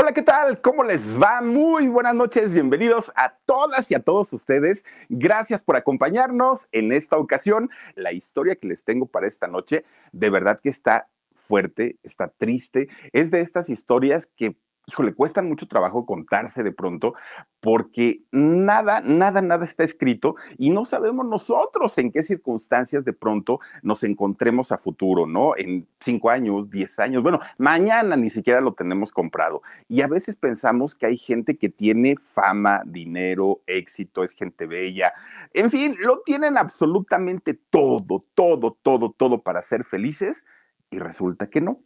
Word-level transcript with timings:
Hola, 0.00 0.12
¿qué 0.12 0.22
tal? 0.22 0.60
¿Cómo 0.60 0.84
les 0.84 1.20
va? 1.20 1.42
Muy 1.42 1.88
buenas 1.88 2.14
noches, 2.14 2.52
bienvenidos 2.52 3.10
a 3.16 3.34
todas 3.46 3.90
y 3.90 3.96
a 3.96 3.98
todos 3.98 4.32
ustedes. 4.32 4.84
Gracias 5.08 5.60
por 5.60 5.74
acompañarnos 5.74 6.68
en 6.70 6.92
esta 6.92 7.18
ocasión. 7.18 7.68
La 7.96 8.12
historia 8.12 8.54
que 8.54 8.68
les 8.68 8.84
tengo 8.84 9.06
para 9.06 9.26
esta 9.26 9.48
noche, 9.48 9.84
de 10.12 10.30
verdad 10.30 10.60
que 10.62 10.68
está 10.68 11.08
fuerte, 11.34 11.96
está 12.04 12.28
triste. 12.28 12.88
Es 13.12 13.32
de 13.32 13.40
estas 13.40 13.70
historias 13.70 14.28
que 14.36 14.56
híjole, 14.88 15.12
cuestan 15.12 15.48
mucho 15.48 15.68
trabajo 15.68 16.06
contarse 16.06 16.62
de 16.62 16.72
pronto 16.72 17.14
porque 17.60 18.22
nada, 18.32 19.02
nada, 19.02 19.42
nada 19.42 19.64
está 19.64 19.84
escrito 19.84 20.36
y 20.56 20.70
no 20.70 20.86
sabemos 20.86 21.26
nosotros 21.26 21.98
en 21.98 22.10
qué 22.10 22.22
circunstancias 22.22 23.04
de 23.04 23.12
pronto 23.12 23.60
nos 23.82 24.02
encontremos 24.02 24.72
a 24.72 24.78
futuro, 24.78 25.26
¿no? 25.26 25.54
En 25.56 25.86
cinco 26.00 26.30
años, 26.30 26.70
diez 26.70 26.98
años, 26.98 27.22
bueno, 27.22 27.38
mañana 27.58 28.16
ni 28.16 28.30
siquiera 28.30 28.62
lo 28.62 28.72
tenemos 28.72 29.12
comprado. 29.12 29.60
Y 29.88 30.00
a 30.00 30.08
veces 30.08 30.36
pensamos 30.36 30.94
que 30.94 31.06
hay 31.06 31.18
gente 31.18 31.58
que 31.58 31.68
tiene 31.68 32.16
fama, 32.32 32.82
dinero, 32.86 33.60
éxito, 33.66 34.24
es 34.24 34.32
gente 34.32 34.66
bella, 34.66 35.12
en 35.52 35.70
fin, 35.70 35.96
lo 36.00 36.20
tienen 36.20 36.56
absolutamente 36.56 37.52
todo, 37.52 38.24
todo, 38.34 38.78
todo, 38.80 39.12
todo 39.12 39.42
para 39.42 39.60
ser 39.60 39.84
felices 39.84 40.46
y 40.90 40.98
resulta 40.98 41.50
que 41.50 41.60
no. 41.60 41.80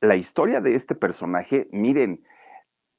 La 0.00 0.16
historia 0.16 0.60
de 0.60 0.74
este 0.74 0.94
personaje, 0.94 1.68
miren, 1.72 2.22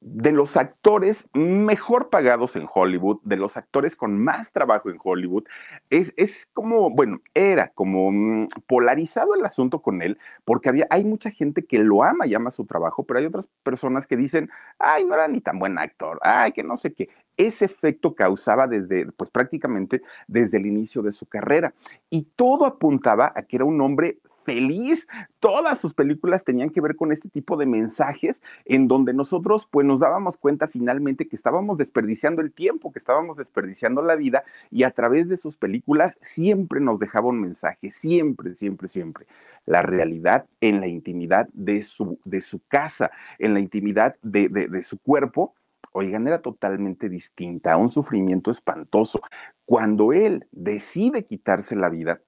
de 0.08 0.30
los 0.30 0.56
actores 0.56 1.28
mejor 1.34 2.10
pagados 2.10 2.54
en 2.54 2.68
Hollywood, 2.72 3.18
de 3.24 3.36
los 3.36 3.56
actores 3.56 3.96
con 3.96 4.16
más 4.22 4.52
trabajo 4.52 4.88
en 4.88 4.98
Hollywood, 5.02 5.42
es, 5.90 6.14
es 6.16 6.48
como, 6.52 6.90
bueno, 6.90 7.20
era 7.34 7.70
como 7.70 8.12
mm, 8.12 8.48
polarizado 8.68 9.34
el 9.34 9.44
asunto 9.44 9.82
con 9.82 10.02
él, 10.02 10.16
porque 10.44 10.68
había, 10.68 10.86
hay 10.90 11.04
mucha 11.04 11.32
gente 11.32 11.64
que 11.64 11.80
lo 11.80 12.04
ama 12.04 12.24
y 12.24 12.34
ama 12.34 12.52
su 12.52 12.66
trabajo, 12.66 13.02
pero 13.02 13.18
hay 13.18 13.26
otras 13.26 13.48
personas 13.64 14.06
que 14.06 14.16
dicen, 14.16 14.48
ay, 14.78 15.04
no 15.04 15.14
era 15.14 15.26
ni 15.26 15.40
tan 15.40 15.58
buen 15.58 15.76
actor, 15.76 16.20
ay, 16.22 16.52
que 16.52 16.62
no 16.62 16.76
sé 16.76 16.92
qué. 16.92 17.08
Ese 17.36 17.64
efecto 17.64 18.14
causaba 18.14 18.68
desde, 18.68 19.10
pues 19.10 19.30
prácticamente 19.30 20.02
desde 20.28 20.58
el 20.58 20.66
inicio 20.66 21.02
de 21.02 21.10
su 21.10 21.26
carrera. 21.26 21.74
Y 22.10 22.28
todo 22.36 22.64
apuntaba 22.64 23.32
a 23.34 23.42
que 23.42 23.56
era 23.56 23.64
un 23.64 23.80
hombre 23.80 24.18
feliz. 24.46 25.06
Todas 25.40 25.78
sus 25.78 25.92
películas 25.92 26.44
tenían 26.44 26.70
que 26.70 26.80
ver 26.80 26.96
con 26.96 27.12
este 27.12 27.28
tipo 27.28 27.56
de 27.56 27.66
mensajes 27.66 28.42
en 28.64 28.88
donde 28.88 29.12
nosotros 29.12 29.68
pues 29.70 29.84
nos 29.84 30.00
dábamos 30.00 30.38
cuenta 30.38 30.68
finalmente 30.68 31.28
que 31.28 31.36
estábamos 31.36 31.76
desperdiciando 31.76 32.40
el 32.40 32.52
tiempo, 32.52 32.92
que 32.92 32.98
estábamos 32.98 33.36
desperdiciando 33.36 34.00
la 34.02 34.14
vida 34.14 34.44
y 34.70 34.84
a 34.84 34.90
través 34.92 35.28
de 35.28 35.36
sus 35.36 35.56
películas 35.56 36.16
siempre 36.20 36.80
nos 36.80 36.98
dejaba 36.98 37.28
un 37.28 37.40
mensaje, 37.40 37.90
siempre, 37.90 38.54
siempre, 38.54 38.88
siempre. 38.88 39.26
La 39.66 39.82
realidad 39.82 40.46
en 40.60 40.80
la 40.80 40.86
intimidad 40.86 41.48
de 41.52 41.82
su, 41.82 42.18
de 42.24 42.40
su 42.40 42.60
casa, 42.68 43.10
en 43.38 43.52
la 43.52 43.60
intimidad 43.60 44.14
de, 44.22 44.48
de, 44.48 44.68
de 44.68 44.82
su 44.82 44.96
cuerpo, 44.98 45.54
oigan, 45.96 46.26
era 46.28 46.42
totalmente 46.42 47.08
distinta, 47.08 47.76
un 47.76 47.88
sufrimiento 47.88 48.50
espantoso. 48.50 49.20
Cuando 49.64 50.12
él 50.12 50.46
decide 50.52 51.24
quitarse 51.24 51.74
la 51.74 51.88
vida, 51.88 52.20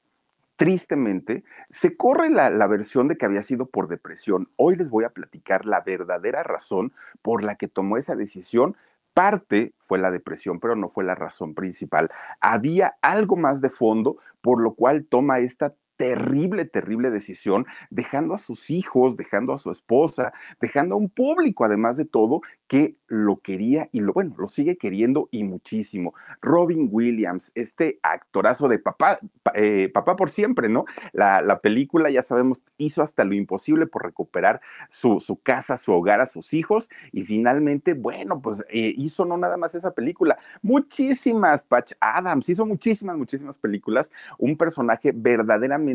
tristemente, 0.59 1.45
se 1.71 1.97
corre 1.97 2.31
la, 2.31 2.67
versión 2.67 3.07
de 3.07 3.17
que 3.17 3.25
había 3.25 3.43
sido 3.43 3.67
por 3.67 3.87
depresión. 3.87 4.51
Hoy 4.57 4.75
les 4.75 4.91
voy 4.91 5.05
a 5.05 5.11
platicar 5.11 5.65
la 5.65 5.83
verdadera 5.83 6.43
razón 6.43 6.93
por 7.23 7.45
la 7.45 7.55
que 7.55 7.69
tomó 7.69 7.97
esa 7.97 8.17
decisión. 8.17 8.77
Parte 9.15 9.73
fue 9.87 10.01
la 10.01 10.11
depresión, 10.11 10.59
pero 10.59 10.75
no 10.75 10.89
fue 10.89 11.05
la 11.05 11.15
razón 11.15 11.55
principal. 11.55 12.11
Había 12.41 12.97
algo 13.03 13.37
más 13.37 13.61
de 13.61 13.71
fondo, 13.71 14.17
por 14.43 14.61
lo 14.61 14.75
cual 14.75 15.07
toma 15.09 15.39
esta 15.39 15.75
terrible, 15.99 16.65
terrible 16.65 17.11
decisión, 17.11 17.67
dejando 17.91 18.33
a 18.33 18.39
sus 18.39 18.71
hijos, 18.71 19.17
dejando 19.17 19.53
a 19.53 19.59
su 19.59 19.71
esposa, 19.71 20.33
dejando 20.61 20.95
a 20.95 20.99
un 20.99 21.11
público, 21.11 21.65
además 21.65 21.97
de 21.97 22.05
todo, 22.05 22.41
que 22.69 22.95
lo 23.09 23.41
quería 23.41 23.89
y 23.91 24.01
lo, 24.01 24.13
bueno, 24.13 24.35
lo 24.39 24.47
sigue 24.47 24.79
queriendo 24.79 25.29
y 25.33 25.43
muchísimo. 25.43 26.15
Robin 26.41 26.89
Williams, 26.91 27.51
este 27.57 27.99
actorazo 28.03 28.69
de 28.69 28.79
papá, 28.79 29.19
eh, 29.55 29.91
papá 29.93 30.15
por 30.15 30.31
siempre, 30.31 30.69
¿no? 30.69 30.85
La, 31.13 31.43
la, 31.43 31.59
película, 31.59 32.11
ya 32.11 32.23
sabemos, 32.23 32.63
hizo 32.77 33.03
hasta 33.03 33.25
lo 33.25 33.35
imposible 33.35 33.89
por 33.89 34.05
recuperar 34.05 34.61
su, 34.91 35.21
su 35.21 35.43
casa, 35.43 35.77
su 35.77 35.93
hogar, 35.93 36.21
a 36.21 36.27
sus 36.27 36.55
hijos 36.55 36.89
y 37.11 37.25
finalmente, 37.25 37.95
bueno, 37.95 38.41
pues 38.41 38.65
eh, 38.69 38.95
hizo 38.97 39.25
no 39.25 39.37
nada 39.37 39.57
más 39.57 39.75
esa 39.75 39.91
película, 39.91 40.39
muchísimas, 40.63 41.65
Patch 41.65 41.95
Adams, 41.99 42.49
hizo 42.49 42.65
muchísimas, 42.65 43.17
muchísimas 43.17 43.59
películas, 43.59 44.13
un 44.39 44.57
personaje 44.57 45.13
verdaderamente 45.13 45.88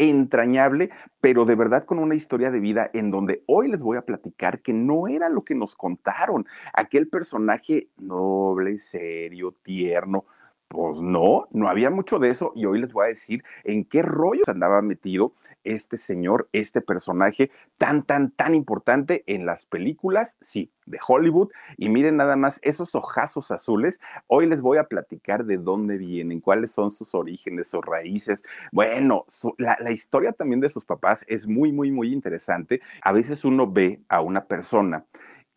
entrañable, 0.00 0.90
pero 1.20 1.44
de 1.44 1.54
verdad 1.54 1.84
con 1.84 1.98
una 1.98 2.14
historia 2.14 2.50
de 2.50 2.60
vida 2.60 2.90
en 2.94 3.10
donde 3.10 3.42
hoy 3.46 3.68
les 3.68 3.80
voy 3.80 3.98
a 3.98 4.02
platicar 4.02 4.60
que 4.60 4.72
no 4.72 5.08
era 5.08 5.28
lo 5.28 5.44
que 5.44 5.54
nos 5.54 5.76
contaron, 5.76 6.46
aquel 6.72 7.08
personaje 7.08 7.88
noble, 7.98 8.78
serio, 8.78 9.54
tierno, 9.62 10.24
pues 10.68 11.00
no, 11.00 11.48
no 11.50 11.68
había 11.68 11.90
mucho 11.90 12.18
de 12.18 12.30
eso 12.30 12.52
y 12.54 12.64
hoy 12.64 12.80
les 12.80 12.92
voy 12.92 13.06
a 13.06 13.08
decir 13.08 13.44
en 13.64 13.84
qué 13.84 14.02
rollos 14.02 14.48
andaba 14.48 14.80
metido 14.80 15.34
este 15.64 15.98
señor, 15.98 16.48
este 16.52 16.80
personaje 16.80 17.50
tan, 17.78 18.04
tan, 18.04 18.30
tan 18.30 18.54
importante 18.54 19.24
en 19.26 19.46
las 19.46 19.66
películas, 19.66 20.36
sí, 20.40 20.70
de 20.86 20.98
Hollywood. 21.06 21.50
Y 21.76 21.88
miren 21.88 22.16
nada 22.16 22.36
más 22.36 22.58
esos 22.62 22.94
ojazos 22.94 23.50
azules. 23.50 24.00
Hoy 24.26 24.46
les 24.46 24.60
voy 24.60 24.78
a 24.78 24.84
platicar 24.84 25.44
de 25.44 25.58
dónde 25.58 25.98
vienen, 25.98 26.40
cuáles 26.40 26.70
son 26.70 26.90
sus 26.90 27.14
orígenes, 27.14 27.68
sus 27.68 27.84
raíces. 27.84 28.42
Bueno, 28.72 29.26
la 29.58 29.92
historia 29.92 30.32
también 30.32 30.60
de 30.60 30.70
sus 30.70 30.84
papás 30.84 31.24
es 31.28 31.46
muy, 31.46 31.72
muy, 31.72 31.90
muy 31.90 32.12
interesante. 32.12 32.80
A 33.02 33.12
veces 33.12 33.44
uno 33.44 33.70
ve 33.70 34.00
a 34.08 34.20
una 34.20 34.44
persona 34.44 35.04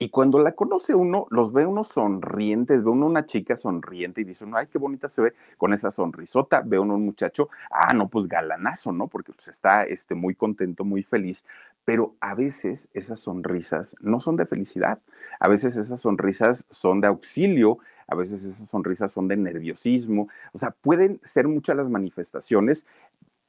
y 0.03 0.09
cuando 0.09 0.38
la 0.40 0.52
conoce 0.52 0.94
uno, 0.94 1.28
los 1.30 1.53
ve 1.53 1.66
uno 1.66 1.86
sonrientes, 1.86 2.84
ve 2.84 2.90
uno 2.90 3.06
una 3.06 3.25
chica 3.25 3.58
sonriente 3.58 4.19
y 4.19 4.25
dice 4.25 4.44
uno, 4.44 4.58
ay, 4.58 4.68
qué 4.68 4.78
bonita 4.78 5.08
se 5.08 5.22
ve 5.22 5.34
con 5.58 5.74
esa 5.74 5.91
sonrisota, 5.91 6.59
ve 6.59 6.78
uno 6.78 6.96
un 6.96 7.06
muchacho, 7.06 7.47
ah, 7.72 7.94
no, 7.94 8.09
pues 8.09 8.28
galanazo, 8.28 8.92
¿no? 8.92 9.08
Porque 9.08 9.31
pues 9.31 9.47
está 9.47 9.84
este, 9.84 10.13
muy 10.13 10.36
contento, 10.36 10.84
muy 10.84 11.03
feliz, 11.03 11.46
pero 11.86 12.16
a 12.19 12.36
veces 12.36 12.90
esas 12.94 13.22
sonrisas 13.22 13.96
no 14.02 14.19
son 14.19 14.36
de 14.36 14.46
felicidad, 14.46 15.00
a 15.39 15.48
veces 15.48 15.77
esas 15.77 16.01
sonrisas 16.01 16.66
son 16.69 17.00
de 17.00 17.07
auxilio, 17.07 17.77
a 18.07 18.16
veces 18.16 18.44
esas 18.44 18.68
sonrisas 18.68 19.10
son 19.10 19.30
de 19.30 19.38
nerviosismo, 19.38 20.27
o 20.51 20.57
sea, 20.57 20.72
pueden 20.72 21.22
ser 21.24 21.48
muchas 21.48 21.77
las 21.77 21.89
manifestaciones 21.89 22.86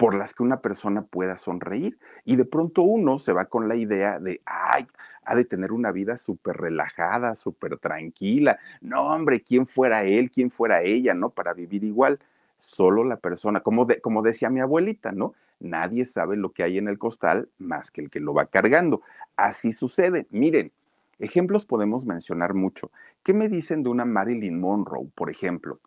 por 0.05 0.15
las 0.15 0.35
que 0.35 0.43
una 0.43 0.61
persona 0.61 1.01
pueda 1.01 1.39
sonreír. 1.39 1.99
Y 2.27 2.37
de 2.37 2.45
pronto 2.45 2.83
uno 2.83 3.17
se 3.17 3.33
va 3.33 3.47
con 3.47 3.69
la 3.69 3.75
idea 3.75 4.19
de, 4.19 4.43
ay, 4.45 4.87
ha 5.25 5.35
de 5.35 5.47
tener 5.47 5.73
una 5.73 5.93
vida 5.93 6.19
súper 6.19 6.59
relajada, 6.59 7.35
súper 7.35 7.79
tranquila. 7.79 8.59
No, 8.83 9.07
hombre, 9.07 9.41
¿quién 9.41 9.67
fuera 9.67 10.03
él, 10.05 10.31
quién 10.31 10.51
fuera 10.51 10.83
ella, 10.83 11.15
no? 11.15 11.31
Para 11.31 11.55
vivir 11.55 11.85
igual. 11.85 12.19
Solo 12.59 13.03
la 13.03 13.17
persona, 13.17 13.61
como, 13.61 13.87
como 14.03 14.21
decía 14.21 14.51
mi 14.51 14.61
abuelita, 14.61 15.11
¿no? 15.11 15.33
Nadie 15.59 16.05
sabe 16.05 16.37
lo 16.37 16.53
que 16.53 16.65
hay 16.65 16.77
en 16.77 16.89
el 16.89 16.99
costal 16.99 17.49
más 17.57 17.91
que 17.91 18.03
el 18.03 18.11
que 18.11 18.21
lo 18.21 18.35
va 18.35 18.45
cargando. 18.45 19.01
Así 19.37 19.73
sucede. 19.73 20.27
Miren, 20.29 20.71
ejemplos 21.19 21.65
podemos 21.65 22.05
mencionar 22.05 22.53
mucho. 22.53 22.91
¿Qué 23.23 23.33
me 23.33 23.49
dicen 23.49 23.83
de 23.83 23.89
una 23.89 24.05
Marilyn 24.05 24.61
Monroe, 24.61 25.09
por 25.15 25.31
ejemplo? 25.31 25.79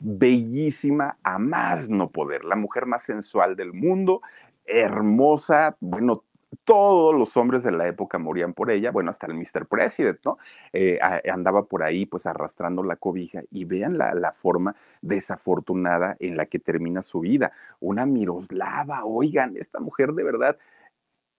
Bellísima 0.00 1.18
a 1.22 1.38
más 1.38 1.88
no 1.88 2.10
poder, 2.10 2.44
la 2.44 2.56
mujer 2.56 2.86
más 2.86 3.04
sensual 3.04 3.56
del 3.56 3.72
mundo, 3.72 4.22
hermosa, 4.66 5.76
bueno, 5.80 6.24
todos 6.64 7.14
los 7.14 7.36
hombres 7.36 7.62
de 7.64 7.72
la 7.72 7.86
época 7.86 8.18
morían 8.18 8.54
por 8.54 8.70
ella, 8.70 8.90
bueno, 8.90 9.10
hasta 9.10 9.26
el 9.26 9.34
Mr. 9.34 9.66
President, 9.68 10.18
¿no? 10.24 10.38
Eh, 10.72 10.98
andaba 11.30 11.64
por 11.64 11.82
ahí 11.82 12.06
pues 12.06 12.26
arrastrando 12.26 12.82
la 12.82 12.96
cobija 12.96 13.42
y 13.50 13.64
vean 13.64 13.98
la, 13.98 14.14
la, 14.14 14.32
forma 14.32 14.74
desafortunada 15.02 16.16
en 16.18 16.36
la 16.36 16.46
que 16.46 16.58
termina 16.58 17.02
su 17.02 17.20
vida. 17.20 17.52
Una 17.80 18.06
Miroslava, 18.06 19.04
oigan, 19.04 19.56
esta 19.56 19.80
mujer 19.80 20.12
de 20.12 20.24
verdad 20.24 20.58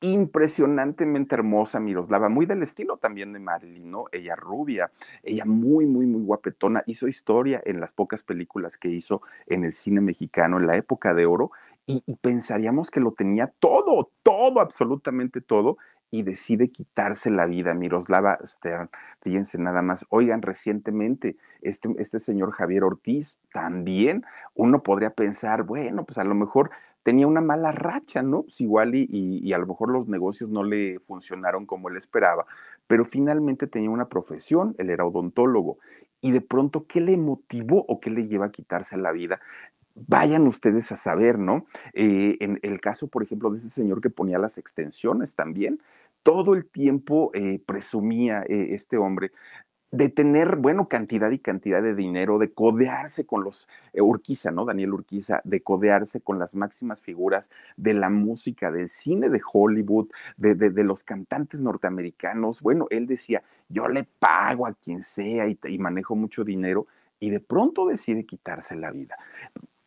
impresionantemente 0.01 1.35
hermosa 1.35 1.79
Miroslava, 1.79 2.29
muy 2.29 2.45
del 2.45 2.63
estilo 2.63 2.97
también 2.97 3.33
de 3.33 3.39
Marilyn, 3.39 3.89
¿no? 3.89 4.05
Ella 4.11 4.35
rubia, 4.35 4.91
ella 5.23 5.45
muy, 5.45 5.85
muy, 5.85 6.05
muy 6.05 6.21
guapetona, 6.21 6.83
hizo 6.85 7.07
historia 7.07 7.61
en 7.65 7.79
las 7.79 7.91
pocas 7.91 8.23
películas 8.23 8.77
que 8.77 8.89
hizo 8.89 9.21
en 9.47 9.63
el 9.63 9.73
cine 9.73 10.01
mexicano 10.01 10.57
en 10.57 10.67
la 10.67 10.77
época 10.77 11.13
de 11.13 11.25
oro 11.25 11.51
y, 11.89 12.01
pensaríamos 12.17 12.91
que 12.91 12.99
lo 12.99 13.13
tenía 13.13 13.47
todo, 13.59 14.11
todo, 14.21 14.59
absolutamente 14.59 15.39
todo, 15.39 15.77
y 16.11 16.23
decide 16.23 16.69
quitarse 16.69 17.29
la 17.29 17.45
vida. 17.45 17.73
Miroslava 17.73 18.37
Stern, 18.45 18.89
fíjense 19.21 19.57
nada 19.57 19.81
más. 19.81 20.05
Oigan, 20.09 20.41
recientemente, 20.41 21.37
este, 21.61 21.89
este 21.97 22.19
señor 22.19 22.51
Javier 22.51 22.83
Ortiz 22.83 23.39
también, 23.53 24.25
uno 24.53 24.83
podría 24.83 25.11
pensar, 25.11 25.63
bueno, 25.63 26.03
pues 26.03 26.17
a 26.17 26.25
lo 26.25 26.35
mejor 26.35 26.71
tenía 27.07 27.25
una 27.25 27.39
mala 27.39 27.71
racha, 27.71 28.21
¿no? 28.21 28.41
Pues 28.41 28.59
igual 28.59 28.93
y, 28.93 29.53
a 29.53 29.57
lo 29.57 29.65
mejor 29.65 29.87
los 29.91 30.09
negocios 30.09 30.49
no 30.49 30.65
le 30.65 30.99
funcionaron 30.99 31.65
como 31.65 31.87
él 31.87 31.95
esperaba, 31.95 32.45
pero 32.85 33.05
finalmente 33.05 33.65
tenía 33.65 33.89
una 33.89 34.09
profesión, 34.09 34.75
él 34.77 34.89
era 34.89 35.05
odontólogo, 35.05 35.77
y 36.19 36.31
de 36.31 36.41
pronto, 36.41 36.85
¿qué 36.85 36.99
le 36.99 37.15
motivó 37.15 37.85
o 37.87 38.01
qué 38.01 38.09
le 38.09 38.27
lleva 38.27 38.47
a 38.47 38.51
quitarse 38.51 38.97
la 38.97 39.13
vida? 39.13 39.39
Vayan 39.95 40.47
ustedes 40.47 40.91
a 40.91 40.97
saber, 40.97 41.39
¿no? 41.39 41.65
Eh, 41.93 42.35
en 42.41 42.59
el 42.61 42.81
caso, 42.81 43.07
por 43.07 43.23
ejemplo, 43.23 43.51
de 43.51 43.59
ese 43.59 43.69
señor 43.69 44.01
que 44.01 44.09
ponía 44.09 44.37
las 44.37 44.57
extensiones 44.57 45.33
también, 45.33 45.79
todo 46.23 46.55
el 46.55 46.65
tiempo 46.65 47.31
eh, 47.33 47.61
presumía 47.65 48.43
eh, 48.49 48.73
este 48.73 48.97
hombre 48.97 49.31
de 49.91 50.09
tener, 50.09 50.57
bueno, 50.57 50.87
cantidad 50.89 51.31
y 51.31 51.39
cantidad 51.39 51.81
de 51.81 51.95
dinero, 51.95 52.39
de 52.39 52.51
codearse 52.51 53.25
con 53.25 53.43
los, 53.43 53.67
eh, 53.93 54.01
Urquiza, 54.01 54.51
¿no? 54.51 54.65
Daniel 54.65 54.93
Urquiza, 54.93 55.41
de 55.45 55.61
codearse 55.61 56.19
con 56.19 56.39
las 56.39 56.53
máximas 56.53 57.01
figuras 57.01 57.49
de 57.77 57.93
la 57.93 58.09
música, 58.09 58.69
del 58.69 58.89
cine 58.89 59.29
de 59.29 59.41
Hollywood, 59.51 60.09
de, 60.35 60.55
de, 60.55 60.83
los 60.83 61.03
cantantes 61.03 61.59
norteamericanos. 61.59 62.61
Bueno, 62.61 62.87
él 62.89 63.07
decía, 63.07 63.43
yo 63.69 63.87
le 63.87 64.03
pago 64.03 64.67
a 64.67 64.73
quien 64.73 65.03
sea 65.03 65.47
y, 65.47 65.57
y 65.63 65.77
manejo 65.77 66.15
mucho 66.15 66.43
dinero, 66.43 66.87
y 67.19 67.29
de 67.29 67.39
pronto 67.39 67.87
decide 67.87 68.25
quitarse 68.25 68.75
la 68.75 68.91
vida. 68.91 69.15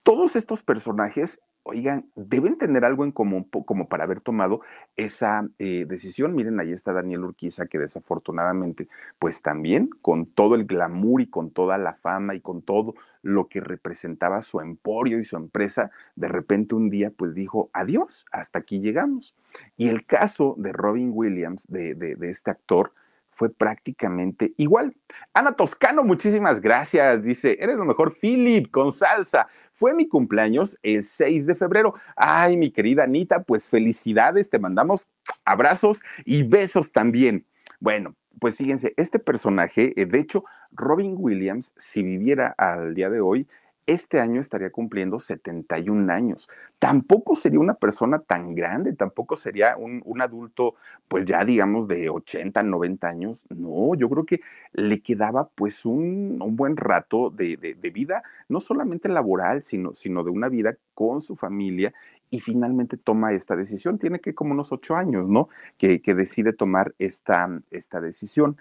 Todos 0.02 0.34
estos 0.34 0.62
personajes 0.62 1.40
oigan, 1.70 2.10
deben 2.14 2.58
tener 2.58 2.84
algo 2.84 3.04
en 3.04 3.12
común 3.12 3.44
como 3.44 3.88
para 3.88 4.04
haber 4.04 4.20
tomado 4.20 4.60
esa 4.96 5.48
eh, 5.58 5.86
decisión. 5.88 6.34
Miren, 6.34 6.60
ahí 6.60 6.72
está 6.72 6.92
Daniel 6.92 7.24
Urquiza, 7.24 7.66
que 7.66 7.78
desafortunadamente, 7.78 8.88
pues 9.18 9.40
también 9.42 9.88
con 10.02 10.26
todo 10.26 10.54
el 10.54 10.64
glamour 10.66 11.20
y 11.22 11.26
con 11.28 11.50
toda 11.50 11.78
la 11.78 11.94
fama 11.94 12.34
y 12.34 12.40
con 12.40 12.62
todo 12.62 12.94
lo 13.22 13.48
que 13.48 13.60
representaba 13.60 14.42
su 14.42 14.60
emporio 14.60 15.20
y 15.20 15.24
su 15.24 15.36
empresa, 15.36 15.90
de 16.16 16.28
repente 16.28 16.74
un 16.74 16.90
día 16.90 17.10
pues 17.16 17.34
dijo, 17.34 17.70
adiós, 17.72 18.26
hasta 18.32 18.58
aquí 18.58 18.80
llegamos. 18.80 19.34
Y 19.76 19.88
el 19.88 20.04
caso 20.06 20.54
de 20.58 20.72
Robin 20.72 21.10
Williams, 21.12 21.66
de, 21.68 21.94
de 21.94 22.30
este 22.30 22.50
actor, 22.50 22.92
fue 23.40 23.48
prácticamente 23.48 24.52
igual. 24.58 24.94
Ana 25.32 25.52
Toscano, 25.52 26.04
muchísimas 26.04 26.60
gracias. 26.60 27.22
Dice, 27.22 27.56
eres 27.58 27.76
lo 27.76 27.86
mejor, 27.86 28.14
Philip, 28.20 28.70
con 28.70 28.92
salsa. 28.92 29.48
Fue 29.80 29.94
mi 29.94 30.06
cumpleaños 30.06 30.78
el 30.82 31.06
6 31.06 31.46
de 31.46 31.54
febrero. 31.54 31.94
Ay, 32.14 32.58
mi 32.58 32.70
querida 32.70 33.04
Anita, 33.04 33.44
pues 33.44 33.66
felicidades, 33.66 34.50
te 34.50 34.58
mandamos 34.58 35.08
abrazos 35.46 36.02
y 36.26 36.42
besos 36.42 36.92
también. 36.92 37.46
Bueno, 37.78 38.14
pues 38.40 38.56
fíjense, 38.56 38.92
este 38.98 39.18
personaje, 39.18 39.94
eh, 39.96 40.04
de 40.04 40.18
hecho, 40.18 40.44
Robin 40.70 41.14
Williams, 41.16 41.72
si 41.78 42.02
viviera 42.02 42.54
al 42.58 42.94
día 42.94 43.08
de 43.08 43.22
hoy, 43.22 43.46
este 43.90 44.20
año 44.20 44.40
estaría 44.40 44.70
cumpliendo 44.70 45.18
71 45.18 46.12
años. 46.12 46.48
Tampoco 46.78 47.34
sería 47.34 47.58
una 47.58 47.74
persona 47.74 48.20
tan 48.20 48.54
grande, 48.54 48.92
tampoco 48.92 49.34
sería 49.36 49.76
un, 49.76 50.22
adulto, 50.22 50.76
pues 51.08 51.24
ya 51.24 51.44
digamos 51.44 51.88
de 51.88 52.08
80, 52.08 52.62
90 52.62 53.08
años. 53.08 53.38
No, 53.48 53.94
yo 53.96 54.08
creo 54.08 54.24
que 54.24 54.40
le 54.72 55.00
quedaba 55.02 55.48
pues 55.48 55.84
un, 55.84 56.38
buen 56.56 56.76
rato 56.76 57.30
de, 57.30 57.56
vida, 57.92 58.22
no 58.48 58.60
solamente 58.60 59.08
laboral, 59.08 59.64
sino, 59.64 59.92
de 60.24 60.30
una 60.30 60.48
vida 60.48 60.76
con 60.94 61.20
su 61.20 61.34
familia 61.34 61.92
y 62.30 62.40
finalmente 62.40 62.96
toma 62.96 63.32
esta 63.32 63.56
decisión. 63.56 63.98
Tiene 63.98 64.20
que 64.20 64.34
como 64.34 64.52
unos 64.52 64.70
ocho 64.70 64.94
años, 64.94 65.28
¿no? 65.28 65.48
Que, 65.78 66.00
decide 66.14 66.52
tomar 66.52 66.94
esta, 66.98 67.60
esta 67.70 68.00
decisión. 68.00 68.56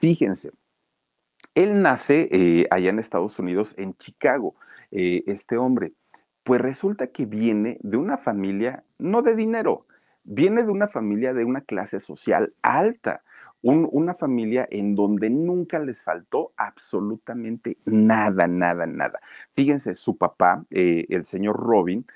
Fíjense, 0.00 0.50
él 1.54 1.80
nace 1.80 2.28
eh, 2.30 2.66
allá 2.70 2.90
en 2.90 2.98
Estados 2.98 3.38
Unidos, 3.38 3.74
en 3.78 3.96
Chicago. 3.96 4.54
Eh, 4.90 5.24
este 5.26 5.56
hombre? 5.56 5.92
Pues 6.42 6.60
resulta 6.60 7.08
que 7.08 7.26
viene 7.26 7.78
de 7.82 7.96
una 7.96 8.18
familia, 8.18 8.84
no 8.98 9.22
de 9.22 9.34
dinero, 9.34 9.86
viene 10.24 10.62
de 10.62 10.70
una 10.70 10.88
familia 10.88 11.34
de 11.34 11.44
una 11.44 11.60
clase 11.60 12.00
social 12.00 12.52
alta, 12.62 13.22
una 13.62 14.14
familia 14.14 14.68
en 14.70 14.94
donde 14.94 15.28
nunca 15.28 15.78
les 15.80 16.02
faltó 16.02 16.52
absolutamente 16.56 17.78
nada, 17.84 18.46
nada, 18.46 18.86
nada. 18.86 19.18
Fíjense, 19.54 19.94
su 19.94 20.16
papá, 20.16 20.64
eh, 20.70 21.06
el 21.08 21.24
señor 21.24 21.56
Robin, 21.56 22.06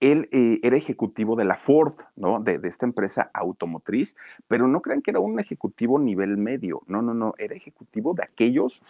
él 0.00 0.28
eh, 0.32 0.58
era 0.62 0.76
ejecutivo 0.76 1.36
de 1.36 1.44
la 1.44 1.56
Ford, 1.56 1.94
¿no? 2.16 2.40
De, 2.40 2.58
esta 2.64 2.86
empresa 2.86 3.30
automotriz, 3.34 4.16
pero 4.48 4.66
no 4.66 4.80
crean 4.80 5.02
que 5.02 5.10
era 5.10 5.20
un 5.20 5.38
ejecutivo 5.38 5.98
nivel 5.98 6.38
medio, 6.38 6.82
no, 6.86 7.02
no, 7.02 7.12
no, 7.12 7.34
era 7.38 7.54
ejecutivo 7.54 8.14
de 8.14 8.24
aquellos, 8.24 8.82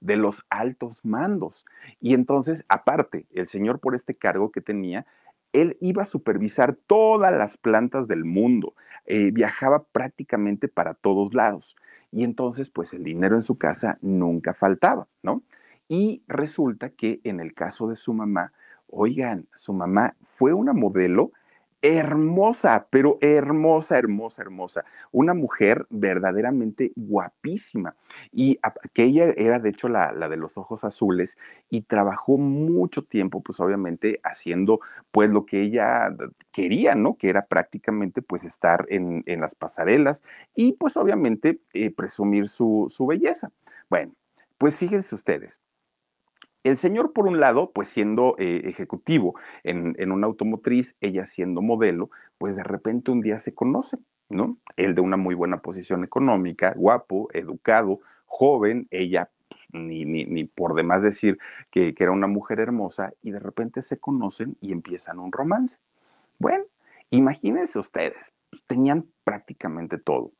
de 0.00 0.16
los 0.16 0.44
altos 0.50 1.04
mandos. 1.04 1.64
Y 2.00 2.14
entonces, 2.14 2.64
aparte, 2.68 3.26
el 3.32 3.48
señor 3.48 3.78
por 3.78 3.94
este 3.94 4.14
cargo 4.14 4.50
que 4.50 4.60
tenía, 4.60 5.06
él 5.52 5.76
iba 5.80 6.02
a 6.02 6.06
supervisar 6.06 6.74
todas 6.74 7.32
las 7.32 7.56
plantas 7.56 8.08
del 8.08 8.24
mundo, 8.24 8.74
eh, 9.06 9.30
viajaba 9.30 9.84
prácticamente 9.84 10.68
para 10.68 10.94
todos 10.94 11.32
lados. 11.34 11.76
Y 12.10 12.24
entonces, 12.24 12.68
pues 12.68 12.92
el 12.92 13.04
dinero 13.04 13.36
en 13.36 13.42
su 13.42 13.58
casa 13.58 13.98
nunca 14.02 14.54
faltaba, 14.54 15.06
¿no? 15.22 15.42
Y 15.88 16.22
resulta 16.26 16.90
que 16.90 17.20
en 17.24 17.40
el 17.40 17.54
caso 17.54 17.88
de 17.88 17.96
su 17.96 18.12
mamá, 18.12 18.52
Oigan, 18.90 19.46
su 19.54 19.72
mamá 19.72 20.16
fue 20.20 20.52
una 20.52 20.72
modelo 20.72 21.32
hermosa, 21.80 22.88
pero 22.90 23.18
hermosa, 23.20 23.98
hermosa, 23.98 24.42
hermosa. 24.42 24.84
Una 25.12 25.34
mujer 25.34 25.86
verdaderamente 25.90 26.92
guapísima. 26.96 27.94
Y 28.32 28.58
que 28.92 29.04
ella 29.04 29.32
era, 29.36 29.58
de 29.58 29.70
hecho, 29.70 29.88
la, 29.88 30.12
de 30.12 30.36
los 30.36 30.58
ojos 30.58 30.84
azules 30.84 31.38
y 31.70 31.82
trabajó 31.82 32.36
mucho 32.36 33.04
tiempo, 33.04 33.42
pues 33.42 33.60
obviamente, 33.60 34.20
haciendo 34.24 34.80
pues 35.10 35.30
lo 35.30 35.46
que 35.46 35.62
ella 35.62 36.14
quería, 36.52 36.94
¿no? 36.94 37.16
Que 37.16 37.28
era 37.28 37.46
prácticamente 37.46 38.22
pues 38.22 38.44
estar 38.44 38.86
en, 38.88 39.22
las 39.40 39.54
pasarelas 39.54 40.24
y 40.54 40.72
pues 40.72 40.96
obviamente 40.96 41.60
eh, 41.72 41.90
presumir 41.90 42.48
su, 42.48 42.86
su 42.90 43.06
belleza. 43.06 43.52
Bueno, 43.88 44.14
pues 44.58 44.76
fíjense 44.76 45.14
ustedes, 45.14 45.60
el 46.64 46.76
señor, 46.76 47.12
por 47.12 47.26
un 47.26 47.40
lado, 47.40 47.70
pues 47.72 47.88
siendo 47.88 48.34
eh, 48.38 48.62
ejecutivo 48.64 49.34
en, 49.62 49.94
en, 49.98 50.12
una 50.12 50.26
automotriz, 50.26 50.96
ella 51.00 51.24
siendo 51.24 51.62
modelo, 51.62 52.10
pues 52.36 52.56
de 52.56 52.64
repente 52.64 53.10
un 53.10 53.20
día 53.20 53.38
se 53.38 53.54
conocen, 53.54 54.04
¿no? 54.28 54.58
Él 54.76 54.94
de 54.94 55.00
una 55.00 55.16
muy 55.16 55.34
buena 55.34 55.58
posición 55.62 56.04
económica, 56.04 56.74
guapo, 56.76 57.28
educado, 57.32 58.00
joven, 58.26 58.88
ella 58.90 59.30
pues, 59.48 59.60
ni, 59.72 60.04
ni, 60.04 60.24
ni, 60.24 60.44
por 60.44 60.74
demás 60.74 61.02
decir 61.02 61.38
que, 61.70 61.94
que 61.94 62.02
era 62.04 62.12
una 62.12 62.26
mujer 62.26 62.60
hermosa, 62.60 63.12
y 63.22 63.30
de 63.30 63.38
repente 63.38 63.82
se 63.82 63.98
conocen 63.98 64.56
y 64.60 64.72
empiezan 64.72 65.18
un 65.18 65.32
romance. 65.32 65.78
Bueno, 66.38 66.64
imagínense 67.10 67.78
ustedes, 67.78 68.32
tenían 68.66 69.06
prácticamente 69.24 69.98
todo. 69.98 70.32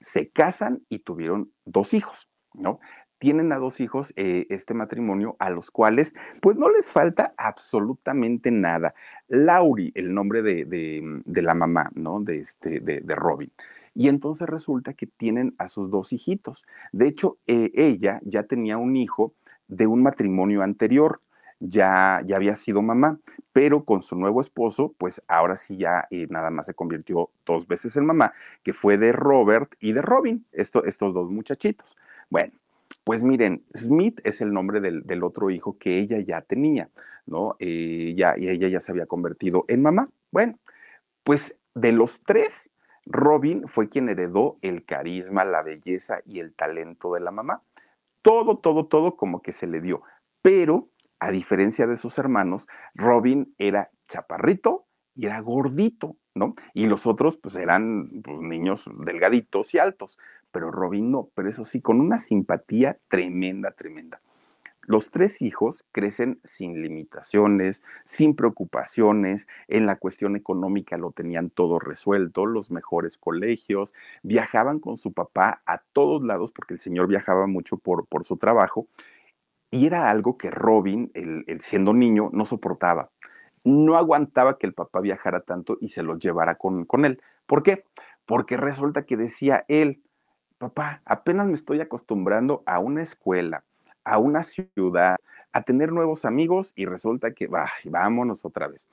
Se 0.00 0.28
casan 0.28 0.82
y 0.88 1.00
tuvieron 1.00 1.52
dos 1.64 1.94
hijos, 1.94 2.28
¿no? 2.54 2.80
Tienen 3.22 3.52
a 3.52 3.58
dos 3.58 3.78
hijos 3.78 4.12
eh, 4.16 4.48
este 4.50 4.74
matrimonio 4.74 5.36
a 5.38 5.48
los 5.48 5.70
cuales 5.70 6.16
pues 6.40 6.56
no 6.56 6.68
les 6.68 6.90
falta 6.90 7.34
absolutamente 7.36 8.50
nada. 8.50 8.96
Lauri, 9.28 9.92
el 9.94 10.12
nombre 10.12 10.42
de, 10.42 11.22
la 11.24 11.54
mamá, 11.54 11.88
¿no? 11.94 12.18
De, 12.18 12.40
este, 12.40 12.80
de, 12.80 13.14
Robin. 13.14 13.52
Y 13.94 14.08
entonces 14.08 14.48
resulta 14.48 14.94
que 14.94 15.06
tienen 15.06 15.54
a 15.58 15.68
sus 15.68 15.88
dos 15.88 16.12
hijitos. 16.12 16.66
De 16.90 17.06
hecho, 17.06 17.38
eh, 17.46 17.70
ella 17.76 18.18
ya 18.24 18.42
tenía 18.42 18.76
un 18.76 18.96
hijo 18.96 19.32
de 19.68 19.86
un 19.86 20.02
matrimonio 20.02 20.64
anterior. 20.64 21.20
Ya, 21.60 22.22
ya, 22.26 22.34
había 22.34 22.56
sido 22.56 22.82
mamá, 22.82 23.20
pero 23.52 23.84
con 23.84 24.02
su 24.02 24.16
nuevo 24.16 24.40
esposo, 24.40 24.96
pues 24.98 25.22
ahora 25.28 25.56
sí 25.56 25.76
ya 25.76 26.08
eh, 26.10 26.26
nada 26.28 26.50
más 26.50 26.66
se 26.66 26.74
convirtió 26.74 27.30
dos 27.46 27.68
veces 27.68 27.94
en 27.94 28.04
mamá, 28.04 28.32
que 28.64 28.72
fue 28.72 28.98
de 28.98 29.12
Robert 29.12 29.74
y 29.78 29.92
de 29.92 30.02
Robin, 30.02 30.44
estos 30.50 31.14
dos 31.14 31.30
muchachitos. 31.30 31.96
Bueno, 32.28 32.52
pues 33.04 33.22
miren, 33.22 33.64
Smith 33.74 34.20
es 34.24 34.40
el 34.40 34.52
nombre 34.52 34.80
del, 34.80 35.24
otro 35.24 35.50
hijo 35.50 35.76
que 35.78 35.98
ella 35.98 36.18
ya 36.20 36.42
tenía, 36.42 36.88
¿no? 37.26 37.56
Eh, 37.58 38.14
ya, 38.16 38.36
y 38.38 38.48
ella 38.48 38.68
ya 38.68 38.80
se 38.80 38.92
había 38.92 39.06
convertido 39.06 39.64
en 39.68 39.82
mamá. 39.82 40.08
Bueno, 40.30 40.58
pues 41.24 41.56
de 41.74 41.92
los 41.92 42.22
tres, 42.22 42.70
Robin 43.06 43.66
fue 43.66 43.88
quien 43.88 44.08
heredó 44.08 44.58
el 44.62 44.84
carisma, 44.84 45.44
la 45.44 45.62
belleza 45.62 46.20
y 46.24 46.38
el 46.38 46.54
talento 46.54 47.12
de 47.14 47.20
la 47.20 47.32
mamá. 47.32 47.62
Todo, 48.22 48.58
todo, 48.58 48.86
todo 48.86 49.16
como 49.16 49.42
que 49.42 49.52
se 49.52 49.66
le 49.66 49.80
dio. 49.80 50.02
Pero, 50.42 50.88
a 51.18 51.30
diferencia 51.30 51.86
de 51.86 51.96
sus 51.96 52.18
hermanos, 52.18 52.68
Robin 52.94 53.54
era 53.58 53.90
chaparrito 54.08 54.86
y 55.14 55.26
era 55.26 55.40
gordito, 55.40 56.16
¿no? 56.34 56.54
Y 56.74 56.86
los 56.86 57.06
otros, 57.06 57.36
pues 57.36 57.56
eran 57.56 58.22
pues, 58.22 58.38
niños 58.38 58.88
delgaditos 59.04 59.74
y 59.74 59.78
altos, 59.78 60.18
pero 60.52 60.70
Robin 60.70 61.10
no, 61.10 61.30
pero 61.34 61.48
eso 61.48 61.64
sí, 61.64 61.80
con 61.80 62.00
una 62.00 62.18
simpatía 62.18 62.98
tremenda, 63.08 63.72
tremenda. 63.72 64.20
Los 64.84 65.10
tres 65.10 65.42
hijos 65.42 65.84
crecen 65.92 66.40
sin 66.42 66.82
limitaciones, 66.82 67.84
sin 68.04 68.34
preocupaciones, 68.34 69.46
en 69.68 69.86
la 69.86 69.96
cuestión 69.96 70.34
económica 70.34 70.96
lo 70.96 71.12
tenían 71.12 71.50
todo 71.50 71.78
resuelto, 71.78 72.46
los 72.46 72.72
mejores 72.72 73.16
colegios, 73.16 73.94
viajaban 74.24 74.80
con 74.80 74.96
su 74.96 75.12
papá 75.12 75.62
a 75.66 75.78
todos 75.92 76.22
lados 76.24 76.50
porque 76.50 76.74
el 76.74 76.80
señor 76.80 77.06
viajaba 77.06 77.46
mucho 77.46 77.76
por, 77.76 78.06
por 78.06 78.24
su 78.24 78.36
trabajo 78.38 78.88
y 79.70 79.86
era 79.86 80.10
algo 80.10 80.36
que 80.36 80.50
Robin, 80.50 81.10
el, 81.14 81.60
siendo 81.62 81.94
niño, 81.94 82.28
no 82.32 82.44
soportaba. 82.44 83.10
No 83.64 83.96
aguantaba 83.96 84.58
que 84.58 84.66
el 84.66 84.74
papá 84.74 85.00
viajara 85.00 85.40
tanto 85.40 85.78
y 85.80 85.88
se 85.88 86.02
lo 86.02 86.18
llevara 86.18 86.56
con, 86.56 86.84
con 86.84 87.04
él. 87.06 87.22
¿Por 87.46 87.62
qué? 87.62 87.84
Porque 88.26 88.56
resulta 88.58 89.06
que 89.06 89.16
decía 89.16 89.64
él, 89.68 90.02
papá, 90.62 91.02
apenas 91.04 91.46
me 91.48 91.54
estoy 91.54 91.80
acostumbrando 91.80 92.62
a 92.66 92.78
una 92.78 93.02
escuela, 93.02 93.64
a 94.04 94.18
una 94.18 94.42
ciudad, 94.44 95.16
a 95.52 95.62
tener 95.62 95.92
nuevos 95.92 96.24
amigos 96.24 96.72
y 96.76 96.86
resulta 96.86 97.32
que, 97.34 97.48
bah, 97.48 97.70
vámonos 97.84 98.44
otra 98.44 98.68
vez. 98.68 98.86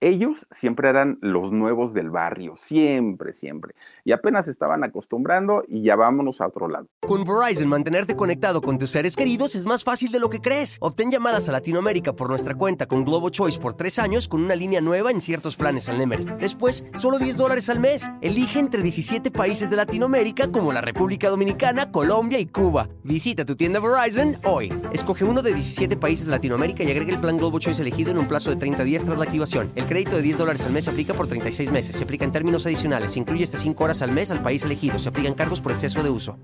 Ellos 0.00 0.46
siempre 0.52 0.88
eran 0.88 1.18
los 1.22 1.50
nuevos 1.50 1.92
del 1.92 2.10
barrio, 2.10 2.56
siempre, 2.56 3.32
siempre. 3.32 3.74
Y 4.04 4.12
apenas 4.12 4.46
estaban 4.46 4.84
acostumbrando 4.84 5.64
y 5.66 5.82
ya 5.82 5.96
vámonos 5.96 6.40
a 6.40 6.46
otro 6.46 6.68
lado. 6.68 6.86
Con 7.00 7.24
Verizon, 7.24 7.68
mantenerte 7.68 8.14
conectado 8.14 8.62
con 8.62 8.78
tus 8.78 8.90
seres 8.90 9.16
queridos 9.16 9.56
es 9.56 9.66
más 9.66 9.82
fácil 9.82 10.12
de 10.12 10.20
lo 10.20 10.30
que 10.30 10.40
crees. 10.40 10.76
Obtén 10.80 11.10
llamadas 11.10 11.48
a 11.48 11.52
Latinoamérica 11.52 12.12
por 12.12 12.28
nuestra 12.28 12.54
cuenta 12.54 12.86
con 12.86 13.04
Globo 13.04 13.30
Choice 13.30 13.58
por 13.58 13.74
tres 13.74 13.98
años 13.98 14.28
con 14.28 14.44
una 14.44 14.54
línea 14.54 14.80
nueva 14.80 15.10
en 15.10 15.20
ciertos 15.20 15.56
planes 15.56 15.88
al 15.88 15.98
Nemery. 15.98 16.26
Después, 16.38 16.84
solo 16.94 17.18
10 17.18 17.36
dólares 17.36 17.68
al 17.68 17.80
mes. 17.80 18.08
Elige 18.20 18.60
entre 18.60 18.82
17 18.82 19.32
países 19.32 19.68
de 19.68 19.76
Latinoamérica 19.76 20.52
como 20.52 20.72
la 20.72 20.80
República 20.80 21.28
Dominicana, 21.28 21.90
Colombia 21.90 22.38
y 22.38 22.46
Cuba. 22.46 22.88
Visita 23.02 23.44
tu 23.44 23.56
tienda 23.56 23.80
Verizon 23.80 24.36
hoy. 24.44 24.72
Escoge 24.92 25.24
uno 25.24 25.42
de 25.42 25.54
17 25.54 25.96
países 25.96 26.26
de 26.26 26.32
Latinoamérica 26.32 26.84
y 26.84 26.90
agrega 26.92 27.12
el 27.12 27.20
plan 27.20 27.36
Globo 27.36 27.58
Choice 27.58 27.82
elegido 27.82 28.12
en 28.12 28.18
un 28.18 28.28
plazo 28.28 28.50
de 28.50 28.56
30 28.56 28.84
días 28.84 29.04
tras 29.04 29.18
la 29.18 29.24
activación. 29.24 29.72
Crédito 29.88 30.16
de 30.16 30.22
10 30.22 30.38
dólares 30.38 30.64
al 30.66 30.72
mes 30.72 30.84
se 30.84 30.90
aplica 30.90 31.14
por 31.14 31.26
36 31.26 31.72
meses. 31.72 31.96
Se 31.96 32.04
aplica 32.04 32.24
en 32.24 32.32
términos 32.32 32.66
adicionales. 32.66 33.12
Se 33.12 33.18
incluye 33.18 33.42
hasta 33.42 33.58
5 33.58 33.82
horas 33.82 34.02
al 34.02 34.12
mes 34.12 34.30
al 34.30 34.42
país 34.42 34.64
elegido. 34.64 34.98
Se 34.98 35.08
aplican 35.08 35.34
cargos 35.34 35.60
por 35.60 35.72
exceso 35.72 36.02
de 36.02 36.10
uso. 36.10 36.38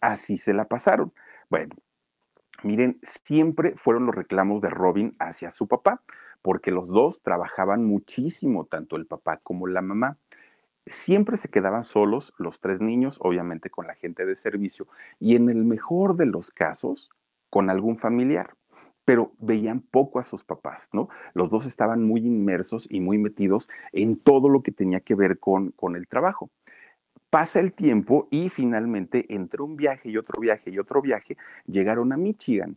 Así 0.00 0.38
se 0.38 0.54
la 0.54 0.64
pasaron. 0.64 1.12
Bueno, 1.50 1.74
miren, 2.62 2.98
siempre 3.02 3.74
fueron 3.76 4.06
los 4.06 4.14
reclamos 4.14 4.60
de 4.60 4.70
Robin 4.70 5.14
hacia 5.18 5.50
su 5.50 5.68
papá, 5.68 6.02
porque 6.42 6.70
los 6.70 6.88
dos 6.88 7.22
trabajaban 7.22 7.84
muchísimo, 7.84 8.64
tanto 8.64 8.96
el 8.96 9.06
papá 9.06 9.40
como 9.42 9.66
la 9.66 9.82
mamá. 9.82 10.18
Siempre 10.86 11.38
se 11.38 11.48
quedaban 11.48 11.84
solos 11.84 12.34
los 12.36 12.60
tres 12.60 12.80
niños, 12.80 13.18
obviamente 13.20 13.70
con 13.70 13.86
la 13.86 13.94
gente 13.94 14.26
de 14.26 14.36
servicio, 14.36 14.86
y 15.18 15.36
en 15.36 15.48
el 15.48 15.64
mejor 15.64 16.16
de 16.16 16.26
los 16.26 16.50
casos, 16.50 17.10
con 17.48 17.70
algún 17.70 17.98
familiar 17.98 18.56
pero 19.04 19.32
veían 19.38 19.80
poco 19.80 20.18
a 20.18 20.24
sus 20.24 20.44
papás, 20.44 20.88
¿no? 20.92 21.08
Los 21.34 21.50
dos 21.50 21.66
estaban 21.66 22.04
muy 22.04 22.20
inmersos 22.20 22.86
y 22.90 23.00
muy 23.00 23.18
metidos 23.18 23.68
en 23.92 24.16
todo 24.16 24.48
lo 24.48 24.62
que 24.62 24.72
tenía 24.72 25.00
que 25.00 25.14
ver 25.14 25.38
con, 25.38 25.70
con 25.72 25.96
el 25.96 26.08
trabajo. 26.08 26.50
Pasa 27.30 27.60
el 27.60 27.72
tiempo 27.72 28.28
y 28.30 28.48
finalmente 28.48 29.26
entre 29.28 29.62
un 29.62 29.76
viaje 29.76 30.08
y 30.08 30.16
otro 30.16 30.40
viaje 30.40 30.70
y 30.70 30.78
otro 30.78 31.02
viaje 31.02 31.36
llegaron 31.66 32.12
a 32.12 32.16
Michigan. 32.16 32.76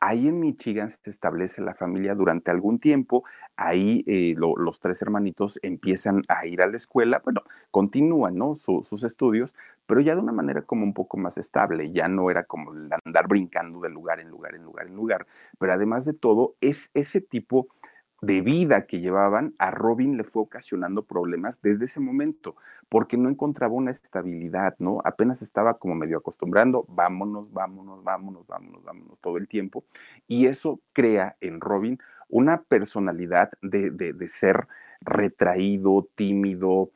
Ahí 0.00 0.28
en 0.28 0.40
Michigan 0.40 0.90
se 0.90 1.10
establece 1.10 1.60
la 1.60 1.74
familia 1.74 2.14
durante 2.14 2.50
algún 2.50 2.78
tiempo, 2.78 3.24
ahí 3.56 4.02
eh, 4.06 4.34
los 4.36 4.80
tres 4.80 5.02
hermanitos 5.02 5.58
empiezan 5.62 6.22
a 6.28 6.46
ir 6.46 6.62
a 6.62 6.66
la 6.66 6.76
escuela, 6.76 7.20
bueno, 7.22 7.42
continúan 7.70 8.36
¿no? 8.36 8.56
sus 8.56 9.04
estudios, 9.04 9.54
pero 9.86 10.00
ya 10.00 10.14
de 10.14 10.20
una 10.22 10.32
manera 10.32 10.62
como 10.62 10.84
un 10.84 10.94
poco 10.94 11.18
más 11.18 11.36
estable, 11.36 11.92
ya 11.92 12.08
no 12.08 12.30
era 12.30 12.44
como 12.44 12.70
andar 12.70 13.28
brincando 13.28 13.80
de 13.80 13.90
lugar 13.90 14.20
en 14.20 14.30
lugar, 14.30 14.54
en 14.54 14.62
lugar, 14.62 14.86
en 14.86 14.96
lugar, 14.96 15.26
pero 15.58 15.74
además 15.74 16.06
de 16.06 16.14
todo, 16.14 16.54
es 16.62 16.90
ese 16.94 17.20
tipo 17.20 17.64
de 17.64 17.79
vida 18.20 18.86
que 18.86 19.00
llevaban, 19.00 19.54
a 19.58 19.70
Robin 19.70 20.16
le 20.16 20.24
fue 20.24 20.42
ocasionando 20.42 21.02
problemas 21.02 21.60
desde 21.62 21.86
ese 21.86 22.00
momento, 22.00 22.56
porque 22.88 23.16
no 23.16 23.28
encontraba 23.28 23.74
una 23.74 23.90
estabilidad, 23.90 24.74
¿no? 24.78 25.00
Apenas 25.04 25.42
estaba 25.42 25.74
como 25.74 25.94
medio 25.94 26.18
acostumbrando, 26.18 26.84
vámonos, 26.88 27.52
vámonos, 27.52 28.04
vámonos, 28.04 28.46
vámonos, 28.46 28.84
vámonos 28.84 29.18
todo 29.20 29.38
el 29.38 29.48
tiempo, 29.48 29.84
y 30.28 30.46
eso 30.46 30.80
crea 30.92 31.36
en 31.40 31.60
Robin 31.60 31.98
una 32.28 32.62
personalidad 32.62 33.50
de, 33.62 33.90
de, 33.90 34.28
ser 34.28 34.68
retraído, 35.00 36.06
tímido, 36.14 36.90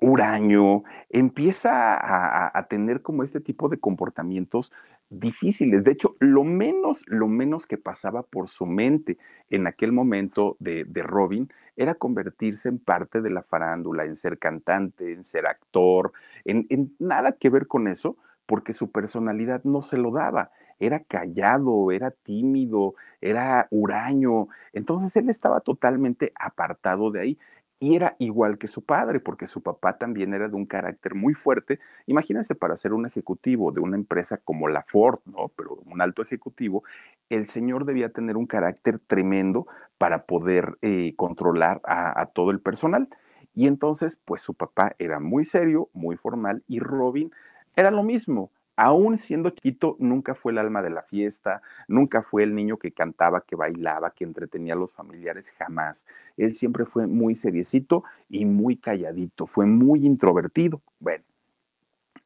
huraño, 0.00 0.84
empieza 1.10 1.94
a, 1.94 2.56
a, 2.56 2.68
tener 2.68 3.02
como 3.02 3.24
este 3.24 3.40
tipo 3.40 3.68
de 3.68 3.78
comportamientos 3.78 4.72
difíciles. 5.10 5.82
De 5.82 5.92
hecho, 5.92 6.16
lo 6.20 6.44
menos, 6.44 7.02
lo 7.06 7.26
menos 7.26 7.66
que 7.66 7.78
pasaba 7.78 8.22
por 8.22 8.48
su 8.48 8.64
mente 8.64 9.18
en 9.50 9.66
aquel 9.66 9.92
momento 9.92 10.56
de, 10.60 10.84
de, 10.84 11.02
Robin 11.02 11.48
era 11.76 11.94
convertirse 11.94 12.68
en 12.68 12.78
parte 12.78 13.20
de 13.20 13.30
la 13.30 13.42
farándula, 13.42 14.04
en 14.04 14.14
ser 14.14 14.38
cantante, 14.38 15.12
en 15.12 15.24
ser 15.24 15.46
actor, 15.46 16.12
en, 16.44 16.66
en 16.70 16.94
nada 16.98 17.32
que 17.32 17.50
ver 17.50 17.66
con 17.66 17.88
eso, 17.88 18.16
porque 18.46 18.72
su 18.72 18.90
personalidad 18.90 19.64
no 19.64 19.82
se 19.82 19.96
lo 19.96 20.12
daba. 20.12 20.50
Era 20.80 21.00
callado, 21.00 21.90
era 21.90 22.12
tímido, 22.12 22.94
era 23.20 23.66
huraño. 23.70 24.46
Entonces 24.72 25.16
él 25.16 25.28
estaba 25.28 25.60
totalmente 25.60 26.32
apartado 26.36 27.10
de 27.10 27.20
ahí 27.20 27.38
y 27.80 27.94
era 27.94 28.16
igual 28.18 28.58
que 28.58 28.66
su 28.66 28.82
padre, 28.82 29.20
porque 29.20 29.46
su 29.46 29.62
papá 29.62 29.98
también 29.98 30.34
era 30.34 30.48
de 30.48 30.56
un 30.56 30.66
carácter 30.66 31.14
muy 31.14 31.34
fuerte. 31.34 31.78
Imagínense 32.06 32.54
para 32.54 32.76
ser 32.76 32.92
un 32.92 33.06
ejecutivo 33.06 33.70
de 33.70 33.80
una 33.80 33.96
empresa 33.96 34.38
como 34.38 34.68
la 34.68 34.82
Ford, 34.82 35.20
¿no? 35.26 35.48
Pero 35.56 35.78
un 35.86 36.02
alto 36.02 36.22
ejecutivo, 36.22 36.82
el 37.28 37.46
señor 37.46 37.84
debía 37.84 38.08
tener 38.08 38.36
un 38.36 38.46
carácter 38.46 38.98
tremendo 38.98 39.66
para 39.96 40.24
poder 40.24 40.76
eh, 40.82 41.14
controlar 41.16 41.80
a, 41.84 42.20
a 42.20 42.26
todo 42.26 42.50
el 42.50 42.60
personal. 42.60 43.08
Y 43.54 43.66
entonces, 43.66 44.18
pues 44.24 44.42
su 44.42 44.54
papá 44.54 44.94
era 44.98 45.20
muy 45.20 45.44
serio, 45.44 45.88
muy 45.92 46.16
formal, 46.16 46.62
y 46.68 46.80
Robin 46.80 47.30
era 47.76 47.90
lo 47.90 48.02
mismo 48.02 48.50
aún 48.78 49.18
siendo 49.18 49.50
chiquito, 49.50 49.96
nunca 49.98 50.36
fue 50.36 50.52
el 50.52 50.58
alma 50.58 50.82
de 50.82 50.90
la 50.90 51.02
fiesta, 51.02 51.62
nunca 51.88 52.22
fue 52.22 52.44
el 52.44 52.54
niño 52.54 52.76
que 52.76 52.92
cantaba, 52.92 53.40
que 53.40 53.56
bailaba, 53.56 54.12
que 54.12 54.22
entretenía 54.22 54.74
a 54.74 54.76
los 54.76 54.92
familiares, 54.92 55.50
jamás. 55.58 56.06
Él 56.36 56.54
siempre 56.54 56.84
fue 56.84 57.08
muy 57.08 57.34
seriecito 57.34 58.04
y 58.28 58.44
muy 58.44 58.76
calladito, 58.76 59.48
fue 59.48 59.66
muy 59.66 60.06
introvertido. 60.06 60.80
Bueno, 61.00 61.24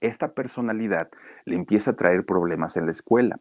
esta 0.03 0.35
personalidad 0.35 1.09
le 1.47 1.57
empieza 1.57 1.93
a 1.93 1.97
traer 1.97 2.27
problemas 2.27 2.77
en 2.77 2.85
la 2.85 2.93
escuela, 2.93 3.41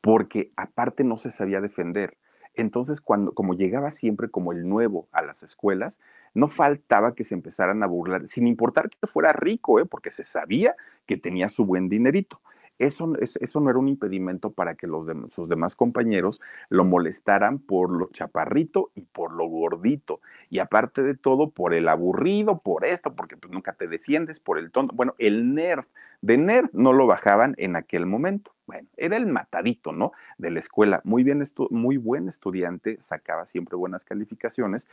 porque 0.00 0.52
aparte 0.54 1.02
no 1.02 1.18
se 1.18 1.32
sabía 1.32 1.60
defender. 1.60 2.16
Entonces, 2.54 3.00
cuando, 3.00 3.32
como 3.32 3.54
llegaba 3.54 3.90
siempre 3.90 4.28
como 4.28 4.52
el 4.52 4.68
nuevo 4.68 5.08
a 5.10 5.22
las 5.22 5.42
escuelas, 5.42 5.98
no 6.32 6.46
faltaba 6.46 7.16
que 7.16 7.24
se 7.24 7.34
empezaran 7.34 7.82
a 7.82 7.86
burlar, 7.86 8.28
sin 8.28 8.46
importar 8.46 8.88
que 8.88 9.08
fuera 9.08 9.32
rico, 9.32 9.80
¿eh? 9.80 9.84
porque 9.84 10.10
se 10.10 10.22
sabía 10.22 10.76
que 11.06 11.16
tenía 11.16 11.48
su 11.48 11.64
buen 11.64 11.88
dinerito. 11.88 12.40
Eso, 12.82 13.12
eso 13.20 13.60
no 13.60 13.70
era 13.70 13.78
un 13.78 13.86
impedimento 13.86 14.50
para 14.50 14.74
que 14.74 14.88
los 14.88 15.06
sus 15.32 15.48
demás 15.48 15.76
compañeros 15.76 16.40
lo 16.68 16.84
molestaran 16.84 17.60
por 17.60 17.92
lo 17.92 18.10
chaparrito 18.10 18.90
y 18.96 19.02
por 19.02 19.32
lo 19.32 19.46
gordito. 19.46 20.20
Y 20.50 20.58
aparte 20.58 21.04
de 21.04 21.14
todo, 21.14 21.50
por 21.50 21.74
el 21.74 21.88
aburrido, 21.88 22.58
por 22.58 22.84
esto, 22.84 23.14
porque 23.14 23.36
pues 23.36 23.52
nunca 23.52 23.74
te 23.74 23.86
defiendes, 23.86 24.40
por 24.40 24.58
el 24.58 24.72
tonto. 24.72 24.96
Bueno, 24.96 25.14
el 25.18 25.54
nerd, 25.54 25.84
de 26.22 26.38
nerd 26.38 26.70
no 26.72 26.92
lo 26.92 27.06
bajaban 27.06 27.54
en 27.56 27.76
aquel 27.76 28.04
momento. 28.04 28.52
Bueno, 28.66 28.88
era 28.96 29.16
el 29.16 29.26
matadito, 29.26 29.92
¿no? 29.92 30.10
De 30.36 30.50
la 30.50 30.58
escuela. 30.58 31.00
Muy 31.04 31.22
bien, 31.22 31.44
muy 31.70 31.98
buen 31.98 32.28
estudiante, 32.28 32.96
sacaba 33.00 33.46
siempre 33.46 33.76
buenas 33.76 34.04
calificaciones, 34.04 34.88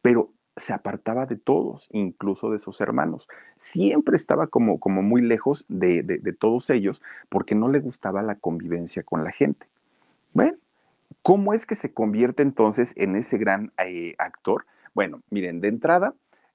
pero 0.00 0.32
se 0.56 0.72
apartaba 0.72 1.26
de 1.26 1.36
todos, 1.36 1.88
incluso 1.90 2.50
de 2.50 2.58
sus 2.58 2.80
hermanos. 2.80 3.28
Siempre 3.60 4.16
estaba 4.16 4.46
como, 4.46 4.78
como 4.78 5.02
muy 5.02 5.20
lejos 5.22 5.64
de, 5.68 6.02
de, 6.02 6.32
todos 6.32 6.70
ellos 6.70 7.02
porque 7.28 7.54
no 7.54 7.68
le 7.68 7.80
gustaba 7.80 8.22
la 8.22 8.36
convivencia 8.36 9.02
con 9.02 9.24
la 9.24 9.32
gente. 9.32 9.66
Bueno, 10.32 10.56
¿cómo 11.22 11.54
es 11.54 11.66
que 11.66 11.74
se 11.74 11.92
convierte 11.92 12.42
entonces 12.42 12.94
en 12.96 13.16
ese 13.16 13.38
gran 13.38 13.72
eh, 13.84 14.14
actor? 14.18 14.66
Bueno, 14.94 15.20
miren, 15.30 15.60
de 15.60 15.68
entrada, 15.68 16.14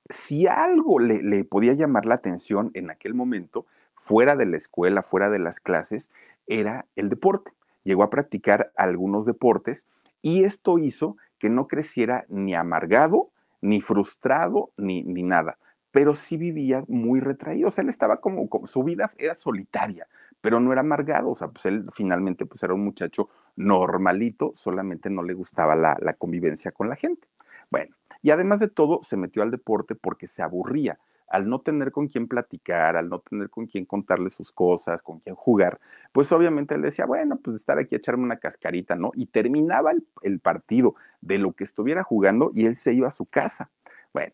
si 0.10 0.48
algo 0.48 1.00
le, 1.00 1.22
le 1.22 1.44
podía 1.44 1.74
llamar 1.74 2.06
la 2.06 2.16
atención 2.16 2.72
en 2.74 2.90
aquel 2.90 3.14
momento, 3.14 3.66
fuera 3.96 4.36
de 4.36 4.46
la 4.46 4.58
escuela, 4.58 5.04
fuera 5.04 5.30
de 5.30 5.40
las 5.40 5.60
clases, 5.60 6.10
era 6.48 6.86
el 6.96 7.10
deporte. 7.10 7.52
Llegó 7.84 8.04
a 8.04 8.10
practicar 8.10 8.72
algunos 8.76 9.26
deportes 9.26 9.86
y 10.22 10.44
esto 10.44 10.80
hizo 10.80 11.18
que 11.38 11.50
no 11.50 11.68
creciera 11.68 12.26
ni 12.30 12.56
amargado, 12.56 13.30
ni 13.62 13.82
frustrado, 13.82 14.72
ni, 14.78 15.04
ni 15.04 15.24
nada, 15.24 15.58
pero 15.92 16.16
sí 16.16 16.38
vivía 16.38 16.84
muy 16.88 17.20
retraído, 17.20 17.70
o 17.70 17.72
sea, 17.72 17.84
él 17.84 17.90
estaba 17.90 18.22
como, 18.22 18.48
su 18.66 18.84
vida 18.84 19.12
era 19.18 19.36
solitaria, 19.36 20.08
pero 20.42 20.60
no 20.60 20.72
era 20.72 20.82
amargado, 20.82 21.32
o 21.32 21.36
sea, 21.36 21.48
pues 21.48 21.66
él 21.66 21.86
finalmente 21.94 22.46
pues 22.46 22.62
era 22.64 22.74
un 22.74 22.84
muchacho 22.84 23.30
normalito, 23.56 24.52
solamente 24.56 25.10
no 25.10 25.24
le 25.24 25.34
gustaba 25.34 25.76
la, 25.76 25.98
la 26.00 26.14
convivencia 26.14 26.72
con 26.72 26.90
la 26.90 26.96
gente. 26.96 27.28
Bueno, 27.70 27.96
y 28.22 28.32
además 28.32 28.60
de 28.60 28.68
todo, 28.68 29.02
se 29.04 29.18
metió 29.18 29.44
al 29.44 29.52
deporte 29.52 29.96
porque 29.96 30.28
se 30.28 30.42
aburría 30.42 30.98
al 31.30 31.48
no 31.48 31.60
tener 31.60 31.92
con 31.92 32.08
quién 32.08 32.28
platicar, 32.28 32.98
al 32.98 33.10
no 33.10 33.20
tener 33.20 33.50
con 33.50 33.68
quién 33.68 33.86
contarle 33.86 34.30
sus 34.30 34.52
cosas, 34.52 35.04
con 35.04 35.20
quién 35.20 35.36
jugar, 35.36 35.80
pues 36.12 36.32
obviamente 36.32 36.76
él 36.76 36.82
decía, 36.82 37.06
bueno, 37.06 37.38
pues 37.38 37.56
estar 37.58 37.78
aquí 37.78 37.96
a 37.96 37.98
echarme 38.00 38.24
una 38.24 38.38
cascarita, 38.38 38.96
¿no? 38.96 39.12
Y 39.14 39.28
terminaba 39.28 39.92
el, 40.24 40.40
partido 40.40 40.96
de 41.22 41.38
lo 41.38 41.54
que 41.54 41.64
estuviera 41.64 42.04
jugando 42.04 42.52
y 42.54 42.66
él 42.66 42.76
se 42.76 42.94
iba 42.94 43.08
a 43.08 43.12
su 43.12 43.26
casa. 43.26 43.70
Bueno, 44.14 44.34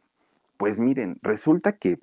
pues 0.57 0.79
miren, 0.79 1.17
resulta 1.21 1.73
que 1.73 1.99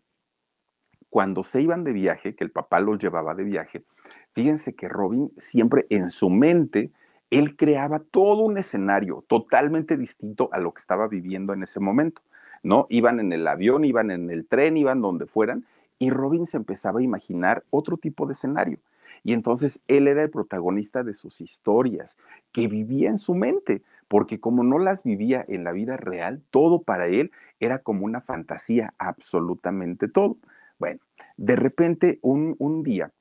cuando 1.08 1.44
se 1.44 1.60
iban 1.62 1.84
de 1.84 1.92
viaje, 1.92 2.34
que 2.34 2.44
el 2.44 2.50
papá 2.50 2.80
los 2.80 2.98
llevaba 2.98 3.34
de 3.34 3.44
viaje, 3.44 3.84
fíjense 4.32 4.74
que 4.74 4.88
Robin 4.88 5.30
siempre 5.38 5.86
en 5.90 6.10
su 6.10 6.30
mente, 6.30 6.90
él 7.30 7.56
creaba 7.56 8.00
todo 8.00 8.42
un 8.42 8.58
escenario 8.58 9.24
totalmente 9.26 9.96
distinto 9.96 10.50
a 10.52 10.58
lo 10.58 10.72
que 10.74 10.80
estaba 10.80 11.08
viviendo 11.08 11.54
en 11.54 11.62
ese 11.62 11.80
momento. 11.80 12.20
¿No? 12.62 12.86
Iban 12.88 13.20
en 13.20 13.32
el 13.32 13.46
avión, 13.46 13.84
iban 13.84 14.10
en 14.10 14.30
el 14.30 14.46
tren, 14.46 14.76
iban 14.76 15.00
donde 15.00 15.26
fueran, 15.26 15.64
y 15.98 16.10
Robin 16.10 16.46
se 16.46 16.56
empezaba 16.56 17.00
a 17.00 17.04
imaginar 17.04 17.64
otro 17.70 17.96
tipo 17.96 18.26
de 18.26 18.32
escenario. 18.32 18.78
Y 19.24 19.34
entonces 19.34 19.80
él 19.86 20.08
era 20.08 20.22
el 20.22 20.30
protagonista 20.30 21.04
de 21.04 21.14
sus 21.14 21.40
historias, 21.40 22.18
que 22.50 22.66
vivía 22.66 23.08
en 23.08 23.18
su 23.18 23.34
mente, 23.34 23.82
porque 24.08 24.40
como 24.40 24.64
no 24.64 24.78
las 24.78 25.04
vivía 25.04 25.44
en 25.46 25.64
la 25.64 25.72
vida 25.72 25.96
real, 25.96 26.42
todo 26.50 26.82
para 26.82 27.06
él 27.06 27.30
era 27.60 27.78
como 27.78 28.04
una 28.04 28.20
fantasía, 28.20 28.94
absolutamente 28.98 30.08
todo. 30.08 30.36
Bueno, 30.78 31.00
de 31.36 31.56
repente 31.56 32.18
un, 32.22 32.56
un 32.58 32.82
día, 32.82 33.12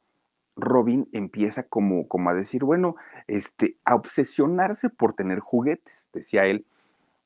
Robin 0.56 1.08
empieza 1.12 1.64
como, 1.64 2.08
como 2.08 2.30
a 2.30 2.34
decir, 2.34 2.64
bueno, 2.64 2.96
este, 3.28 3.78
a 3.86 3.96
obsesionarse 3.96 4.90
por 4.90 5.14
tener 5.14 5.40
juguetes, 5.40 6.08
decía 6.14 6.46
él, 6.46 6.66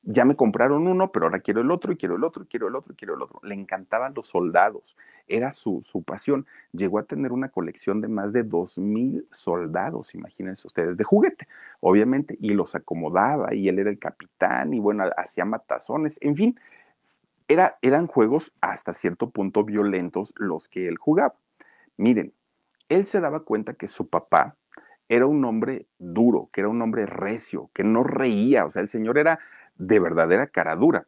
ya 0.06 0.24
me 0.24 0.36
compraron 0.36 0.88
uno, 0.88 1.12
pero 1.12 1.26
ahora 1.26 1.40
quiero 1.40 1.62
el 1.62 1.72
otro 1.72 1.92
y 1.92 1.98
quiero 1.98 2.16
el 2.16 2.24
otro 2.24 2.44
y 2.44 2.46
quiero 2.46 2.68
el 2.68 2.76
otro 2.76 2.94
y 2.94 2.96
quiero 2.96 3.16
el 3.16 3.24
otro. 3.24 3.40
Le 3.44 3.56
encantaban 3.56 4.14
los 4.14 4.28
soldados, 4.28 4.96
era 5.28 5.50
su, 5.50 5.82
su 5.84 6.04
pasión. 6.04 6.46
Llegó 6.72 7.00
a 7.00 7.04
tener 7.04 7.32
una 7.32 7.50
colección 7.50 8.02
de 8.02 8.08
más 8.08 8.32
de 8.32 8.46
2.000 8.46 9.26
soldados, 9.32 10.14
imagínense 10.14 10.68
ustedes, 10.68 10.96
de 10.96 11.04
juguete, 11.04 11.48
obviamente, 11.80 12.38
y 12.40 12.54
los 12.54 12.76
acomodaba 12.76 13.56
y 13.56 13.68
él 13.68 13.80
era 13.80 13.90
el 13.90 13.98
capitán 13.98 14.76
y 14.76 14.80
bueno, 14.80 15.06
hacía 15.18 15.44
matazones, 15.44 16.20
en 16.22 16.36
fin, 16.36 16.60
era, 17.48 17.78
eran 17.82 18.06
juegos 18.06 18.54
hasta 18.62 18.94
cierto 18.94 19.32
punto 19.32 19.64
violentos 19.64 20.34
los 20.38 20.70
que 20.70 20.88
él 20.88 20.98
jugaba. 20.98 21.34
Miren, 21.98 22.32
él 22.90 23.08
se 23.08 23.20
daba 23.20 23.40
cuenta 23.40 23.74
que 23.74 23.88
su 23.88 24.08
papá 24.08 24.56
era 25.10 25.26
un 25.26 25.44
hombre 25.46 25.88
duro, 25.98 26.50
que 26.52 26.62
era 26.62 26.70
un 26.70 26.82
hombre 26.82 27.06
recio, 27.06 27.70
que 27.74 27.84
no 27.84 28.04
reía, 28.04 28.66
o 28.66 28.72
sea, 28.72 28.82
el 28.82 28.90
señor 28.90 29.18
era 29.18 29.40
de 29.75 30.00
verdadera 30.00 30.48
cara 30.48 30.75
dura. 30.75 31.05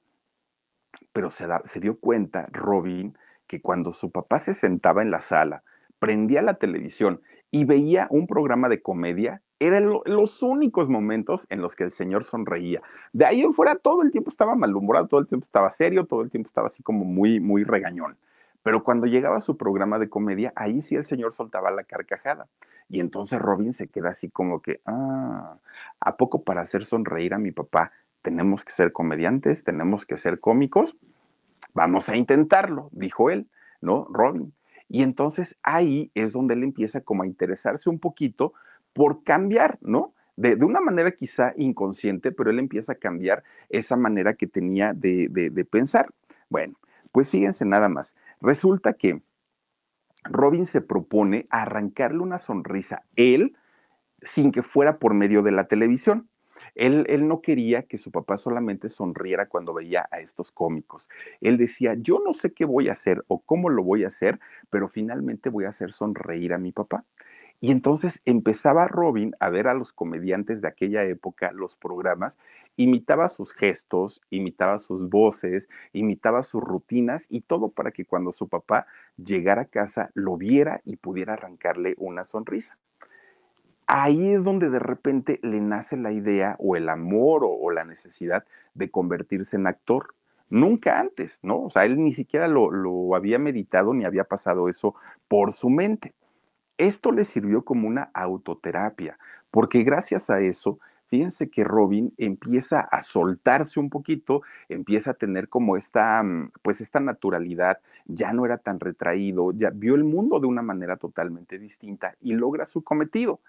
Pero 1.14 1.32
se, 1.32 1.48
dio 1.80 2.00
cuenta 2.00 2.48
Robin 2.52 3.18
que 3.48 3.62
cuando 3.62 3.94
su 3.94 4.12
papá 4.12 4.40
se 4.40 4.54
sentaba 4.54 5.02
en 5.02 5.12
la 5.12 5.20
sala, 5.20 5.64
prendía 6.00 6.42
la 6.42 6.56
televisión 6.56 7.22
y 7.50 7.66
veía 7.66 8.08
un 8.10 8.28
programa 8.28 8.70
de 8.70 8.82
comedia, 8.82 9.42
eran 9.60 9.90
los 10.06 10.44
únicos 10.44 10.90
momentos 10.90 11.48
en 11.50 11.62
los 11.62 11.76
que 11.76 11.84
el 11.84 11.92
señor 11.92 12.26
sonreía. 12.26 12.82
De 13.14 13.26
ahí 13.26 13.42
en 13.42 13.54
fuera 13.54 13.76
todo 13.76 14.04
el 14.04 14.12
tiempo 14.12 14.30
estaba 14.30 14.56
malhumorado, 14.56 15.08
todo 15.08 15.20
el 15.20 15.28
tiempo 15.28 15.46
estaba 15.46 15.72
serio, 15.72 16.06
todo 16.06 16.22
el 16.22 16.30
tiempo 16.30 16.48
estaba 16.48 16.68
así 16.68 16.84
como 16.84 17.06
muy, 17.06 17.40
muy 17.40 17.64
regañón. 17.64 18.18
Pero 18.62 18.84
cuando 18.84 19.08
llegaba 19.08 19.40
su 19.40 19.56
programa 19.56 19.98
de 19.98 20.10
comedia, 20.10 20.52
ahí 20.56 20.82
sí 20.82 20.96
el 20.96 21.06
señor 21.06 21.34
soltaba 21.34 21.72
la 21.72 21.86
carcajada. 21.86 22.48
Y 22.90 23.00
entonces 23.00 23.40
Robin 23.40 23.74
se 23.74 23.88
queda 23.88 24.10
así 24.10 24.30
como 24.30 24.62
que, 24.62 24.82
ah, 24.86 25.58
¿a 26.00 26.18
poco 26.18 26.44
para 26.44 26.62
hacer 26.62 26.86
sonreír 26.86 27.34
a 27.34 27.40
mi 27.40 27.52
papá 27.52 27.92
tenemos 28.28 28.66
que 28.66 28.74
ser 28.74 28.92
comediantes, 28.92 29.64
tenemos 29.64 30.06
que 30.06 30.18
ser 30.18 30.42
cómicos, 30.42 30.98
vamos 31.74 32.10
a 32.10 32.18
intentarlo, 32.18 32.90
dijo 32.92 33.30
él, 33.30 33.48
¿no? 33.80 34.06
Robin. 34.10 34.54
Y 34.90 35.02
entonces 35.02 35.58
ahí 35.64 36.12
es 36.14 36.34
donde 36.34 36.56
él 36.56 36.64
empieza 36.64 37.00
como 37.00 37.24
a 37.24 37.26
interesarse 37.26 37.90
un 37.90 38.00
poquito 38.00 38.52
por 38.92 39.24
cambiar, 39.24 39.78
¿no? 39.80 40.14
De, 40.36 40.56
una 40.56 40.82
manera 40.82 41.14
quizá 41.14 41.54
inconsciente, 41.56 42.34
pero 42.34 42.50
él 42.50 42.60
empieza 42.60 42.92
a 42.92 42.96
cambiar 42.96 43.46
esa 43.70 43.96
manera 43.96 44.34
que 44.34 44.46
tenía 44.46 44.92
de, 44.92 45.30
de 45.30 45.64
pensar. 45.64 46.14
Bueno, 46.50 46.74
pues 47.14 47.30
fíjense 47.30 47.64
nada 47.64 47.88
más. 47.88 48.18
Resulta 48.42 48.92
que 48.92 49.22
Robin 50.26 50.66
se 50.66 50.82
propone 50.82 51.48
arrancarle 51.50 52.20
una 52.20 52.40
sonrisa, 52.40 53.06
él, 53.16 53.56
sin 54.22 54.52
que 54.52 54.64
fuera 54.64 55.00
por 55.00 55.14
medio 55.14 55.44
de 55.44 55.54
la 55.54 55.70
televisión. 55.70 56.28
Él, 56.76 57.28
no 57.28 57.42
quería 57.42 57.84
que 57.84 57.98
su 57.98 58.12
papá 58.12 58.38
solamente 58.38 58.90
sonriera 58.90 59.48
cuando 59.48 59.74
veía 59.74 60.08
a 60.12 60.20
estos 60.20 60.52
cómicos. 60.52 61.10
Él 61.42 61.58
decía, 61.58 61.96
yo 61.96 62.22
no 62.24 62.34
sé 62.34 62.54
qué 62.54 62.66
voy 62.66 62.90
a 62.90 62.94
hacer 62.94 63.24
o 63.28 63.40
cómo 63.40 63.70
lo 63.70 63.84
voy 63.84 64.04
a 64.04 64.08
hacer, 64.08 64.40
pero 64.70 64.88
finalmente 64.88 65.50
voy 65.50 65.66
a 65.66 65.70
hacer 65.70 65.94
sonreír 65.94 66.54
a 66.54 66.58
mi 66.58 66.72
papá. 66.72 67.06
Y 67.60 67.72
entonces 67.72 68.22
empezaba 68.26 68.88
Robin 68.88 69.34
a 69.40 69.50
ver 69.50 69.68
a 69.68 69.74
los 69.74 69.92
comediantes 69.92 70.62
de 70.62 70.68
aquella 70.68 71.04
época, 71.04 71.52
los 71.52 71.76
programas, 71.76 72.38
imitaba 72.76 73.30
sus 73.30 73.52
gestos, 73.52 74.22
imitaba 74.30 74.80
sus 74.80 75.10
voces, 75.10 75.68
imitaba 75.92 76.44
sus 76.44 76.62
rutinas 76.62 77.26
y 77.30 77.42
todo 77.42 77.70
para 77.70 77.92
que 77.92 78.06
cuando 78.06 78.32
su 78.32 78.48
papá 78.48 78.86
llegara 79.18 79.64
a 79.64 79.66
casa 79.66 80.12
lo 80.14 80.38
viera 80.38 80.82
y 80.86 80.98
pudiera 80.98 81.34
arrancarle 81.34 81.96
una 81.98 82.26
sonrisa 82.26 82.78
ahí 83.88 84.34
es 84.34 84.44
donde 84.44 84.70
de 84.70 84.80
repente 84.80 85.40
le 85.42 85.62
nace 85.62 85.98
la 85.98 86.12
idea 86.12 86.56
o 86.60 86.76
el 86.76 86.90
amor 86.90 87.42
o, 87.44 87.72
la 87.72 87.86
necesidad 87.86 88.46
de 88.74 88.92
convertirse 88.92 89.56
en 89.56 89.68
actor. 89.68 90.14
Nunca 90.50 91.00
antes, 91.00 91.40
¿no? 91.42 91.64
O 91.64 91.70
sea, 91.70 91.86
él 91.86 91.98
ni 91.98 92.14
siquiera 92.14 92.48
lo, 92.48 92.72
lo 92.72 93.16
había 93.16 93.40
meditado 93.40 93.94
ni 93.94 94.06
había 94.06 94.26
pasado 94.26 94.70
eso 94.70 94.96
por 95.28 95.52
su 95.52 95.70
mente. 95.70 96.14
Esto 96.78 97.12
le 97.12 97.26
sirvió 97.26 97.64
como 97.64 97.88
una 97.88 98.12
autoterapia, 98.14 99.18
porque 99.50 99.84
gracias 99.84 100.30
a 100.30 100.40
eso 100.42 100.80
fíjense 101.08 101.50
que 101.50 101.64
Robin 101.64 102.14
empieza 102.18 102.82
a 102.82 103.02
soltarse 103.02 103.80
un 103.80 103.90
poquito, 103.90 104.42
empieza 104.70 105.12
a 105.12 105.14
tener 105.14 105.50
como 105.50 105.78
esta, 105.78 106.22
mm, 106.22 106.52
pues 106.62 106.82
esta 106.82 107.00
naturalidad, 107.00 107.80
ya 108.06 108.34
no 108.34 108.46
era 108.46 108.58
tan 108.58 108.80
retraído, 108.80 109.52
ya 109.54 109.70
vio 109.74 109.96
el 109.96 110.04
mundo 110.04 110.40
de 110.40 110.48
una 110.48 110.62
manera 110.62 110.98
totalmente 110.98 111.58
distinta 111.58 112.16
y 112.22 112.34
logra 112.34 112.66
su 112.66 112.84
cometido 112.84 113.40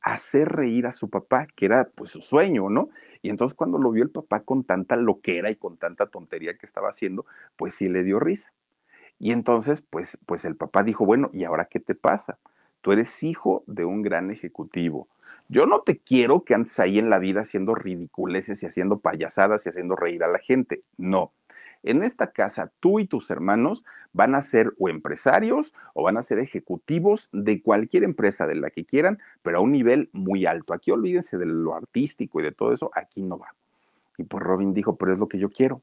hacer 0.00 0.48
reír 0.48 0.86
a 0.86 0.92
su 0.92 1.10
papá, 1.10 1.46
que 1.56 1.66
era 1.66 1.88
pues 1.94 2.10
su 2.10 2.20
sueño, 2.22 2.70
¿no? 2.70 2.90
Y 3.22 3.30
entonces 3.30 3.56
cuando 3.56 3.78
lo 3.78 3.90
vio 3.90 4.04
el 4.04 4.10
papá 4.10 4.40
con 4.40 4.64
tanta 4.64 4.96
loquera 4.96 5.50
y 5.50 5.56
con 5.56 5.76
tanta 5.76 6.06
tontería 6.06 6.56
que 6.56 6.66
estaba 6.66 6.90
haciendo, 6.90 7.26
pues 7.56 7.74
sí 7.74 7.88
le 7.88 8.04
dio 8.04 8.20
risa. 8.20 8.52
Y 9.18 9.32
entonces 9.32 9.80
pues, 9.80 10.18
pues 10.26 10.44
el 10.44 10.56
papá 10.56 10.82
dijo, 10.82 11.04
bueno, 11.04 11.30
¿y 11.32 11.44
ahora 11.44 11.66
qué 11.66 11.80
te 11.80 11.94
pasa? 11.94 12.38
Tú 12.82 12.92
eres 12.92 13.22
hijo 13.22 13.64
de 13.66 13.84
un 13.84 14.02
gran 14.02 14.30
ejecutivo. 14.30 15.08
Yo 15.48 15.66
no 15.66 15.80
te 15.80 15.98
quiero 15.98 16.44
que 16.44 16.54
andes 16.54 16.78
ahí 16.80 16.98
en 16.98 17.10
la 17.10 17.18
vida 17.18 17.40
haciendo 17.40 17.74
ridiculeces 17.74 18.62
y 18.62 18.66
haciendo 18.66 18.98
payasadas 18.98 19.66
y 19.66 19.68
haciendo 19.68 19.96
reír 19.96 20.24
a 20.24 20.28
la 20.28 20.38
gente. 20.38 20.82
No 20.96 21.32
en 21.86 22.02
esta 22.02 22.32
casa 22.32 22.72
tú 22.80 23.00
y 23.00 23.06
tus 23.06 23.30
hermanos 23.30 23.84
van 24.12 24.34
a 24.34 24.42
ser 24.42 24.72
o 24.78 24.88
empresarios 24.88 25.74
o 25.94 26.02
van 26.02 26.16
a 26.16 26.22
ser 26.22 26.38
ejecutivos 26.38 27.28
de 27.32 27.62
cualquier 27.62 28.04
empresa 28.04 28.46
de 28.46 28.56
la 28.56 28.70
que 28.70 28.84
quieran, 28.84 29.18
pero 29.42 29.58
a 29.58 29.60
un 29.60 29.72
nivel 29.72 30.10
muy 30.12 30.46
alto. 30.46 30.74
Aquí 30.74 30.90
olvídense 30.90 31.38
de 31.38 31.46
lo 31.46 31.74
artístico 31.74 32.40
y 32.40 32.42
de 32.42 32.52
todo 32.52 32.72
eso, 32.72 32.90
aquí 32.94 33.22
no 33.22 33.38
va. 33.38 33.54
Y 34.18 34.24
pues 34.24 34.42
Robin 34.42 34.72
dijo, 34.72 34.96
pero 34.96 35.12
es 35.12 35.18
lo 35.18 35.28
que 35.28 35.38
yo 35.38 35.50
quiero. 35.50 35.82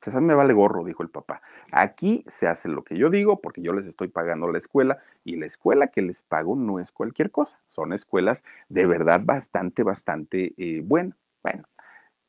Pues 0.00 0.16
a 0.16 0.20
me 0.20 0.34
vale 0.34 0.52
gorro, 0.52 0.84
dijo 0.84 1.04
el 1.04 1.10
papá. 1.10 1.42
Aquí 1.70 2.24
se 2.26 2.48
hace 2.48 2.68
lo 2.68 2.82
que 2.82 2.96
yo 2.96 3.08
digo 3.08 3.40
porque 3.40 3.62
yo 3.62 3.72
les 3.72 3.86
estoy 3.86 4.08
pagando 4.08 4.50
la 4.50 4.58
escuela 4.58 4.98
y 5.24 5.36
la 5.36 5.46
escuela 5.46 5.86
que 5.86 6.02
les 6.02 6.22
pago 6.22 6.56
no 6.56 6.80
es 6.80 6.90
cualquier 6.90 7.30
cosa. 7.30 7.60
Son 7.68 7.92
escuelas 7.92 8.42
de 8.68 8.86
verdad 8.86 9.20
bastante, 9.24 9.84
bastante 9.84 10.54
eh, 10.56 10.82
buenas. 10.84 11.16
Bueno, 11.42 11.68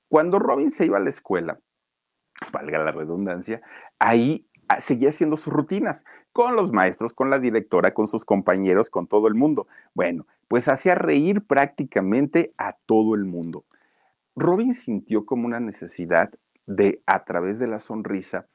cuando 0.08 0.38
Robin 0.38 0.70
se 0.70 0.86
iba 0.86 0.98
a 0.98 1.02
la 1.02 1.10
escuela, 1.10 1.60
valga 2.52 2.80
la 2.80 2.92
redundancia, 2.92 3.62
ahí 4.00 4.46
ah, 4.68 4.80
seguía 4.80 5.10
haciendo 5.10 5.38
sus 5.38 5.54
rutinas 5.54 6.04
con 6.32 6.56
los 6.56 6.72
maestros, 6.72 7.14
con 7.14 7.30
la 7.30 7.40
directora, 7.40 7.94
con 7.94 8.08
sus 8.08 8.26
compañeros, 8.26 8.90
con 8.90 9.08
todo 9.08 9.28
el 9.28 9.36
mundo. 9.36 9.68
Bueno, 9.94 10.26
pues 10.48 10.68
hacía 10.68 10.96
reír 10.96 11.46
prácticamente 11.46 12.54
a 12.58 12.76
todo 12.86 13.16
el 13.16 13.26
mundo. 13.26 13.66
Robin 14.36 14.74
sintió 14.74 15.26
como 15.26 15.46
una 15.46 15.60
necesidad 15.60 16.32
de, 16.66 17.02
a 17.06 17.24
través 17.24 17.60
de 17.60 17.68
la 17.68 17.80
sonrisa, 17.80 18.48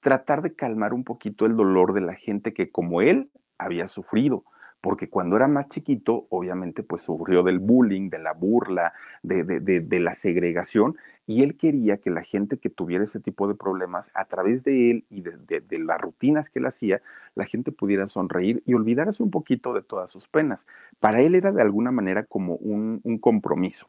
tratar 0.00 0.42
de 0.42 0.54
calmar 0.54 0.94
un 0.94 1.04
poquito 1.04 1.46
el 1.46 1.56
dolor 1.56 1.92
de 1.92 2.00
la 2.00 2.14
gente 2.14 2.54
que 2.54 2.70
como 2.70 3.02
él 3.02 3.30
había 3.58 3.86
sufrido, 3.86 4.44
porque 4.80 5.08
cuando 5.10 5.36
era 5.36 5.46
más 5.46 5.68
chiquito, 5.68 6.26
obviamente, 6.30 6.82
pues 6.82 7.02
sufrió 7.02 7.42
del 7.42 7.58
bullying, 7.58 8.08
de 8.08 8.18
la 8.18 8.32
burla, 8.32 8.94
de, 9.22 9.44
de, 9.44 10.00
la 10.00 10.14
segregación, 10.14 10.96
y 11.26 11.42
él 11.42 11.56
quería 11.56 11.98
que 11.98 12.10
la 12.10 12.22
gente 12.22 12.58
que 12.58 12.70
tuviera 12.70 13.04
ese 13.04 13.20
tipo 13.20 13.46
de 13.46 13.54
problemas, 13.54 14.10
a 14.14 14.24
través 14.24 14.64
de 14.64 14.90
él 14.90 15.04
y 15.10 15.20
de, 15.20 15.78
las 15.78 16.00
rutinas 16.00 16.48
que 16.48 16.60
él 16.60 16.66
hacía, 16.66 17.02
la 17.34 17.44
gente 17.44 17.72
pudiera 17.72 18.06
sonreír 18.06 18.62
y 18.64 18.74
olvidarse 18.74 19.22
un 19.22 19.30
poquito 19.30 19.74
de 19.74 19.82
todas 19.82 20.10
sus 20.10 20.28
penas. 20.28 20.66
Para 20.98 21.20
él 21.20 21.34
era 21.34 21.52
de 21.52 21.62
alguna 21.62 21.90
manera 21.90 22.24
como 22.24 22.54
un, 22.54 23.00
un 23.04 23.18
compromiso. 23.18 23.88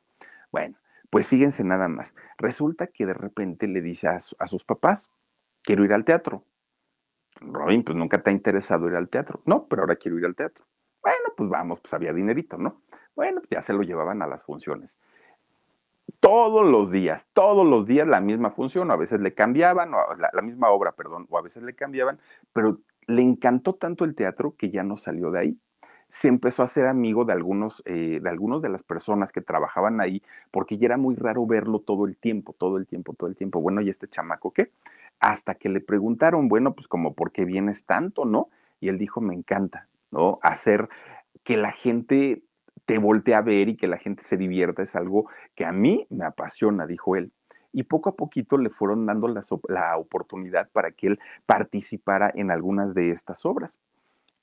Bueno, 0.51 0.75
pues 1.09 1.25
fíjense 1.25 1.63
nada 1.63 1.87
más. 1.87 2.15
Resulta 2.37 2.87
que 2.87 3.05
de 3.05 3.13
repente 3.13 3.67
le 3.67 3.81
dice 3.81 4.09
a, 4.09 4.19
a 4.39 4.47
sus 4.47 4.65
papás, 4.65 5.09
quiero 5.63 5.85
ir 5.85 5.93
al 5.93 6.03
teatro. 6.03 6.43
Robin, 7.39 7.83
pues 7.83 7.97
nunca 7.97 8.21
te 8.21 8.29
ha 8.29 8.33
interesado 8.33 8.87
ir 8.87 8.95
al 8.95 9.09
teatro. 9.09 9.41
No, 9.45 9.67
pero 9.67 9.83
ahora 9.83 9.95
quiero 9.95 10.19
ir 10.19 10.25
al 10.25 10.35
teatro. 10.35 10.65
Bueno, 11.01 11.29
pues 11.35 11.49
vamos, 11.49 11.79
pues 11.79 11.93
había 11.93 12.13
dinerito, 12.13 12.57
¿no? 12.57 12.81
Bueno, 13.15 13.41
pues 13.41 13.49
ya 13.49 13.61
se 13.61 13.73
lo 13.73 13.81
llevaban 13.81 14.21
a 14.21 14.27
las 14.27 14.43
funciones. 14.43 14.99
Todos 16.19 16.69
los 16.69 16.91
días, 16.91 17.27
todos 17.33 17.65
los 17.65 17.87
días 17.87 18.07
la 18.07 18.21
misma 18.21 18.51
función, 18.51 18.89
o 18.89 18.93
a 18.93 18.97
veces 18.97 19.19
le 19.19 19.33
cambiaban, 19.33 19.93
o 19.93 20.15
la, 20.15 20.41
misma 20.41 20.69
obra, 20.69 20.91
perdón, 20.91 21.25
o 21.29 21.37
a 21.37 21.41
veces 21.41 21.63
le 21.63 21.73
cambiaban, 21.73 22.19
pero 22.53 22.79
le 23.07 23.21
encantó 23.23 23.73
tanto 23.73 24.05
el 24.05 24.15
teatro 24.15 24.55
que 24.55 24.69
ya 24.69 24.83
no 24.83 24.97
salió 24.97 25.31
de 25.31 25.39
ahí. 25.39 25.57
Se 26.09 26.27
empezó 26.27 26.61
a 26.61 26.67
ser 26.67 26.87
amigo 26.87 27.25
de 27.25 27.33
algunos, 27.33 27.81
eh, 27.85 28.19
de 28.21 28.29
algunos 28.29 28.61
de 28.61 28.69
las 28.69 28.83
personas 28.83 29.31
que 29.31 29.41
trabajaban 29.41 30.01
ahí, 30.01 30.21
porque 30.51 30.77
ya 30.77 30.87
era 30.87 30.97
muy 30.97 31.15
raro 31.15 31.45
verlo 31.47 31.79
todo 31.79 32.05
el 32.05 32.17
tiempo, 32.17 32.53
todo 32.53 32.77
el 32.77 32.85
tiempo, 32.85 33.13
todo 33.13 33.29
el 33.29 33.35
tiempo. 33.35 33.61
Bueno, 33.61 33.81
¿y 33.81 33.89
este 33.89 34.07
chamaco 34.07 34.51
qué? 34.51 34.71
Hasta 35.19 35.55
que 35.55 35.69
le 35.69 35.79
preguntaron, 35.79 36.49
bueno, 36.49 36.73
pues 36.73 36.87
como, 36.87 37.13
¿por 37.13 37.31
qué 37.31 37.45
vienes 37.45 37.85
tanto, 37.85 38.25
no? 38.25 38.49
Y 38.79 38.89
él 38.89 38.97
dijo, 38.97 39.21
me 39.21 39.33
encanta, 39.33 39.87
¿no? 40.11 40.39
Hacer 40.41 40.89
que 41.43 41.57
la 41.57 41.71
gente 41.71 42.43
te 42.85 42.97
voltee 42.97 43.35
a 43.35 43.41
ver 43.41 43.69
y 43.69 43.77
que 43.77 43.87
la 43.87 43.97
gente 43.97 44.23
se 44.23 44.37
divierta 44.37 44.83
es 44.83 44.95
algo 44.95 45.29
que 45.55 45.65
a 45.65 45.71
mí 45.71 46.05
me 46.09 46.25
apasiona, 46.25 46.85
dijo 46.85 47.15
él. 47.15 47.31
Y 47.73 47.83
poco 47.83 48.09
a 48.09 48.15
poquito 48.15 48.57
le 48.57 48.69
fueron 48.69 49.05
dando 49.05 49.27
la, 49.29 49.97
oportunidad 49.97 50.69
para 50.71 50.91
que 50.91 51.07
él 51.07 51.19
participara 51.45 52.31
en 52.35 52.51
algunas 52.51 52.93
de 52.93 53.11
estas 53.11 53.45
obras. 53.45 53.79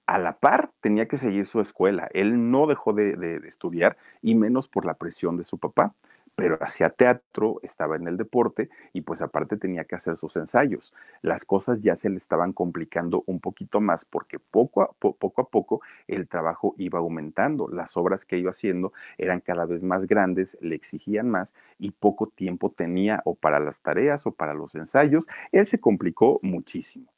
A 0.07 0.19
la 0.19 0.39
par, 0.39 0.71
tenía 0.81 1.07
que 1.07 1.19
seguir 1.19 1.47
su 1.47 1.61
escuela. 1.61 2.09
Él 2.15 2.51
no 2.51 2.67
dejó 2.67 2.95
de 2.95 3.43
estudiar 3.47 3.99
y 4.23 4.35
menos 4.35 4.67
por 4.67 4.87
la 4.87 4.95
presión 4.95 5.37
de 5.37 5.45
su 5.45 5.59
papá 5.59 5.95
pero 6.39 6.57
hacía 6.61 6.91
teatro, 6.91 7.59
estaba 7.65 7.97
en 7.97 8.07
el 8.07 8.17
deporte 8.17 8.71
y 8.93 9.01
pues 9.01 9.23
aparte 9.23 9.57
tenía 9.57 9.85
que 9.87 9.97
hacer 9.97 10.17
sus 10.17 10.37
ensayos. 10.37 10.95
Las 11.21 11.45
cosas 11.45 11.81
ya 11.83 11.97
se 11.97 12.11
le 12.11 12.17
estaban 12.17 12.53
complicando 12.53 13.25
un 13.27 13.41
poquito 13.41 13.81
más 13.81 14.05
porque 14.05 14.39
poco 14.39 14.83
a, 14.83 14.93
poco, 14.93 15.41
a 15.41 15.49
poco 15.49 15.83
el 16.07 16.29
trabajo 16.29 16.77
iba 16.79 17.01
aumentando, 17.01 17.67
las 17.67 17.97
obras 17.97 18.25
que 18.25 18.39
iba 18.39 18.53
haciendo 18.53 18.93
eran 19.19 19.41
cada 19.41 19.67
vez 19.67 19.83
más 19.83 20.07
grandes, 20.07 20.57
le 20.61 20.77
exigían 20.77 21.29
más 21.29 21.57
y 21.77 21.91
poco 21.91 22.29
tiempo 22.29 22.71
tenía 22.71 23.21
o 23.25 23.35
para 23.35 23.59
las 23.59 23.81
tareas 23.81 24.25
o 24.25 24.31
para 24.31 24.55
los 24.55 24.77
ensayos. 24.77 25.27
Él 25.51 25.67
se 25.67 25.81
complicó 25.81 26.39
muchísimo 26.45 27.18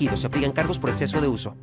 se 0.09 0.27
aplican 0.27 0.51
cargos 0.51 0.79
por 0.79 0.89
exceso 0.89 1.21
de 1.21 1.27
uso. 1.27 1.55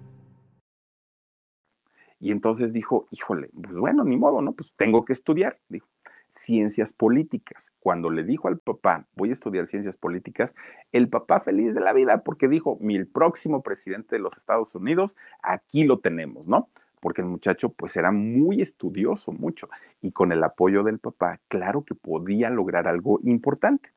Y 2.20 2.32
entonces 2.32 2.72
dijo, 2.72 3.06
híjole, 3.10 3.50
pues 3.54 3.74
bueno, 3.74 4.04
ni 4.04 4.16
modo, 4.16 4.42
¿no? 4.42 4.52
Pues 4.52 4.72
tengo 4.76 5.04
que 5.04 5.12
estudiar, 5.12 5.58
dijo, 5.68 5.86
ciencias 6.32 6.92
políticas. 6.92 7.72
Cuando 7.80 8.10
le 8.10 8.24
dijo 8.24 8.48
al 8.48 8.58
papá, 8.58 9.06
voy 9.14 9.30
a 9.30 9.32
estudiar 9.32 9.66
ciencias 9.66 9.96
políticas, 9.96 10.54
el 10.92 11.08
papá 11.08 11.40
feliz 11.40 11.74
de 11.74 11.80
la 11.80 11.92
vida 11.92 12.22
porque 12.22 12.48
dijo, 12.48 12.78
mi 12.80 13.04
próximo 13.04 13.62
presidente 13.62 14.16
de 14.16 14.20
los 14.20 14.36
Estados 14.36 14.74
Unidos, 14.74 15.16
aquí 15.42 15.84
lo 15.84 16.00
tenemos, 16.00 16.46
¿no? 16.46 16.68
Porque 17.00 17.22
el 17.22 17.28
muchacho 17.28 17.68
pues 17.70 17.96
era 17.96 18.10
muy 18.10 18.60
estudioso, 18.60 19.32
mucho, 19.32 19.68
y 20.02 20.10
con 20.10 20.32
el 20.32 20.42
apoyo 20.42 20.82
del 20.82 20.98
papá, 20.98 21.40
claro 21.48 21.84
que 21.84 21.94
podía 21.94 22.50
lograr 22.50 22.88
algo 22.88 23.20
importante. 23.22 23.90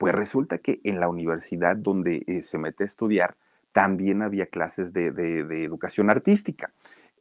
Pues 0.00 0.14
resulta 0.14 0.56
que 0.56 0.80
en 0.84 0.98
la 0.98 1.10
universidad 1.10 1.76
donde 1.76 2.24
eh, 2.26 2.40
se 2.42 2.56
mete 2.56 2.84
a 2.84 2.86
estudiar, 2.86 3.36
también 3.72 4.22
había 4.22 4.46
clases 4.46 4.94
de, 4.94 5.08
educación 5.62 6.08
artística. 6.08 6.72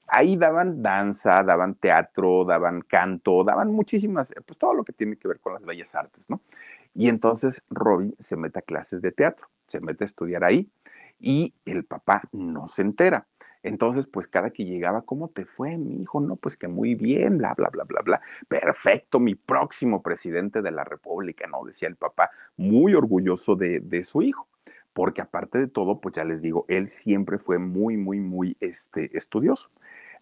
Ahí 0.08 0.38
daban 0.38 0.82
danza, 0.82 1.44
daban 1.44 1.76
teatro, 1.76 2.46
daban 2.46 2.80
canto, 2.80 3.44
daban 3.44 3.70
muchísimas, 3.74 4.34
pues 4.46 4.58
todo 4.58 4.74
lo 4.74 4.86
que 4.86 4.94
tiene 4.94 5.18
que 5.18 5.28
ver 5.28 5.42
con 5.42 5.56
las 5.56 5.65
bellas 5.65 5.94
artes, 5.94 6.30
¿no? 6.30 6.39
Y 6.96 7.10
entonces 7.10 7.62
Robin 7.70 8.15
se 8.18 8.38
mete 8.38 8.60
a 8.60 8.62
clases 8.62 9.02
de 9.02 9.12
teatro, 9.12 9.50
se 9.68 9.82
mete 9.82 10.06
a 10.06 10.08
estudiar 10.08 10.46
ahí 10.46 10.70
y 11.20 11.54
el 11.65 11.84
papá 11.84 12.22
no 12.32 12.70
se 12.70 12.84
entera. 12.84 13.28
Entonces, 13.63 14.08
pues 14.08 14.28
cada 14.28 14.52
que 14.52 14.65
llegaba, 14.65 15.02
¿cómo 15.02 15.30
te 15.30 15.45
fue, 15.45 15.78
mi 15.78 16.02
hijo? 16.02 16.22
No, 16.22 16.38
pues 16.38 16.56
que 16.56 16.67
muy 16.67 16.95
bien, 16.95 17.38
bla, 17.38 17.54
bla, 17.56 17.69
bla, 17.69 17.84
bla, 17.84 18.02
bla. 18.02 18.22
Perfecto, 18.48 19.19
mi 19.19 19.36
próximo 19.36 20.02
presidente 20.02 20.62
de 20.62 20.72
la 20.72 20.84
República, 20.84 21.48
¿no? 21.48 21.63
Decía 21.65 21.89
el 21.89 21.95
papá, 21.95 22.30
muy 22.56 22.93
orgulloso 22.93 23.56
de, 23.56 23.80
de 23.82 24.04
su 24.04 24.22
hijo. 24.22 24.48
Porque 24.93 25.22
aparte 25.22 25.60
de 25.60 25.67
todo, 25.67 26.02
pues 26.02 26.15
ya 26.15 26.24
les 26.24 26.41
digo, 26.41 26.65
él 26.67 26.89
siempre 26.89 27.38
fue 27.38 27.60
muy, 27.60 27.95
muy, 27.98 28.19
muy 28.19 28.58
este, 28.60 29.15
estudioso. 29.17 29.69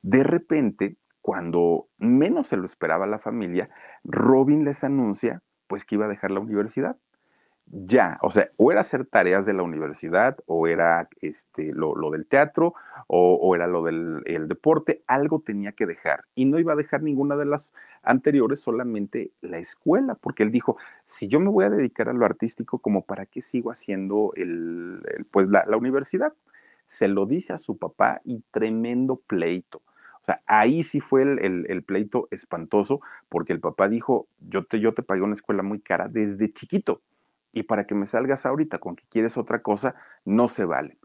De 0.02 0.24
repente, 0.24 0.98
cuando 1.22 1.88
menos 1.98 2.48
se 2.48 2.58
lo 2.58 2.66
esperaba 2.66 3.08
la 3.08 3.20
familia, 3.20 3.70
Robin 4.04 4.66
les 4.66 4.84
anuncia 4.84 5.42
pues 5.68 5.84
que 5.84 5.96
iba 5.96 6.06
a 6.06 6.10
dejar 6.10 6.32
la 6.32 6.40
universidad 6.40 6.98
ya, 7.70 8.18
o 8.22 8.32
sea, 8.32 8.50
o 8.56 8.72
era 8.72 8.82
hacer 8.82 9.06
tareas 9.06 9.46
de 9.46 9.54
la 9.54 9.62
universidad, 9.64 10.38
o 10.46 10.68
era 10.68 11.10
este, 11.22 11.74
lo, 11.74 11.94
del 12.12 12.26
teatro, 12.26 12.74
o, 13.08 13.56
era 13.56 13.68
lo 13.68 13.84
del 13.84 14.48
deporte, 14.48 15.04
algo 15.06 15.42
tenía 15.46 15.74
que 15.74 15.86
dejar. 15.86 16.24
Y 16.34 16.46
no 16.46 16.60
iba 16.60 16.74
a 16.74 16.78
dejar 16.78 17.04
ninguna 17.04 17.36
de 17.36 17.46
las 17.46 17.74
anteriores, 18.04 18.62
solamente 18.62 19.32
la 19.42 19.58
escuela, 19.58 20.16
porque 20.16 20.44
él 20.44 20.52
dijo, 20.52 20.78
si 21.06 21.28
yo 21.28 21.40
me 21.42 21.50
voy 21.50 21.66
a 21.66 21.70
dedicar 21.70 22.08
a 22.08 22.14
lo 22.14 22.26
artístico, 22.26 22.80
como 22.80 23.04
para 23.06 23.26
qué 23.26 23.42
sigo 23.42 23.70
haciendo 23.70 24.32
el, 24.36 25.02
pues 25.32 25.50
la, 25.50 25.66
universidad? 25.78 26.34
Se 26.88 27.10
lo 27.10 27.26
dice 27.26 27.52
a 27.52 27.58
su 27.58 27.78
papá 27.78 28.22
y 28.24 28.44
tremendo 28.52 29.22
pleito. 29.28 29.82
O 30.22 30.26
sea, 30.28 30.42
ahí 30.46 30.84
sí 30.84 31.02
fue 31.02 31.24
el, 31.24 31.66
el, 31.68 31.84
pleito 31.84 32.30
espantoso, 32.32 33.02
porque 33.30 33.52
el 33.52 33.60
papá 33.60 33.90
dijo, 33.90 34.28
yo 34.40 34.66
te, 34.66 34.80
yo 34.80 34.94
te 34.94 35.04
pagué 35.04 35.22
una 35.22 35.34
escuela 35.34 35.64
muy 35.64 35.82
cara 35.82 36.08
desde 36.08 36.52
chiquito 36.54 37.02
y 37.52 37.64
para 37.64 37.86
que 37.86 37.96
me 37.96 38.06
salgas 38.06 38.46
ahorita 38.46 38.80
con 38.80 38.96
que 38.96 39.06
quieres 39.10 39.38
otra 39.38 39.62
cosa, 39.62 39.96
no 40.26 40.48
se 40.48 40.66
vale. 40.66 40.98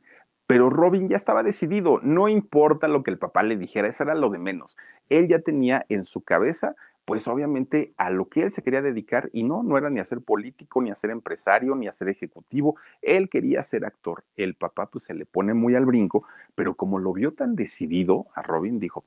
Pero 0.46 0.70
Robin 0.70 1.08
ya 1.08 1.16
estaba 1.16 1.42
decidido, 1.42 2.00
no 2.02 2.28
importa 2.28 2.88
lo 2.88 3.02
que 3.02 3.10
el 3.10 3.18
papá 3.18 3.42
le 3.42 3.56
dijera, 3.56 3.88
eso 3.88 4.02
era 4.02 4.14
lo 4.14 4.28
de 4.28 4.38
menos. 4.38 4.76
Él 5.08 5.28
ya 5.28 5.38
tenía 5.38 5.86
en 5.88 6.04
su 6.04 6.22
cabeza, 6.22 6.74
pues 7.04 7.26
obviamente 7.26 7.94
a 7.96 8.10
lo 8.10 8.28
que 8.28 8.42
él 8.42 8.52
se 8.52 8.62
quería 8.62 8.82
dedicar 8.82 9.30
y 9.32 9.44
no, 9.44 9.62
no 9.62 9.76
era 9.76 9.90
ni 9.90 10.00
a 10.00 10.04
ser 10.04 10.20
político, 10.20 10.82
ni 10.82 10.90
a 10.90 10.94
ser 10.94 11.10
empresario, 11.10 11.74
ni 11.74 11.88
a 11.88 11.92
ser 11.94 12.08
ejecutivo, 12.08 12.76
él 13.00 13.28
quería 13.28 13.62
ser 13.62 13.84
actor. 13.84 14.24
El 14.36 14.54
papá 14.54 14.86
pues 14.86 15.04
se 15.04 15.14
le 15.14 15.26
pone 15.26 15.54
muy 15.54 15.74
al 15.74 15.86
brinco, 15.86 16.24
pero 16.54 16.74
como 16.74 16.98
lo 16.98 17.12
vio 17.12 17.32
tan 17.32 17.56
decidido, 17.56 18.26
a 18.34 18.42
Robin 18.42 18.78
dijo, 18.78 19.04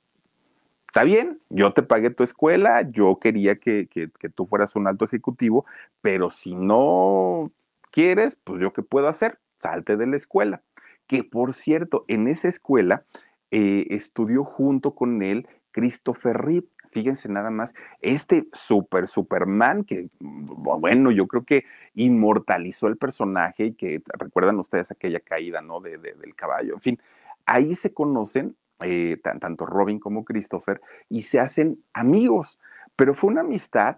está 0.95 1.03
bien, 1.03 1.41
yo 1.49 1.73
te 1.73 1.83
pagué 1.83 2.09
tu 2.09 2.23
escuela, 2.23 2.89
yo 2.89 3.19
quería 3.19 3.57
que, 3.57 3.89
tú 4.33 4.45
fueras 4.45 4.77
un 4.77 4.87
alto 4.87 5.03
ejecutivo, 5.03 5.65
pero 5.99 6.29
si 6.29 6.55
no 6.55 7.51
quieres, 7.91 8.37
pues 8.45 8.61
yo 8.61 8.71
qué 8.71 8.81
puedo 8.81 9.09
hacer, 9.09 9.37
salte 9.59 9.97
de 9.97 10.07
la 10.07 10.15
escuela. 10.15 10.61
Que 11.05 11.25
por 11.25 11.53
cierto, 11.53 12.05
en 12.07 12.29
esa 12.29 12.47
escuela 12.47 13.03
eh, 13.51 13.87
estudió 13.89 14.45
junto 14.45 14.95
con 14.95 15.21
él 15.21 15.49
Christopher 15.71 16.37
Reeve. 16.37 16.67
Fíjense 16.93 17.27
nada 17.27 17.49
más, 17.49 17.73
este 17.99 18.47
super 18.53 19.07
Superman 19.07 19.83
que, 19.83 20.07
bueno, 20.21 21.11
yo 21.11 21.27
creo 21.27 21.43
que 21.43 21.65
inmortalizó 21.93 22.87
el 22.87 22.95
personaje 22.95 23.65
y 23.65 23.73
que 23.73 24.01
recuerdan 24.17 24.59
ustedes 24.59 24.91
aquella 24.91 25.19
caída, 25.19 25.59
¿no? 25.59 25.81
De, 25.81 25.97
del 25.97 26.35
caballo, 26.35 26.75
en 26.75 26.79
fin, 26.79 26.99
ahí 27.45 27.75
se 27.75 27.93
conocen 27.93 28.55
eh, 28.83 29.17
tanto 29.23 29.65
Robin 29.65 29.99
como 29.99 30.25
Christopher, 30.25 30.81
y 31.09 31.23
se 31.23 31.39
hacen 31.39 31.79
amigos. 31.93 32.59
Pero 32.95 33.13
fue 33.13 33.31
una 33.31 33.41
amistad 33.41 33.97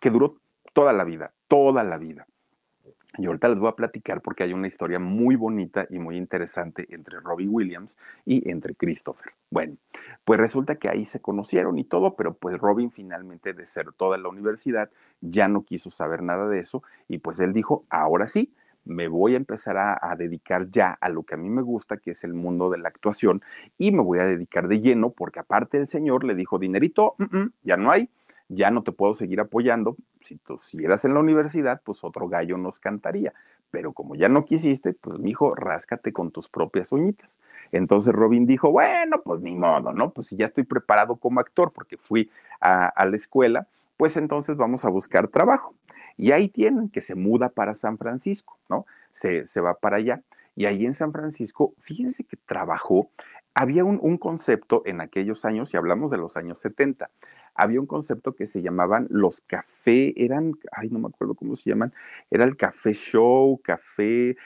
que 0.00 0.10
duró 0.10 0.36
toda 0.72 0.92
la 0.92 1.04
vida, 1.04 1.32
toda 1.48 1.84
la 1.84 1.98
vida. 1.98 2.26
Y 3.16 3.26
ahorita 3.26 3.48
les 3.48 3.58
voy 3.58 3.68
a 3.68 3.76
platicar 3.76 4.20
porque 4.20 4.42
hay 4.42 4.52
una 4.52 4.66
historia 4.66 4.98
muy 4.98 5.36
bonita 5.36 5.86
y 5.88 5.98
muy 6.00 6.16
interesante 6.16 6.86
entre 6.90 7.20
Robbie 7.20 7.48
Williams 7.48 7.96
y 8.24 8.50
entre 8.50 8.74
Christopher. 8.74 9.32
Bueno, 9.50 9.76
pues 10.24 10.40
resulta 10.40 10.76
que 10.76 10.88
ahí 10.88 11.04
se 11.04 11.20
conocieron 11.20 11.78
y 11.78 11.84
todo, 11.84 12.16
pero 12.16 12.34
pues 12.34 12.58
Robin 12.58 12.90
finalmente 12.90 13.52
desertó 13.52 14.10
de 14.10 14.18
la 14.18 14.28
universidad, 14.28 14.90
ya 15.20 15.46
no 15.46 15.62
quiso 15.62 15.90
saber 15.90 16.22
nada 16.22 16.48
de 16.48 16.58
eso 16.58 16.82
y 17.08 17.18
pues 17.18 17.38
él 17.38 17.52
dijo, 17.52 17.84
ahora 17.88 18.26
sí, 18.26 18.52
me 18.84 19.08
voy 19.08 19.34
a 19.34 19.36
empezar 19.36 19.76
a, 19.76 20.14
dedicar 20.16 20.70
ya 20.70 20.96
a 21.00 21.08
lo 21.08 21.22
que 21.22 21.34
a 21.34 21.38
mí 21.38 21.48
me 21.48 21.62
gusta, 21.62 21.96
que 21.96 22.12
es 22.12 22.24
el 22.24 22.34
mundo 22.34 22.70
de 22.70 22.78
la 22.78 22.88
actuación, 22.88 23.42
y 23.78 23.92
me 23.92 24.02
voy 24.02 24.18
a 24.18 24.26
dedicar 24.26 24.68
de 24.68 24.80
lleno 24.80 25.10
porque 25.10 25.40
aparte 25.40 25.78
el 25.78 25.88
señor 25.88 26.24
le 26.24 26.34
dijo, 26.34 26.58
dinerito, 26.58 27.14
mm, 27.18 27.46
ya 27.62 27.76
no 27.76 27.90
hay 27.90 28.08
ya 28.48 28.70
no 28.70 28.82
te 28.82 28.92
puedo 28.92 29.14
seguir 29.14 29.40
apoyando. 29.40 29.96
Si 30.22 30.36
tú 30.36 30.58
siguieras 30.58 31.04
en 31.04 31.14
la 31.14 31.20
universidad, 31.20 31.80
pues 31.84 32.04
otro 32.04 32.28
gallo 32.28 32.56
nos 32.56 32.78
cantaría. 32.78 33.32
Pero 33.70 33.92
como 33.92 34.14
ya 34.14 34.28
no 34.28 34.44
quisiste, 34.44 34.94
pues 34.94 35.18
mijo, 35.18 35.54
ráscate 35.54 36.12
con 36.12 36.30
tus 36.30 36.48
propias 36.48 36.92
uñitas. 36.92 37.38
Entonces 37.72 38.12
Robin 38.12 38.46
dijo, 38.46 38.70
bueno, 38.70 39.20
pues 39.24 39.40
ni 39.40 39.54
modo, 39.54 39.92
¿no? 39.92 40.10
Pues 40.10 40.28
si 40.28 40.36
ya 40.36 40.46
estoy 40.46 40.64
preparado 40.64 41.16
como 41.16 41.40
actor 41.40 41.72
porque 41.72 41.96
fui 41.96 42.30
a, 42.60 43.04
la 43.04 43.16
escuela, 43.16 43.66
pues 43.96 44.16
entonces 44.16 44.56
vamos 44.56 44.84
a 44.84 44.88
buscar 44.88 45.28
trabajo. 45.28 45.74
Y 46.16 46.32
ahí 46.32 46.48
tienen 46.48 46.88
que 46.88 47.00
se 47.00 47.14
muda 47.14 47.48
para 47.48 47.74
San 47.74 47.98
Francisco, 47.98 48.58
¿no? 48.68 48.86
Se, 49.12 49.46
se 49.46 49.60
va 49.60 49.74
para 49.74 49.96
allá. 49.96 50.22
Y 50.56 50.66
ahí 50.66 50.86
en 50.86 50.94
San 50.94 51.12
Francisco, 51.12 51.74
fíjense 51.80 52.24
que 52.24 52.36
trabajó, 52.36 53.10
había 53.54 53.84
un, 53.84 53.98
un, 54.00 54.18
concepto 54.18 54.82
en 54.84 55.00
aquellos 55.00 55.44
años, 55.44 55.72
y 55.72 55.76
hablamos 55.76 56.10
de 56.10 56.18
los 56.18 56.36
años 56.36 56.60
70, 56.60 57.10
había 57.54 57.80
un 57.80 57.86
concepto 57.86 58.34
que 58.34 58.46
se 58.46 58.62
llamaban 58.62 59.06
los 59.10 59.40
café, 59.42 60.12
eran, 60.16 60.54
ay, 60.72 60.90
no 60.90 60.98
me 60.98 61.08
acuerdo 61.08 61.34
cómo 61.34 61.56
se 61.56 61.70
llaman, 61.70 61.92
era 62.30 62.44
el 62.44 62.56
café 62.56 62.92
show, 62.94 63.60
café, 63.62 64.36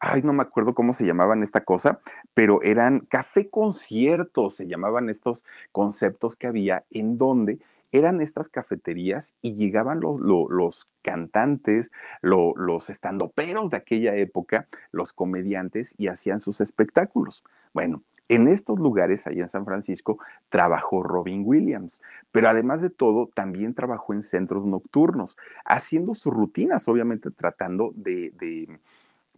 ay, 0.00 0.22
no 0.22 0.32
me 0.32 0.42
acuerdo 0.42 0.74
cómo 0.74 0.92
se 0.92 1.06
llamaban 1.06 1.42
esta 1.42 1.62
cosa, 1.62 2.00
pero 2.34 2.62
eran 2.62 3.00
café 3.00 3.48
conciertos, 3.48 4.56
se 4.56 4.66
llamaban 4.66 5.08
estos 5.08 5.44
conceptos 5.72 6.36
que 6.36 6.46
había 6.46 6.84
en 6.90 7.18
donde 7.18 7.58
eran 7.92 8.20
estas 8.20 8.48
cafeterías 8.48 9.34
y 9.42 9.54
llegaban 9.54 10.00
los, 10.00 10.88
cantantes, 11.02 11.90
los 12.22 12.90
estandoperos 12.90 13.70
de 13.70 13.76
aquella 13.76 14.14
época, 14.16 14.66
los 14.92 15.12
comediantes 15.12 15.94
y 15.96 16.08
hacían 16.08 16.40
sus 16.40 16.60
espectáculos. 16.60 17.44
Bueno, 17.72 18.02
en 18.28 18.48
estos 18.48 18.78
lugares, 18.78 19.26
allá 19.26 19.42
en 19.42 19.48
San 19.48 19.64
Francisco, 19.64 20.18
trabajó 20.48 21.02
Robin 21.02 21.42
Williams, 21.44 22.02
pero 22.32 22.48
además 22.48 22.82
de 22.82 22.90
todo, 22.90 23.30
también 23.32 23.74
trabajó 23.74 24.14
en 24.14 24.24
centros 24.24 24.64
nocturnos, 24.66 25.36
haciendo 25.64 26.14
sus 26.14 26.32
rutinas, 26.32 26.88
obviamente 26.88 27.30
tratando 27.30 27.92
de, 27.94 28.32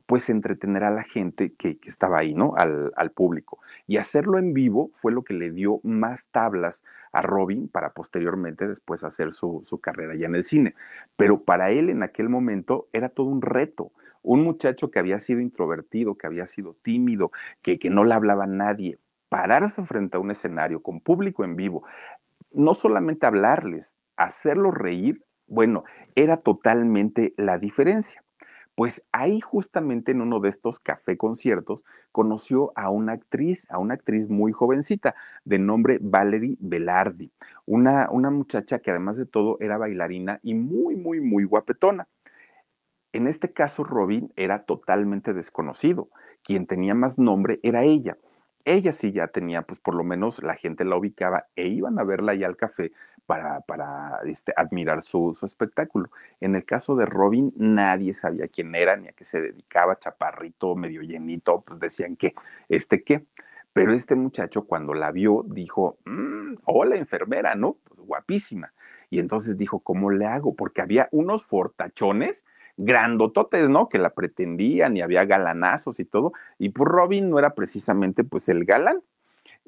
pues 0.08 0.30
entretener 0.30 0.84
a 0.84 0.90
la 0.90 1.02
gente 1.02 1.52
que, 1.52 1.78
estaba 1.84 2.20
ahí, 2.20 2.32
¿no? 2.32 2.54
Al, 2.56 3.10
público. 3.10 3.58
Y 3.86 3.98
hacerlo 3.98 4.38
en 4.38 4.54
vivo 4.54 4.88
fue 4.94 5.12
lo 5.12 5.22
que 5.22 5.34
le 5.34 5.50
dio 5.50 5.80
más 5.82 6.28
tablas 6.28 6.82
a 7.12 7.20
Robin 7.20 7.68
para 7.68 7.92
posteriormente 7.92 8.66
después 8.66 9.04
hacer 9.04 9.34
su, 9.34 9.60
su 9.66 9.80
carrera 9.82 10.14
ya 10.14 10.24
en 10.24 10.34
el 10.34 10.46
cine. 10.46 10.74
Pero 11.16 11.42
para 11.42 11.72
él 11.72 11.90
en 11.90 12.02
aquel 12.02 12.30
momento 12.30 12.88
era 12.94 13.10
todo 13.10 13.26
un 13.26 13.42
reto 13.42 13.92
un 14.22 14.42
muchacho 14.42 14.90
que 14.90 14.98
había 14.98 15.18
sido 15.20 15.40
introvertido, 15.40 16.16
que 16.16 16.26
había 16.26 16.46
sido 16.46 16.74
tímido, 16.82 17.30
que, 17.62 17.78
que 17.78 17.88
no 17.88 18.04
le 18.04 18.14
hablaba 18.14 18.44
a 18.44 18.48
nadie, 18.48 18.98
pararse 19.28 19.84
frente 19.84 20.16
a 20.16 20.20
un 20.20 20.30
escenario 20.30 20.82
con 20.82 21.00
público 21.00 21.44
en 21.44 21.54
vivo, 21.54 21.84
no 22.50 22.74
solamente 22.74 23.26
hablarles, 23.26 23.94
hacerlos 24.16 24.74
reír, 24.74 25.22
bueno, 25.46 25.84
era 26.14 26.38
totalmente 26.38 27.32
la 27.36 27.58
diferencia. 27.58 28.22
Pues 28.78 29.02
ahí 29.10 29.40
justamente 29.40 30.12
en 30.12 30.20
uno 30.20 30.38
de 30.38 30.50
estos 30.50 30.78
café 30.78 31.16
conciertos 31.16 31.82
conoció 32.12 32.70
a 32.76 32.90
una 32.90 33.14
actriz, 33.14 33.66
a 33.70 33.78
una 33.78 33.94
actriz 33.94 34.28
muy 34.28 34.52
jovencita 34.52 35.16
de 35.44 35.58
nombre 35.58 35.98
Valerie 36.00 36.56
Velardi, 36.60 37.32
una, 37.66 38.08
una 38.12 38.30
muchacha 38.30 38.78
que 38.78 38.92
además 38.92 39.16
de 39.16 39.26
todo 39.26 39.56
era 39.58 39.78
bailarina 39.78 40.38
y 40.44 40.54
muy, 40.54 40.94
muy, 40.94 41.18
muy 41.18 41.42
guapetona. 41.42 42.06
En 43.12 43.26
este 43.26 43.52
caso, 43.52 43.82
Robin 43.82 44.32
era 44.36 44.62
totalmente 44.62 45.32
desconocido. 45.32 46.08
Quien 46.44 46.68
tenía 46.68 46.94
más 46.94 47.18
nombre 47.18 47.58
era 47.64 47.82
ella. 47.82 48.16
Ella 48.64 48.92
sí 48.92 49.10
ya 49.10 49.26
tenía, 49.26 49.62
pues 49.62 49.80
por 49.80 49.96
lo 49.96 50.04
menos 50.04 50.40
la 50.40 50.54
gente 50.54 50.84
la 50.84 50.96
ubicaba 50.96 51.46
e 51.56 51.66
iban 51.66 51.98
a 51.98 52.04
verla 52.04 52.30
allá 52.30 52.46
al 52.46 52.56
café 52.56 52.92
para, 53.28 53.60
para 53.60 54.20
este, 54.24 54.54
admirar 54.56 55.02
su, 55.02 55.36
su, 55.38 55.44
espectáculo. 55.44 56.10
En 56.40 56.54
el 56.56 56.64
caso 56.64 56.96
de 56.96 57.04
Robin, 57.04 57.52
nadie 57.56 58.14
sabía 58.14 58.48
quién 58.48 58.74
era 58.74 58.96
ni 58.96 59.08
a 59.08 59.12
qué 59.12 59.26
se 59.26 59.38
dedicaba, 59.42 59.98
chaparrito, 59.98 60.74
medio 60.74 61.02
llenito, 61.02 61.60
pues 61.60 61.78
decían 61.78 62.16
que, 62.16 62.34
¿este 62.70 63.04
qué? 63.04 63.26
Pero 63.74 63.92
este 63.92 64.14
muchacho 64.14 64.64
cuando 64.64 64.94
la 64.94 65.12
vio 65.12 65.44
dijo, 65.46 65.98
mm, 66.06 66.54
hola 66.64 66.96
enfermera, 66.96 67.54
¿no? 67.54 67.76
Pues 67.84 68.00
guapísima. 68.00 68.72
Y 69.10 69.18
entonces 69.18 69.58
dijo, 69.58 69.80
¿cómo 69.80 70.10
le 70.10 70.24
hago? 70.24 70.56
Porque 70.56 70.80
había 70.80 71.10
unos 71.12 71.44
fortachones 71.44 72.46
grandototes, 72.78 73.68
¿no? 73.68 73.90
Que 73.90 73.98
la 73.98 74.14
pretendían 74.14 74.96
y 74.96 75.02
había 75.02 75.26
galanazos 75.26 76.00
y 76.00 76.06
todo. 76.06 76.32
Y 76.58 76.70
pues 76.70 76.88
Robin 76.88 77.28
no 77.28 77.38
era 77.38 77.54
precisamente 77.54 78.24
pues 78.24 78.48
el 78.48 78.64
galán. 78.64 79.02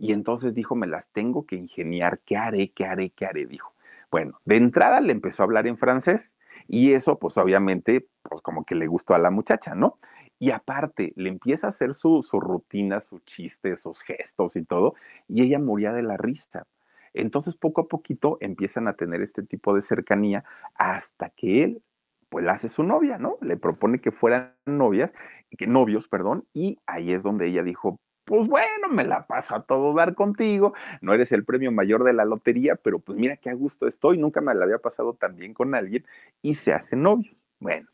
Y 0.00 0.14
entonces 0.14 0.54
dijo, 0.54 0.74
me 0.74 0.86
las 0.86 1.08
tengo 1.08 1.44
que 1.44 1.56
ingeniar, 1.56 2.20
¿qué 2.24 2.38
haré, 2.38 2.72
qué 2.72 2.86
haré, 2.86 3.10
qué 3.10 3.26
haré? 3.26 3.44
Dijo. 3.44 3.74
Bueno, 4.10 4.40
de 4.46 4.56
entrada 4.56 5.02
le 5.02 5.12
empezó 5.12 5.42
a 5.42 5.44
hablar 5.44 5.66
en 5.66 5.76
francés 5.76 6.34
y 6.66 6.94
eso 6.94 7.18
pues 7.18 7.36
obviamente 7.36 8.08
pues 8.22 8.40
como 8.40 8.64
que 8.64 8.74
le 8.74 8.86
gustó 8.86 9.14
a 9.14 9.18
la 9.18 9.30
muchacha, 9.30 9.74
¿no? 9.74 9.98
Y 10.38 10.52
aparte, 10.52 11.12
le 11.16 11.28
empieza 11.28 11.66
a 11.66 11.68
hacer 11.68 11.94
su, 11.94 12.22
su 12.22 12.40
rutina, 12.40 13.02
sus 13.02 13.22
chistes, 13.26 13.82
sus 13.82 14.00
gestos 14.00 14.56
y 14.56 14.64
todo, 14.64 14.94
y 15.28 15.42
ella 15.42 15.58
moría 15.58 15.92
de 15.92 16.02
la 16.02 16.16
risa. 16.16 16.66
Entonces, 17.12 17.54
poco 17.54 17.82
a 17.82 17.88
poquito 17.88 18.38
empiezan 18.40 18.88
a 18.88 18.94
tener 18.94 19.20
este 19.20 19.42
tipo 19.42 19.74
de 19.74 19.82
cercanía 19.82 20.44
hasta 20.76 21.28
que 21.28 21.64
él 21.64 21.82
pues 22.30 22.42
la 22.42 22.52
hace 22.52 22.70
su 22.70 22.84
novia, 22.84 23.18
¿no? 23.18 23.36
Le 23.42 23.58
propone 23.58 24.00
que 24.00 24.12
fueran 24.12 24.54
novias, 24.64 25.14
que 25.58 25.66
novios, 25.66 26.08
perdón, 26.08 26.46
y 26.54 26.78
ahí 26.86 27.12
es 27.12 27.22
donde 27.22 27.48
ella 27.48 27.62
dijo, 27.62 27.98
pues 28.30 28.46
bueno, 28.46 28.86
me 28.88 29.02
la 29.02 29.26
paso 29.26 29.56
a 29.56 29.62
todo 29.64 29.92
dar 29.92 30.14
contigo, 30.14 30.72
no 31.00 31.12
eres 31.12 31.32
el 31.32 31.44
premio 31.44 31.72
mayor 31.72 32.04
de 32.04 32.12
la 32.12 32.24
lotería, 32.24 32.76
pero 32.76 33.00
pues 33.00 33.18
mira 33.18 33.36
qué 33.36 33.50
a 33.50 33.54
gusto 33.54 33.88
estoy, 33.88 34.18
nunca 34.18 34.40
me 34.40 34.54
la 34.54 34.62
había 34.62 34.78
pasado 34.78 35.14
tan 35.14 35.34
bien 35.34 35.52
con 35.52 35.74
alguien 35.74 36.06
y 36.40 36.54
se 36.54 36.72
hacen 36.72 37.02
novios. 37.02 37.44
Bueno, 37.58 37.88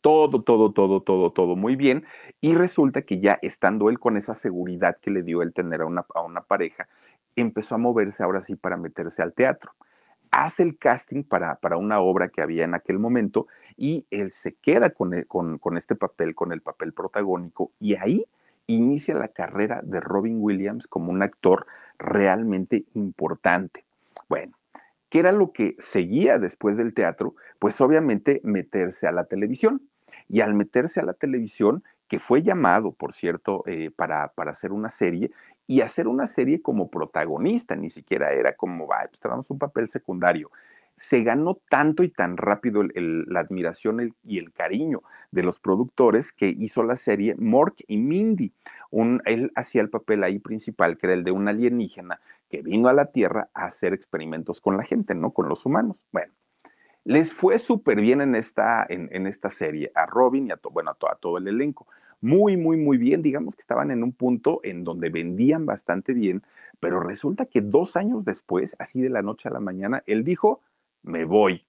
todo, 0.00 0.42
todo, 0.42 0.72
todo, 0.72 1.00
todo, 1.00 1.30
todo 1.30 1.54
muy 1.54 1.76
bien. 1.76 2.04
Y 2.40 2.56
resulta 2.56 3.02
que 3.02 3.20
ya 3.20 3.38
estando 3.40 3.88
él 3.88 4.00
con 4.00 4.16
esa 4.16 4.34
seguridad 4.34 4.96
que 5.00 5.12
le 5.12 5.22
dio 5.22 5.42
el 5.42 5.52
tener 5.52 5.82
a 5.82 5.86
una, 5.86 6.04
a 6.12 6.22
una 6.22 6.40
pareja, 6.40 6.88
empezó 7.36 7.76
a 7.76 7.78
moverse 7.78 8.24
ahora 8.24 8.42
sí 8.42 8.56
para 8.56 8.76
meterse 8.76 9.22
al 9.22 9.32
teatro 9.32 9.70
hace 10.32 10.64
el 10.64 10.76
casting 10.76 11.22
para, 11.22 11.54
para, 11.54 11.76
una 11.76 12.00
obra 12.00 12.30
que 12.30 12.42
había 12.42 12.64
en 12.64 12.74
aquel 12.74 12.98
momento 12.98 13.46
y 13.76 14.04
él 14.10 14.32
se 14.32 14.54
queda 14.54 14.90
con, 14.90 15.14
e, 15.14 15.24
con, 15.26 15.58
con, 15.58 15.76
este 15.76 15.94
papel, 15.94 16.34
con 16.34 16.50
el 16.50 16.60
papel 16.60 16.92
protagónico, 16.92 17.70
y 17.78 17.94
ahí 17.94 18.26
inicia 18.66 19.14
la 19.14 19.28
carrera 19.28 19.80
de 19.82 20.00
Robin 20.00 20.38
Williams 20.40 20.86
como 20.86 21.12
un 21.12 21.22
actor 21.22 21.66
realmente 21.98 22.84
importante. 22.94 23.84
Bueno, 24.28 24.52
¿qué 25.08 25.20
era 25.20 25.32
lo 25.32 25.52
que 25.52 25.76
seguía 25.78 26.38
después 26.38 26.76
del 26.76 26.94
teatro? 26.94 27.34
Pues 27.58 27.80
obviamente 27.80 28.40
meterse 28.44 29.06
a 29.06 29.12
la 29.12 29.24
televisión. 29.24 29.82
Y 30.28 30.40
al 30.40 30.54
meterse 30.54 31.00
a 31.00 31.04
la 31.04 31.12
televisión, 31.12 31.82
que 32.08 32.18
fue 32.18 32.42
llamado, 32.42 32.92
por 32.92 33.14
cierto, 33.14 33.62
eh, 33.66 33.90
para, 33.94 34.28
para 34.28 34.52
hacer 34.52 34.72
una 34.72 34.90
serie, 34.90 35.30
y 35.66 35.80
hacer 35.80 36.08
una 36.08 36.26
serie 36.26 36.60
como 36.60 36.88
protagonista, 36.90 37.74
ni 37.74 37.90
siquiera 37.90 38.32
era 38.32 38.54
como, 38.54 38.86
va, 38.86 39.06
pues 39.08 39.18
te 39.18 39.28
damos 39.28 39.50
un 39.50 39.58
papel 39.58 39.88
secundario. 39.88 40.50
Se 40.96 41.22
ganó 41.22 41.58
tanto 41.68 42.02
y 42.02 42.08
tan 42.08 42.36
rápido 42.36 42.82
la 42.84 43.40
admiración 43.40 44.14
y 44.22 44.38
el 44.38 44.52
cariño 44.52 45.02
de 45.32 45.42
los 45.42 45.58
productores 45.58 46.32
que 46.32 46.48
hizo 46.48 46.82
la 46.84 46.96
serie 46.96 47.34
Mork 47.36 47.76
y 47.88 47.98
Mindy. 47.98 48.52
Un, 48.90 49.20
él 49.24 49.50
hacía 49.56 49.82
el 49.82 49.90
papel 49.90 50.22
ahí 50.22 50.38
principal, 50.38 50.96
que 50.96 51.06
era 51.06 51.14
el 51.14 51.24
de 51.24 51.32
un 51.32 51.48
alienígena 51.48 52.20
que 52.48 52.62
vino 52.62 52.88
a 52.88 52.92
la 52.92 53.06
Tierra 53.06 53.48
a 53.54 53.64
hacer 53.64 53.92
experimentos 53.92 54.60
con 54.60 54.76
la 54.76 54.84
gente, 54.84 55.14
¿no? 55.14 55.32
Con 55.32 55.48
los 55.48 55.66
humanos. 55.66 56.04
Bueno, 56.12 56.32
les 57.04 57.32
fue 57.32 57.58
súper 57.58 58.00
bien 58.00 58.20
en 58.20 58.34
esta, 58.34 58.86
en, 58.88 59.26
esta 59.26 59.50
serie, 59.50 59.90
a 59.94 60.06
Robin 60.06 60.46
y 60.46 60.52
a, 60.52 60.60
bueno, 60.70 60.92
a 60.92 61.16
todo 61.16 61.38
el 61.38 61.48
elenco 61.48 61.86
muy, 62.24 62.56
muy, 62.56 62.78
muy 62.78 62.96
bien. 62.96 63.20
Digamos 63.20 63.54
que 63.54 63.60
estaban 63.60 63.90
en 63.90 64.02
un 64.02 64.12
punto 64.12 64.60
en 64.62 64.82
donde 64.82 65.10
vendían 65.10 65.66
bastante 65.66 66.14
bien, 66.14 66.42
pero 66.80 66.98
resulta 67.00 67.44
que 67.44 67.60
dos 67.60 67.96
años 67.96 68.24
después, 68.24 68.74
así 68.78 69.02
de 69.02 69.10
la 69.10 69.20
noche 69.20 69.48
a 69.48 69.52
la 69.52 69.60
mañana, 69.60 70.02
él 70.06 70.24
dijo, 70.24 70.60
me 71.04 71.24
voy. 71.24 71.64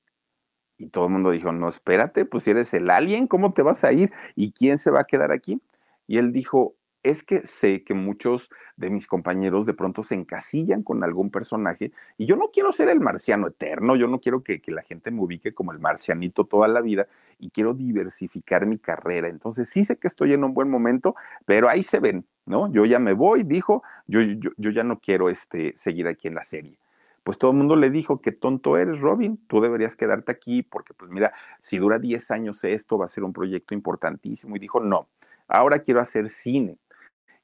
Y 0.78 0.90
todo 0.90 1.06
el 1.06 1.12
mundo 1.12 1.32
dijo, 1.32 1.52
no, 1.52 1.70
espérate, 1.70 2.26
pues 2.26 2.44
si 2.44 2.52
eres 2.52 2.74
el 2.74 2.90
alien, 2.90 3.28
¿cómo 3.28 3.54
te 3.54 3.62
vas 3.62 3.84
a 3.84 3.94
ir? 3.94 4.12
¿Y 4.36 4.52
quién 4.52 4.78
se 4.78 4.92
va 4.92 5.02
a 5.02 5.06
quedar 5.06 5.32
aquí? 5.32 5.62
Y 6.08 6.18
él 6.18 6.34
dijo, 6.34 6.76
es 7.04 7.24
que 7.24 7.46
sé 7.46 7.84
que 7.84 7.94
muchos 7.94 8.50
de 8.76 8.90
mis 8.90 9.08
compañeros 9.08 9.66
de 9.66 9.74
pronto 9.74 10.04
se 10.04 10.16
encasillan 10.16 10.82
con 10.82 11.04
algún 11.04 11.30
personaje 11.30 11.92
y 12.18 12.26
yo 12.26 12.36
no 12.36 12.50
quiero 12.52 12.72
ser 12.72 12.90
el 12.90 13.00
marciano 13.00 13.48
eterno, 13.48 13.96
yo 13.96 14.08
no 14.08 14.20
quiero 14.20 14.44
que, 14.44 14.62
la 14.68 14.82
gente 14.82 15.12
me 15.12 15.22
ubique 15.22 15.54
como 15.54 15.72
el 15.72 15.80
marcianito 15.80 16.46
toda 16.46 16.68
la 16.68 16.82
vida 16.82 17.08
y 17.40 17.52
quiero 17.52 17.74
diversificar 17.74 18.66
mi 18.66 18.80
carrera. 18.80 19.30
Entonces 19.30 19.70
sí 19.70 19.84
sé 19.84 19.98
que 19.98 20.08
estoy 20.08 20.34
en 20.34 20.44
un 20.44 20.54
buen 20.54 20.70
momento, 20.70 21.16
pero 21.46 21.70
ahí 21.70 21.84
se 21.84 22.00
ven, 22.00 22.26
¿no? 22.46 22.72
Yo 22.74 22.86
ya 22.86 23.00
me 23.00 23.14
voy, 23.14 23.44
dijo, 23.44 23.84
yo, 24.08 24.22
yo, 24.22 24.52
yo 24.58 24.72
ya 24.72 24.84
no 24.84 25.00
quiero 25.00 25.30
este, 25.30 25.74
seguir 25.78 26.08
aquí 26.08 26.28
en 26.28 26.36
la 26.36 26.44
serie 26.44 26.80
pues 27.26 27.40
todo 27.40 27.50
el 27.50 27.58
mundo 27.58 27.76
le 27.76 27.90
dijo 27.90 28.22
que 28.22 28.32
tonto 28.32 28.78
eres, 28.78 29.00
Robin, 29.00 29.40
tú 29.48 29.60
deberías 29.60 29.96
quedarte 29.96 30.32
aquí 30.32 30.62
porque, 30.62 30.94
pues 30.94 31.10
mira, 31.10 31.34
si 31.60 31.80
dura 31.80 31.98
10 31.98 32.30
años 32.30 32.64
esto 32.64 33.00
va 33.00 33.06
a 33.06 33.08
ser 33.08 33.24
un 33.24 33.34
proyecto 33.34 33.74
importantísimo. 33.74 34.56
Y 34.56 34.60
dijo, 34.60 34.80
no, 34.80 35.10
ahora 35.48 35.80
quiero 35.80 36.02
hacer 36.02 36.30
cine. 36.30 36.78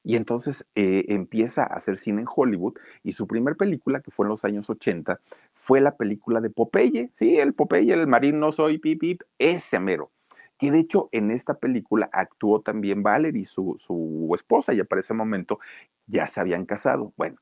Y 0.04 0.14
entonces 0.14 0.64
eh, 0.76 1.06
empieza 1.08 1.64
a 1.64 1.74
hacer 1.74 1.98
cine 1.98 2.20
en 2.20 2.28
Hollywood 2.32 2.74
y 3.02 3.10
su 3.10 3.26
primer 3.26 3.56
película, 3.56 4.00
que 4.00 4.12
fue 4.12 4.24
en 4.24 4.30
los 4.30 4.44
años 4.44 4.70
80, 4.70 5.18
fue 5.52 5.80
la 5.80 5.96
película 5.96 6.40
de 6.40 6.50
Popeye. 6.50 7.10
Sí, 7.12 7.40
el 7.40 7.52
Popeye, 7.52 7.92
el 7.92 8.06
marino 8.06 8.52
soy, 8.52 8.78
pip, 8.78 9.22
ese 9.40 9.80
mero. 9.80 10.12
Que 10.58 10.70
de 10.70 10.78
hecho 10.78 11.08
en 11.10 11.32
esta 11.32 11.54
película 11.54 12.08
actuó 12.12 12.60
también 12.60 13.02
Valerie, 13.02 13.44
su, 13.44 13.74
su 13.80 14.30
esposa, 14.32 14.74
ya 14.74 14.84
para 14.84 15.00
ese 15.00 15.12
momento 15.12 15.58
ya 16.06 16.28
se 16.28 16.40
habían 16.40 16.66
casado. 16.66 17.12
Bueno, 17.16 17.38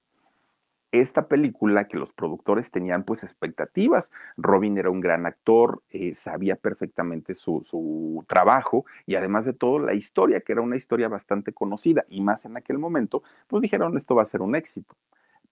esta 0.92 1.28
película 1.28 1.86
que 1.86 1.96
los 1.96 2.12
productores 2.12 2.70
tenían 2.70 3.04
pues 3.04 3.22
expectativas. 3.22 4.10
Robin 4.36 4.76
era 4.78 4.90
un 4.90 5.00
gran 5.00 5.26
actor, 5.26 5.82
eh, 5.90 6.14
sabía 6.14 6.56
perfectamente 6.56 7.34
su, 7.34 7.64
su, 7.68 8.24
trabajo 8.28 8.84
y 9.06 9.14
además 9.14 9.44
de 9.44 9.52
todo 9.52 9.78
la 9.78 9.94
historia, 9.94 10.40
que 10.40 10.52
era 10.52 10.62
una 10.62 10.76
historia 10.76 11.08
bastante 11.08 11.52
conocida 11.52 12.04
y 12.08 12.20
más 12.20 12.44
en 12.44 12.56
aquel 12.56 12.78
momento, 12.78 13.22
pues 13.48 13.62
dijeron 13.62 13.96
esto 13.96 14.14
va 14.14 14.22
a 14.22 14.26
ser 14.26 14.42
un 14.42 14.54
éxito. 14.54 14.96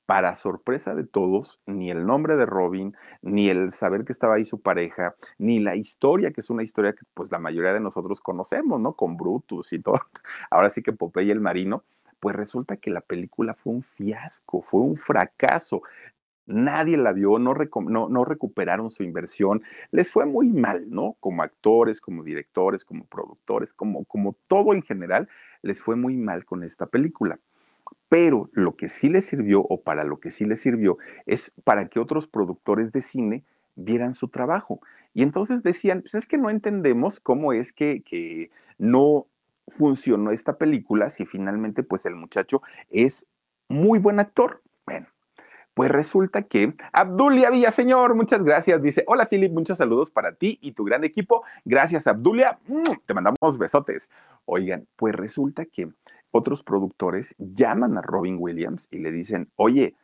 Para 0.06 0.34
sorpresa 0.36 0.94
de 0.94 1.04
todos, 1.04 1.60
ni 1.66 1.90
el 1.90 2.06
nombre 2.06 2.36
de 2.36 2.46
Robin, 2.46 2.96
ni 3.20 3.50
el 3.50 3.74
saber 3.74 4.06
que 4.06 4.12
estaba 4.12 4.36
ahí 4.36 4.44
su 4.46 4.58
pareja, 4.62 5.14
ni 5.36 5.60
la 5.60 5.76
historia, 5.76 6.30
que 6.30 6.40
es 6.40 6.48
una 6.48 6.62
historia 6.62 6.94
que 6.94 7.04
pues 7.12 7.30
la 7.30 7.38
mayoría 7.38 7.74
de 7.74 7.80
nosotros 7.80 8.20
conocemos, 8.20 8.80
¿no? 8.80 8.94
Con 8.94 9.18
Brutus 9.18 9.70
y 9.74 9.80
todo. 9.80 10.00
Ahora 10.50 10.70
sí 10.70 10.82
que 10.82 10.94
Popeye 10.94 11.30
el 11.30 11.40
marino, 11.40 11.84
pues 12.20 12.36
resulta 12.36 12.76
que 12.76 12.90
la 12.90 13.00
película 13.00 13.54
fue 13.54 13.74
un 13.74 13.82
fiasco, 13.82 14.62
fue 14.62 14.80
un 14.80 14.96
fracaso. 14.96 15.82
Nadie 16.46 16.96
la 16.96 17.12
vio, 17.12 17.38
no, 17.38 17.54
no, 18.08 18.24
recuperaron 18.24 18.90
su 18.90 19.02
inversión, 19.02 19.62
les 19.90 20.10
fue 20.10 20.24
muy 20.24 20.48
mal, 20.48 20.88
¿no? 20.88 21.16
Como 21.20 21.42
actores, 21.42 22.00
como 22.00 22.24
directores, 22.24 22.84
como 22.84 23.04
productores, 23.04 23.72
como, 23.74 24.04
como 24.06 24.34
todo 24.46 24.72
en 24.72 24.82
general, 24.82 25.28
les 25.62 25.80
fue 25.82 25.94
muy 25.94 26.16
mal 26.16 26.46
con 26.46 26.64
esta 26.64 26.86
película. 26.86 27.38
Pero 28.08 28.48
lo 28.52 28.76
que 28.76 28.88
sí 28.88 29.10
les 29.10 29.26
sirvió, 29.26 29.60
o 29.60 29.82
para 29.82 30.04
lo 30.04 30.20
que 30.20 30.30
sí 30.30 30.46
les 30.46 30.62
sirvió, 30.62 30.96
es 31.26 31.52
para 31.64 31.88
que 31.88 32.00
otros 32.00 32.26
productores 32.26 32.92
de 32.92 33.02
cine 33.02 33.44
vieran 33.76 34.14
su 34.14 34.28
trabajo. 34.28 34.80
Y 35.12 35.22
entonces 35.22 35.62
decían, 35.62 36.00
pues 36.00 36.14
es 36.14 36.26
que 36.26 36.38
no 36.38 36.48
entendemos 36.48 37.20
cómo 37.20 37.52
es 37.52 37.72
que, 37.72 38.02
que 38.02 38.50
no 38.78 39.26
funcionó 39.70 40.30
esta 40.30 40.56
película 40.56 41.10
si 41.10 41.26
finalmente 41.26 41.82
pues 41.82 42.06
el 42.06 42.14
muchacho 42.14 42.62
es 42.90 43.26
muy 43.68 43.98
buen 43.98 44.20
actor? 44.20 44.62
Bueno, 44.86 45.06
pues 45.74 45.90
resulta 45.90 46.42
que 46.42 46.74
Abdulia 46.92 47.50
Villaseñor, 47.50 48.14
muchas 48.14 48.42
gracias. 48.42 48.82
Dice, 48.82 49.04
hola 49.06 49.26
Philip, 49.26 49.52
muchos 49.52 49.78
saludos 49.78 50.10
para 50.10 50.34
ti 50.34 50.58
y 50.60 50.72
tu 50.72 50.84
gran 50.84 51.04
equipo. 51.04 51.44
Gracias 51.64 52.06
Abdulia, 52.06 52.58
te 53.06 53.14
mandamos 53.14 53.58
besotes. 53.58 54.10
Oigan, 54.44 54.86
pues 54.96 55.14
resulta 55.14 55.66
que 55.66 55.88
otros 56.30 56.62
productores 56.62 57.34
llaman 57.38 57.96
a 57.96 58.02
Robin 58.02 58.36
Williams 58.38 58.88
y 58.90 58.98
le 58.98 59.12
dicen, 59.12 59.50
oye, 59.56 59.94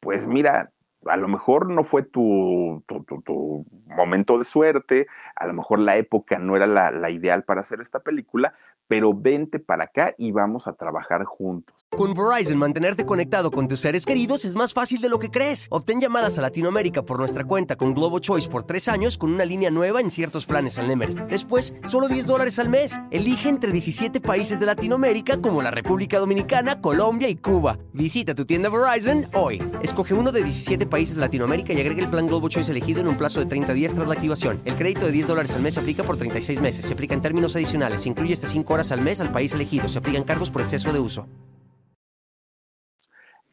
pues 0.00 0.26
mira, 0.26 0.70
a 1.06 1.16
lo 1.16 1.28
mejor 1.28 1.70
no 1.70 1.82
fue 1.82 2.02
tu, 2.02 2.82
tu, 2.86 3.66
momento 3.86 4.38
de 4.38 4.44
suerte, 4.44 5.06
a 5.36 5.46
lo 5.46 5.52
mejor 5.52 5.80
la 5.80 5.96
época 5.96 6.38
no 6.38 6.56
era 6.56 6.66
la, 6.66 6.90
la, 6.90 7.10
ideal 7.10 7.44
para 7.44 7.60
hacer 7.60 7.80
esta 7.80 8.00
película, 8.00 8.54
pero 8.88 9.14
vente 9.14 9.58
para 9.58 9.84
acá 9.84 10.14
y 10.18 10.32
vamos 10.32 10.66
a 10.66 10.72
trabajar 10.72 11.24
juntos. 11.24 11.74
Con 11.96 12.12
Verizon, 12.12 12.58
mantenerte 12.58 13.06
conectado 13.06 13.52
con 13.52 13.68
tus 13.68 13.80
seres 13.80 14.04
queridos 14.04 14.44
es 14.44 14.56
más 14.56 14.72
fácil 14.72 15.00
de 15.00 15.08
lo 15.08 15.20
que 15.20 15.30
crees. 15.30 15.68
Obtén 15.70 16.00
llamadas 16.00 16.38
a 16.38 16.42
Latinoamérica 16.42 17.02
por 17.02 17.20
nuestra 17.20 17.44
cuenta 17.44 17.76
con 17.76 17.94
Globo 17.94 18.18
Choice 18.18 18.48
por 18.48 18.64
tres 18.64 18.88
años 18.88 19.16
con 19.16 19.32
una 19.32 19.44
línea 19.44 19.70
nueva 19.70 20.00
en 20.00 20.10
ciertos 20.10 20.44
planes 20.44 20.76
al 20.78 20.88
Nemery. 20.88 21.14
Después, 21.30 21.74
solo 21.86 22.08
10 22.08 22.26
dólares 22.26 22.58
al 22.58 22.68
mes. 22.68 23.00
Elige 23.12 23.48
entre 23.48 23.70
17 23.70 24.20
países 24.20 24.58
de 24.58 24.66
Latinoamérica 24.66 25.40
como 25.40 25.62
la 25.62 25.70
República 25.70 26.18
Dominicana, 26.18 26.80
Colombia 26.80 27.28
y 27.28 27.36
Cuba. 27.36 27.78
Visita 27.92 28.34
tu 28.34 28.44
tienda 28.44 28.70
Verizon 28.70 29.28
hoy. 29.34 29.62
Escoge 29.82 30.14
uno 30.14 30.32
de 30.32 30.42
17 30.42 30.86
países 30.86 31.14
de 31.14 31.20
Latinoamérica 31.20 31.72
y 31.72 31.80
agrega 31.80 32.02
el 32.02 32.10
plan 32.10 32.26
Globo 32.26 32.48
Choice 32.48 32.72
elegido 32.72 33.00
en 33.00 33.08
un 33.08 33.16
plazo 33.16 33.38
de 33.38 33.46
30 33.46 33.72
días 33.72 33.94
tras 33.94 34.08
la 34.08 34.14
activación. 34.14 34.60
El 34.64 34.74
crédito 34.74 35.06
de 35.06 35.12
10 35.12 35.28
dólares 35.28 35.54
al 35.54 35.62
mes 35.62 35.78
aplica 35.78 36.02
por 36.02 36.16
36 36.16 36.60
meses. 36.60 36.84
Se 36.84 36.94
aplica 36.94 37.14
en 37.14 37.22
términos 37.22 37.54
adicionales. 37.54 38.02
Se 38.02 38.08
incluye 38.08 38.32
hasta 38.32 38.48
5 38.48 38.73
horas 38.74 38.92
al 38.92 39.00
mes 39.00 39.20
al 39.20 39.32
país 39.32 39.54
elegido. 39.54 39.88
Se 39.88 39.98
aplican 39.98 40.24
cargos 40.24 40.50
por 40.50 40.62
exceso 40.62 40.92
de 40.92 40.98
uso. 40.98 41.26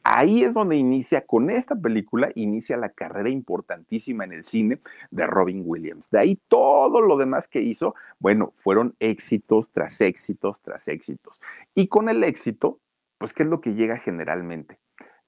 Ahí 0.04 0.44
es 0.44 0.56
donde 0.56 0.78
inicia, 0.78 1.26
con 1.28 1.52
esta 1.52 1.76
película, 1.76 2.32
inicia 2.34 2.76
la 2.76 2.90
carrera 2.90 3.30
importantísima 3.30 4.24
en 4.24 4.34
el 4.34 4.44
cine 4.44 4.80
de 5.12 5.28
Robin 5.28 5.62
Williams. 5.64 6.10
De 6.10 6.20
ahí 6.20 6.40
todo 6.48 7.02
lo 7.02 7.18
demás 7.18 7.48
que 7.48 7.62
hizo, 7.62 7.94
bueno, 8.20 8.52
fueron 8.58 8.96
éxitos 9.00 9.70
tras 9.72 10.02
éxitos 10.02 10.60
tras 10.60 10.88
éxitos. 10.88 11.40
Y 11.76 11.88
con 11.88 12.10
el 12.10 12.24
éxito, 12.24 12.80
pues, 13.20 13.34
¿qué 13.34 13.44
es 13.44 13.50
lo 13.50 13.62
que 13.62 13.76
llega 13.76 13.98
generalmente? 13.98 14.80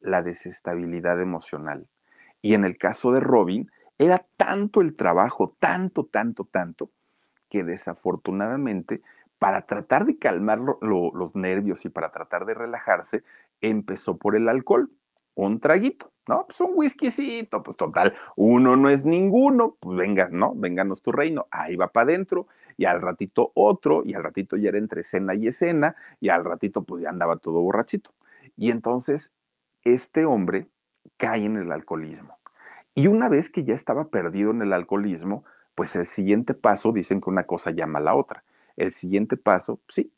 La 0.01 0.23
desestabilidad 0.23 1.21
emocional. 1.21 1.85
Y 2.41 2.55
en 2.55 2.65
el 2.65 2.77
caso 2.79 3.11
de 3.11 3.19
Robin, 3.19 3.69
era 3.99 4.25
tanto 4.37 4.81
el 4.81 4.95
trabajo, 4.95 5.55
tanto, 5.59 6.03
tanto, 6.05 6.45
tanto, 6.45 6.89
que 7.47 7.63
desafortunadamente 7.63 9.01
para 9.43 9.65
tratar 9.65 10.05
de 10.05 10.17
calmar 10.17 10.57
los 10.57 11.35
nervios 11.35 11.83
y 11.83 11.89
para 11.89 12.13
tratar 12.13 12.45
de 12.45 12.53
relajarse, 12.53 13.23
empezó 13.59 14.15
por 14.15 14.37
el 14.37 14.47
alcohol, 14.47 14.89
un 15.35 15.59
traguito, 15.59 16.13
¿no? 16.29 16.45
Pues 16.45 16.61
un 16.61 16.71
whiskycito, 16.75 17.61
pues 17.61 17.75
total, 17.75 18.13
uno 18.37 18.77
no 18.77 18.87
es 18.87 19.03
ninguno, 19.03 19.75
pues 19.81 19.97
venga, 19.97 20.29
¿no? 20.31 20.53
Vénganos 20.55 21.01
tu 21.01 21.11
reino, 21.11 21.45
ahí 21.51 21.75
va 21.75 21.89
para 21.89 22.05
adentro, 22.05 22.47
y 22.77 22.85
al 22.85 23.01
ratito 23.01 23.51
otro, 23.53 24.03
y 24.05 24.13
al 24.13 24.23
ratito 24.23 24.55
ya 24.55 24.69
era 24.69 24.77
entre 24.77 25.01
escena 25.01 25.35
y 25.35 25.47
escena, 25.47 25.97
y 26.21 26.29
al 26.29 26.45
ratito 26.45 26.83
pues 26.83 27.03
ya 27.03 27.09
andaba 27.09 27.35
todo 27.35 27.59
borrachito. 27.59 28.11
Y 28.55 28.71
entonces 28.71 29.33
este 29.83 30.23
hombre 30.23 30.67
cae 31.17 31.43
en 31.43 31.57
el 31.57 31.69
alcoholismo. 31.73 32.37
Y 32.95 33.07
una 33.07 33.27
vez 33.27 33.49
que 33.49 33.65
ya 33.65 33.73
estaba 33.73 34.07
perdido 34.07 34.51
en 34.51 34.61
el 34.61 34.71
alcoholismo, 34.71 35.43
pues 35.75 35.97
el 35.97 36.07
siguiente 36.07 36.53
paso, 36.53 36.93
dicen 36.93 37.19
que 37.19 37.29
una 37.29 37.43
cosa 37.43 37.71
llama 37.71 37.99
a 37.99 38.03
la 38.03 38.15
otra 38.15 38.45
el 38.77 38.91
siguiente 38.91 39.37
paso, 39.37 39.79
sí, 39.87 40.11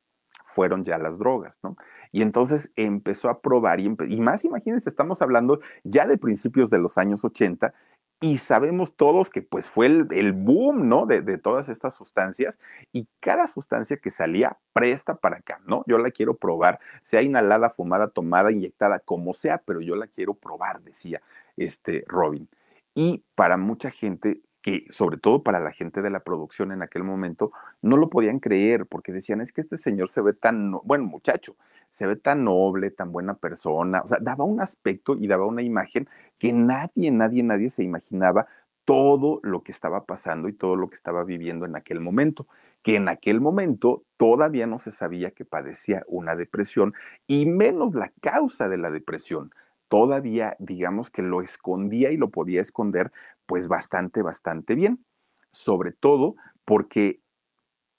fueron 0.55 0.85
ya 0.85 0.97
las 0.97 1.19
drogas, 1.19 1.59
¿no? 1.61 1.75
Y 2.11 2.21
entonces 2.21 2.71
empezó 2.77 3.29
a 3.29 3.41
probar 3.41 3.81
y, 3.81 3.89
más, 4.21 4.45
imagínense, 4.45 4.89
estamos 4.89 5.21
hablando 5.21 5.59
ya 5.83 6.07
de 6.07 6.17
principios 6.17 6.69
de 6.69 6.79
los 6.79 6.97
años 6.97 7.25
80 7.25 7.73
y 8.21 8.37
sabemos 8.37 8.95
todos 8.95 9.29
que 9.29 9.41
pues 9.41 9.67
fue 9.67 9.87
el, 9.87 10.31
boom, 10.31 10.87
¿no? 10.87 11.05
De, 11.05 11.21
de, 11.21 11.37
todas 11.37 11.67
estas 11.67 11.93
sustancias 11.93 12.57
y 12.93 13.07
cada 13.19 13.47
sustancia 13.47 13.97
que 13.97 14.09
salía 14.09 14.57
presta 14.71 15.15
para 15.15 15.37
acá, 15.37 15.59
¿no? 15.65 15.83
Yo 15.87 15.97
la 15.97 16.09
quiero 16.11 16.35
probar, 16.35 16.79
sea 17.03 17.21
inhalada, 17.21 17.71
fumada, 17.71 18.07
tomada, 18.07 18.51
inyectada, 18.51 18.99
como 18.99 19.33
sea, 19.33 19.61
pero 19.65 19.81
yo 19.81 19.97
la 19.97 20.07
quiero 20.07 20.33
probar, 20.33 20.81
decía 20.81 21.21
este 21.57 22.05
Robin. 22.07 22.47
Y 22.93 23.25
para 23.35 23.57
mucha 23.57 23.91
gente 23.91 24.39
que 24.65 24.87
sobre 24.89 25.17
todo 25.17 25.43
para 25.43 25.59
la 25.59 25.71
gente 25.71 26.01
de 26.01 26.09
la 26.09 26.21
producción 26.21 26.71
en 26.71 26.81
aquel 26.81 27.03
momento, 27.03 27.51
no 27.83 27.97
lo 27.97 28.09
podían 28.09 28.39
creer 28.39 28.87
porque 28.87 29.11
decían, 29.11 29.41
es 29.41 29.53
que 29.53 29.61
este 29.61 29.77
señor 29.77 30.09
se 30.09 30.21
ve 30.21 30.33
tan, 30.33 30.71
bueno, 30.85 31.03
muchacho, 31.03 31.55
se 31.91 32.07
ve 32.07 32.15
tan 32.15 32.45
noble, 32.45 32.89
tan 32.89 33.11
buena 33.11 33.35
persona, 33.35 34.01
o 34.03 34.07
sea, 34.07 34.17
daba 34.19 34.43
un 34.43 34.59
aspecto 34.59 35.17
y 35.19 35.27
daba 35.27 35.45
una 35.45 35.61
imagen 35.61 36.09
que 36.39 36.51
nadie, 36.51 37.11
nadie, 37.11 37.43
nadie 37.43 37.69
se 37.69 37.83
imaginaba 37.83 38.47
todo 38.85 39.39
lo 39.43 39.61
que 39.61 39.71
estaba 39.71 40.05
pasando 40.05 40.47
y 40.47 40.53
todo 40.53 40.75
lo 40.75 40.89
que 40.89 40.95
estaba 40.95 41.23
viviendo 41.23 41.67
en 41.67 41.75
aquel 41.75 41.99
momento, 41.99 42.47
que 42.81 42.95
en 42.95 43.07
aquel 43.07 43.41
momento 43.41 44.03
todavía 44.17 44.65
no 44.65 44.79
se 44.79 44.91
sabía 44.91 45.29
que 45.29 45.45
padecía 45.45 46.03
una 46.07 46.35
depresión 46.35 46.95
y 47.27 47.45
menos 47.45 47.93
la 47.93 48.11
causa 48.19 48.67
de 48.67 48.79
la 48.79 48.89
depresión. 48.89 49.51
Todavía, 49.89 50.55
digamos 50.57 51.11
que 51.11 51.21
lo 51.21 51.43
escondía 51.43 52.09
y 52.09 52.17
lo 52.17 52.31
podía 52.31 52.61
esconder, 52.61 53.11
pues 53.45 53.67
bastante, 53.67 54.21
bastante 54.21 54.75
bien. 54.75 55.03
Sobre 55.51 55.91
todo 55.91 56.35
porque 56.65 57.19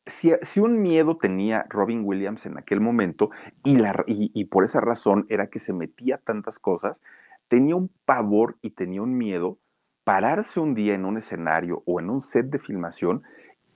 si, 0.06 0.60
un 0.60 0.82
miedo 0.82 1.16
tenía 1.16 1.66
Robin 1.68 2.02
Williams 2.04 2.46
en 2.46 2.58
aquel 2.58 2.80
momento, 2.80 3.30
y, 3.64 3.76
la, 3.76 4.04
y, 4.06 4.44
por 4.44 4.64
esa 4.64 4.80
razón 4.80 5.26
era 5.28 5.48
que 5.48 5.58
se 5.58 5.72
metía 5.72 6.18
tantas 6.18 6.58
cosas, 6.58 7.02
tenía 7.48 7.76
un 7.76 7.90
pavor 8.04 8.56
y 8.62 8.70
tenía 8.70 9.02
un 9.02 9.16
miedo 9.16 9.58
pararse 10.04 10.60
un 10.60 10.74
día 10.74 10.94
en 10.94 11.04
un 11.04 11.18
escenario 11.18 11.82
o 11.86 11.98
en 11.98 12.10
un 12.10 12.20
set 12.20 12.46
de 12.46 12.60
filmación 12.60 13.22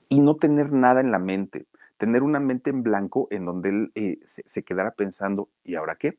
y 0.08 0.20
no 0.20 0.36
tener 0.36 0.72
nada 0.72 1.00
en 1.00 1.10
la 1.10 1.18
mente, 1.18 1.66
tener 1.98 2.22
una 2.22 2.38
mente 2.38 2.70
en 2.70 2.84
blanco 2.84 3.26
en 3.30 3.44
donde 3.44 3.68
él 3.70 3.92
eh, 3.96 4.18
se, 4.26 4.44
se 4.46 4.62
quedara 4.62 4.92
pensando, 4.92 5.48
¿y 5.64 5.74
ahora 5.74 5.96
qué? 5.96 6.18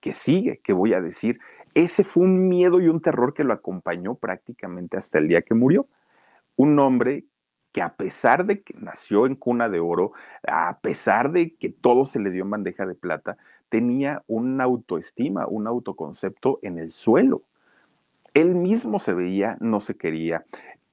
¿Qué 0.00 0.12
sigue? 0.12 0.60
¿Qué 0.62 0.72
voy 0.72 0.94
a 0.94 1.00
decir? 1.00 1.40
Ese 1.74 2.04
fue 2.04 2.24
un 2.24 2.48
miedo 2.48 2.80
y 2.80 2.88
un 2.88 3.00
terror 3.00 3.34
que 3.34 3.44
lo 3.44 3.52
acompañó 3.52 4.14
prácticamente 4.14 4.96
hasta 4.96 5.18
el 5.18 5.28
día 5.28 5.42
que 5.42 5.54
murió. 5.54 5.86
Un 6.56 6.78
hombre 6.78 7.24
que 7.72 7.82
a 7.82 7.94
pesar 7.94 8.46
de 8.46 8.62
que 8.62 8.74
nació 8.78 9.26
en 9.26 9.34
cuna 9.34 9.68
de 9.68 9.80
oro, 9.80 10.12
a 10.46 10.78
pesar 10.80 11.32
de 11.32 11.54
que 11.54 11.68
todo 11.68 12.06
se 12.06 12.18
le 12.18 12.30
dio 12.30 12.44
en 12.44 12.50
bandeja 12.50 12.86
de 12.86 12.94
plata, 12.94 13.36
tenía 13.68 14.22
una 14.26 14.64
autoestima, 14.64 15.46
un 15.46 15.66
autoconcepto 15.66 16.58
en 16.62 16.78
el 16.78 16.90
suelo. 16.90 17.42
Él 18.34 18.54
mismo 18.54 18.98
se 18.98 19.12
veía, 19.12 19.56
no 19.60 19.80
se 19.80 19.96
quería. 19.96 20.44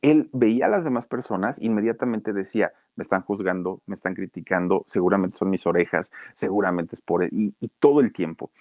Él 0.01 0.29
veía 0.33 0.67
a 0.67 0.69
las 0.69 0.83
demás 0.83 1.07
personas, 1.07 1.59
inmediatamente 1.61 2.33
decía, 2.33 2.73
me 2.95 3.01
están 3.01 3.21
juzgando, 3.21 3.81
me 3.87 3.95
están 3.95 4.13
criticando, 4.13 4.83
seguramente 4.87 5.37
son 5.37 5.49
mis 5.49 5.65
orejas, 5.65 6.11
seguramente 6.33 6.95
es 6.95 7.01
por 7.01 7.23
él, 7.23 7.29
y, 7.31 7.53
y 7.59 7.69
todo 7.79 8.01
el 8.01 8.13
tiempo. 8.13 8.51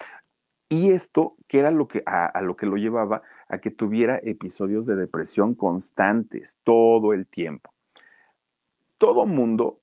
Y 0.74 0.90
esto, 0.90 1.36
que 1.46 1.60
era 1.60 1.70
lo 1.70 1.86
que, 1.86 2.02
a, 2.04 2.26
a, 2.26 2.42
lo 2.42 2.56
que 2.56 2.66
lo 2.66 2.76
llevaba 2.76 3.22
a 3.48 3.58
que 3.58 3.70
tuviera 3.70 4.18
episodios 4.20 4.86
de 4.86 4.96
depresión 4.96 5.54
constantes 5.54 6.58
todo 6.64 7.12
el 7.12 7.28
tiempo. 7.28 7.72
Todo 8.98 9.24
mundo 9.24 9.78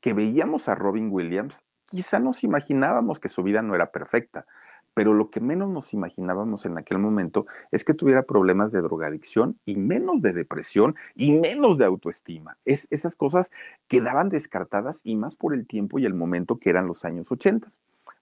que 0.00 0.12
veíamos 0.12 0.68
a 0.68 0.76
Robin 0.76 1.08
Williams, 1.10 1.64
quizá 1.86 2.20
nos 2.20 2.44
imaginábamos 2.44 3.18
que 3.18 3.28
su 3.28 3.42
vida 3.42 3.60
no 3.60 3.74
era 3.74 3.90
perfecta, 3.90 4.46
pero 4.94 5.14
lo 5.14 5.30
que 5.30 5.40
menos 5.40 5.68
nos 5.68 5.92
imaginábamos 5.92 6.64
en 6.64 6.78
aquel 6.78 7.00
momento 7.00 7.46
es 7.72 7.82
que 7.82 7.92
tuviera 7.92 8.22
problemas 8.22 8.70
de 8.70 8.82
drogadicción 8.82 9.58
y 9.64 9.74
menos 9.74 10.22
de 10.22 10.32
depresión 10.32 10.94
y 11.16 11.32
menos 11.32 11.76
de 11.76 11.86
autoestima. 11.86 12.56
Es, 12.64 12.86
esas 12.92 13.16
cosas 13.16 13.50
quedaban 13.88 14.28
descartadas 14.28 15.00
y 15.02 15.16
más 15.16 15.34
por 15.34 15.54
el 15.54 15.66
tiempo 15.66 15.98
y 15.98 16.06
el 16.06 16.14
momento 16.14 16.58
que 16.58 16.70
eran 16.70 16.86
los 16.86 17.04
años 17.04 17.32
80. 17.32 17.68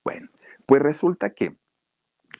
Bueno, 0.02 0.30
pues 0.64 0.80
resulta 0.80 1.28
que 1.28 1.54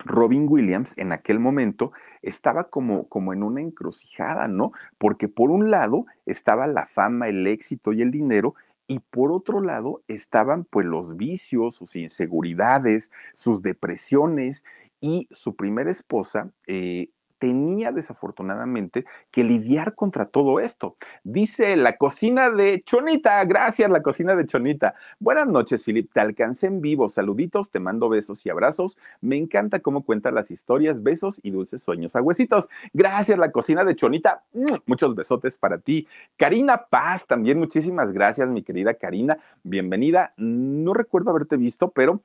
Robin 0.04 0.46
Williams 0.48 0.94
en 0.96 1.12
aquel 1.12 1.38
momento 1.38 1.92
estaba 2.22 2.64
como, 2.70 3.08
como 3.08 3.32
en 3.32 3.42
una 3.42 3.60
encrucijada, 3.60 4.48
¿no? 4.48 4.72
Porque 4.98 5.28
por 5.28 5.50
un 5.50 5.70
lado 5.70 6.06
estaba 6.26 6.66
la 6.66 6.86
fama, 6.86 7.28
el 7.28 7.46
éxito 7.46 7.92
y 7.92 8.02
el 8.02 8.10
dinero, 8.10 8.54
y 8.86 8.98
por 8.98 9.32
otro 9.32 9.60
lado 9.60 10.02
estaban 10.08 10.64
pues 10.64 10.86
los 10.86 11.16
vicios, 11.16 11.74
sus 11.74 11.96
inseguridades, 11.96 13.10
sus 13.32 13.62
depresiones, 13.62 14.64
y 15.04 15.28
su 15.30 15.54
primera 15.54 15.90
esposa 15.90 16.50
eh, 16.66 17.10
tenía 17.38 17.92
desafortunadamente 17.92 19.04
que 19.30 19.44
lidiar 19.44 19.94
contra 19.94 20.26
todo 20.26 20.60
esto. 20.60 20.96
Dice 21.22 21.76
la 21.76 21.96
cocina 21.96 22.50
de 22.50 22.82
Chonita, 22.84 23.44
gracias 23.44 23.90
la 23.90 24.02
cocina 24.02 24.34
de 24.36 24.46
Chonita. 24.46 24.94
Buenas 25.18 25.46
noches, 25.46 25.84
Filip, 25.84 26.12
te 26.12 26.20
alcancé 26.20 26.66
en 26.66 26.80
vivo, 26.80 27.08
saluditos, 27.08 27.70
te 27.70 27.80
mando 27.80 28.08
besos 28.08 28.44
y 28.46 28.50
abrazos. 28.50 28.98
Me 29.20 29.36
encanta 29.36 29.80
cómo 29.80 30.04
cuenta 30.04 30.30
las 30.30 30.50
historias, 30.50 31.02
besos 31.02 31.40
y 31.42 31.50
dulces 31.50 31.82
sueños 31.82 32.16
a. 32.16 32.68
Gracias 32.92 33.38
la 33.38 33.50
cocina 33.50 33.84
de 33.84 33.96
Chonita, 33.96 34.44
muchos 34.86 35.14
besotes 35.14 35.56
para 35.56 35.78
ti. 35.78 36.06
Karina 36.36 36.86
Paz, 36.88 37.26
también 37.26 37.58
muchísimas 37.58 38.12
gracias, 38.12 38.48
mi 38.48 38.62
querida 38.62 38.94
Karina, 38.94 39.38
bienvenida. 39.62 40.32
No 40.36 40.94
recuerdo 40.94 41.30
haberte 41.30 41.56
visto, 41.56 41.90
pero 41.90 42.22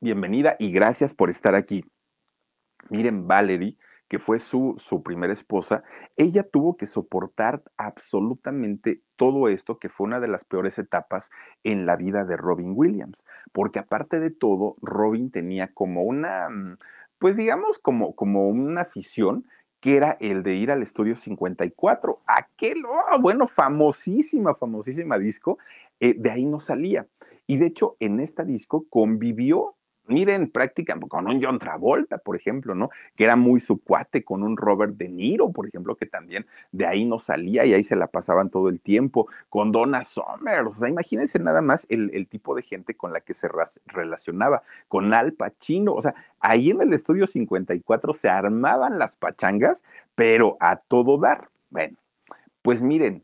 bienvenida 0.00 0.56
y 0.58 0.70
gracias 0.70 1.14
por 1.14 1.30
estar 1.30 1.54
aquí. 1.54 1.84
Miren, 2.90 3.26
Valerie 3.26 3.76
que 4.08 4.18
fue 4.18 4.38
su, 4.38 4.74
su 4.78 5.02
primera 5.02 5.32
esposa, 5.32 5.82
ella 6.16 6.42
tuvo 6.42 6.76
que 6.76 6.86
soportar 6.86 7.62
absolutamente 7.76 9.00
todo 9.16 9.48
esto, 9.48 9.78
que 9.78 9.88
fue 9.88 10.06
una 10.06 10.20
de 10.20 10.28
las 10.28 10.44
peores 10.44 10.78
etapas 10.78 11.30
en 11.62 11.86
la 11.86 11.96
vida 11.96 12.24
de 12.24 12.36
Robin 12.36 12.72
Williams, 12.74 13.26
porque 13.52 13.78
aparte 13.78 14.20
de 14.20 14.30
todo, 14.30 14.76
Robin 14.82 15.30
tenía 15.30 15.72
como 15.72 16.02
una, 16.02 16.48
mm, 16.48 16.78
pues 17.18 17.36
digamos, 17.36 17.78
como, 17.78 18.14
como 18.14 18.48
una 18.48 18.82
afición 18.82 19.46
que 19.80 19.96
era 19.96 20.16
el 20.20 20.42
de 20.42 20.54
ir 20.54 20.70
al 20.70 20.82
estudio 20.82 21.14
54, 21.14 22.20
aquel, 22.26 22.84
oh, 22.86 23.20
bueno, 23.20 23.46
famosísima, 23.46 24.54
famosísima 24.54 25.18
disco, 25.18 25.58
eh, 26.00 26.14
de 26.16 26.30
ahí 26.30 26.46
no 26.46 26.58
salía. 26.58 27.06
Y 27.46 27.58
de 27.58 27.66
hecho, 27.66 27.96
en 28.00 28.20
esta 28.20 28.44
disco 28.44 28.86
convivió 28.88 29.74
miren, 30.06 30.50
prácticamente 30.50 31.08
con 31.08 31.26
un 31.26 31.42
John 31.42 31.58
Travolta, 31.58 32.18
por 32.18 32.36
ejemplo, 32.36 32.74
¿no? 32.74 32.90
Que 33.16 33.24
era 33.24 33.36
muy 33.36 33.60
su 33.60 33.80
cuate, 33.80 34.24
con 34.24 34.42
un 34.42 34.56
Robert 34.56 34.96
De 34.96 35.08
Niro, 35.08 35.50
por 35.50 35.66
ejemplo, 35.66 35.96
que 35.96 36.06
también 36.06 36.46
de 36.72 36.86
ahí 36.86 37.04
no 37.04 37.18
salía 37.18 37.64
y 37.64 37.74
ahí 37.74 37.84
se 37.84 37.96
la 37.96 38.06
pasaban 38.06 38.50
todo 38.50 38.68
el 38.68 38.80
tiempo, 38.80 39.28
con 39.48 39.72
Donna 39.72 40.04
Summer, 40.04 40.60
o 40.60 40.72
sea, 40.72 40.88
imagínense 40.88 41.38
nada 41.38 41.62
más 41.62 41.86
el, 41.88 42.10
el 42.14 42.26
tipo 42.26 42.54
de 42.54 42.62
gente 42.62 42.94
con 42.94 43.12
la 43.12 43.20
que 43.20 43.34
se 43.34 43.48
relacionaba, 43.86 44.62
con 44.88 45.12
Al 45.14 45.32
Pacino, 45.32 45.94
o 45.94 46.02
sea, 46.02 46.14
ahí 46.40 46.70
en 46.70 46.82
el 46.82 46.92
estudio 46.92 47.26
54 47.26 48.12
se 48.14 48.28
armaban 48.28 48.98
las 48.98 49.16
pachangas, 49.16 49.84
pero 50.14 50.56
a 50.60 50.76
todo 50.76 51.18
dar. 51.18 51.48
Bueno, 51.70 51.96
pues 52.62 52.82
miren, 52.82 53.22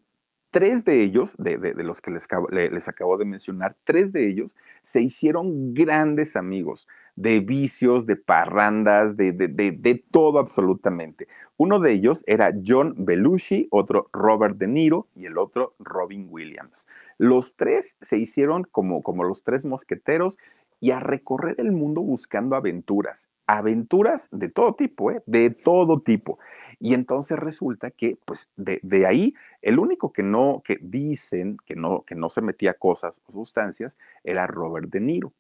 tres 0.51 0.85
de 0.85 1.03
ellos, 1.03 1.35
de, 1.39 1.57
de, 1.57 1.85
los 1.85 2.01
que 2.01 2.11
les, 2.11 2.27
les, 2.51 2.89
acabo 2.89 3.17
de 3.17 3.25
mencionar, 3.25 3.77
tres 3.85 4.13
de 4.13 4.29
ellos 4.29 4.57
se 4.83 5.01
hicieron 5.01 5.75
grandes 5.75 6.37
amigos 6.37 6.87
de 7.17 7.41
vicios, 7.41 8.07
de 8.07 8.17
parrandas, 8.17 9.17
de, 9.17 9.33
de, 9.33 10.05
todo 10.11 10.39
absolutamente. 10.39 11.29
Uno 11.57 11.79
de 11.79 11.93
ellos 11.93 12.25
era 12.27 12.53
John 12.67 12.95
Belushi, 12.99 13.69
otro 13.71 14.09
Robert 14.13 14.57
De 14.57 14.67
Niro 14.67 15.07
y 15.15 15.27
el 15.27 15.39
otro 15.39 15.75
Robin 15.79 16.27
Williams. 16.31 16.89
Los 17.19 17.55
tres 17.57 17.97
se 18.01 18.17
hicieron 18.17 18.65
como, 18.65 19.03
como 19.03 19.25
los 19.25 19.43
tres 19.43 19.65
mosqueteros 19.65 20.39
y 20.81 20.93
a 20.93 21.01
recorrer 21.01 21.57
el 21.59 21.73
mundo 21.73 22.01
buscando 22.01 22.57
aventuras, 22.57 23.29
aventuras 23.59 24.29
de 24.31 24.49
todo 24.49 24.75
tipo, 24.75 25.11
¿eh? 25.11 25.23
de 25.27 25.51
todo 25.51 26.01
tipo. 26.01 26.39
Y 26.79 26.95
entonces 26.95 27.39
resulta 27.39 27.91
que, 27.91 28.17
pues, 28.25 28.49
de, 28.57 29.07
ahí, 29.07 29.35
el 29.61 29.79
único 29.79 30.13
que 30.13 30.23
no, 30.23 30.63
que 30.65 30.79
dicen 30.81 31.57
que 31.67 31.75
no, 31.75 32.03
que 32.03 32.15
no 32.15 32.31
se 32.31 32.41
metía 32.43 32.75
cosas 32.75 33.15
o 33.27 33.33
sustancias 33.33 33.99
era 34.25 34.47
Robert 34.47 34.89
De 34.89 35.01
Niro, 35.01 35.33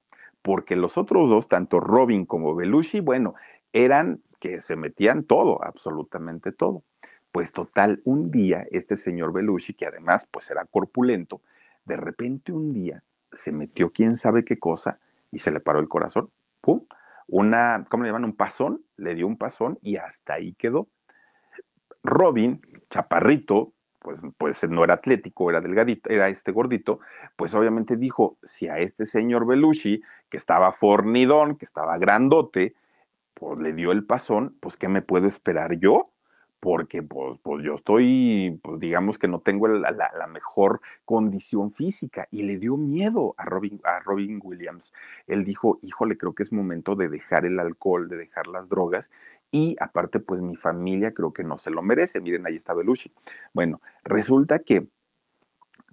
porque 0.42 0.76
los 0.76 0.98
otros 0.98 1.28
dos, 1.28 1.48
tanto 1.48 1.80
Robin 1.80 2.26
como 2.26 2.54
Belushi, 2.54 3.00
bueno, 3.00 3.34
eran 3.72 4.20
que 4.40 4.60
se 4.60 4.76
metían 4.76 5.22
todo, 5.24 5.64
absolutamente 5.64 6.52
todo. 6.52 6.82
Pues 7.32 7.52
total, 7.52 8.02
un 8.04 8.30
día 8.30 8.66
este 8.72 8.96
señor 8.96 9.32
Belushi, 9.32 9.74
que 9.74 9.86
además 9.86 10.26
pues 10.30 10.50
era 10.50 10.64
corpulento, 10.64 11.40
de 11.84 11.96
repente 11.96 12.52
un 12.52 12.72
día 12.72 13.04
se 13.32 13.52
metió 13.52 13.90
quién 13.90 14.16
sabe 14.16 14.44
qué 14.44 14.58
cosa 14.58 14.98
y 15.30 15.38
se 15.38 15.52
le 15.52 15.60
paró 15.60 15.78
el 15.78 15.88
corazón, 15.88 16.30
¡pum! 16.60 16.82
Una, 17.30 17.86
¿cómo 17.88 18.02
le 18.02 18.08
llaman? 18.08 18.24
Un 18.24 18.36
pasón, 18.36 18.84
le 18.96 19.14
dio 19.14 19.26
un 19.26 19.38
pasón 19.38 19.78
y 19.82 19.96
hasta 19.96 20.34
ahí 20.34 20.54
quedó. 20.54 20.88
Robin, 22.02 22.60
chaparrito, 22.90 23.72
pues, 24.00 24.18
pues 24.36 24.68
no 24.68 24.82
era 24.82 24.94
atlético, 24.94 25.48
era 25.48 25.60
delgadito, 25.60 26.10
era 26.10 26.28
este 26.28 26.50
gordito, 26.50 27.00
pues 27.36 27.54
obviamente 27.54 27.96
dijo, 27.96 28.38
si 28.42 28.66
a 28.66 28.78
este 28.78 29.06
señor 29.06 29.46
Belushi, 29.46 30.02
que 30.28 30.36
estaba 30.38 30.72
fornidón, 30.72 31.56
que 31.56 31.66
estaba 31.66 31.98
grandote, 31.98 32.74
pues 33.34 33.58
le 33.60 33.74
dio 33.74 33.92
el 33.92 34.04
pasón, 34.04 34.56
pues 34.60 34.76
¿qué 34.76 34.88
me 34.88 35.02
puedo 35.02 35.28
esperar 35.28 35.78
yo? 35.78 36.10
Porque 36.60 37.02
pues, 37.02 37.38
pues, 37.42 37.64
yo 37.64 37.76
estoy, 37.76 38.60
pues 38.62 38.78
digamos 38.78 39.18
que 39.18 39.28
no 39.28 39.40
tengo 39.40 39.66
la, 39.66 39.90
la, 39.90 40.26
mejor 40.26 40.80
condición 41.06 41.72
física 41.72 42.28
y 42.30 42.42
le 42.42 42.58
dio 42.58 42.76
miedo 42.76 43.34
a 43.38 43.46
Robin, 43.46 43.80
a 43.82 44.00
Robin 44.00 44.38
Williams. 44.42 44.92
Él 45.26 45.44
dijo, 45.44 45.78
híjole, 45.82 46.18
creo 46.18 46.34
que 46.34 46.42
es 46.42 46.52
momento 46.52 46.94
de 46.94 47.08
dejar 47.08 47.46
el 47.46 47.58
alcohol, 47.58 48.08
de 48.08 48.18
dejar 48.18 48.46
las 48.46 48.68
drogas 48.68 49.10
y 49.50 49.76
aparte 49.80 50.20
pues 50.20 50.42
mi 50.42 50.54
familia 50.54 51.12
creo 51.12 51.32
que 51.32 51.44
no 51.44 51.56
se 51.56 51.70
lo 51.70 51.82
merece. 51.82 52.20
Miren, 52.20 52.46
ahí 52.46 52.56
está 52.56 52.74
Belushi. 52.74 53.10
Bueno, 53.54 53.80
resulta 54.04 54.58
que 54.58 54.86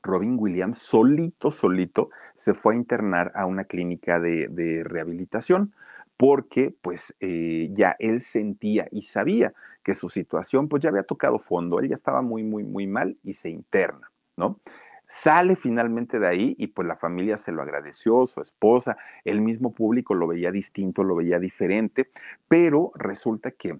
Robin 0.03 0.35
Williams 0.37 0.79
solito, 0.79 1.49
solito 1.49 2.09
se 2.35 2.53
fue 2.53 2.73
a 2.73 2.77
internar 2.77 3.31
a 3.35 3.45
una 3.45 3.63
clínica 3.63 4.19
de, 4.19 4.47
de 4.49 4.83
rehabilitación 4.83 5.73
porque 6.17 6.75
pues 6.81 7.15
eh, 7.19 7.69
ya 7.73 7.95
él 7.99 8.21
sentía 8.21 8.87
y 8.91 9.03
sabía 9.03 9.53
que 9.83 9.93
su 9.93 10.09
situación 10.09 10.67
pues 10.67 10.83
ya 10.83 10.89
había 10.89 11.03
tocado 11.03 11.39
fondo, 11.39 11.79
él 11.79 11.89
ya 11.89 11.95
estaba 11.95 12.21
muy, 12.21 12.43
muy, 12.43 12.63
muy 12.63 12.87
mal 12.87 13.17
y 13.23 13.33
se 13.33 13.49
interna, 13.49 14.11
¿no? 14.35 14.59
Sale 15.07 15.55
finalmente 15.55 16.19
de 16.19 16.27
ahí 16.27 16.55
y 16.57 16.67
pues 16.67 16.85
la 16.85 16.97
familia 16.97 17.37
se 17.37 17.53
lo 17.53 17.61
agradeció, 17.61 18.27
su 18.27 18.41
esposa, 18.41 18.97
el 19.23 19.39
mismo 19.39 19.73
público 19.73 20.13
lo 20.13 20.27
veía 20.27 20.51
distinto, 20.51 21.03
lo 21.03 21.15
veía 21.15 21.39
diferente, 21.39 22.09
pero 22.49 22.91
resulta 22.95 23.51
que 23.51 23.79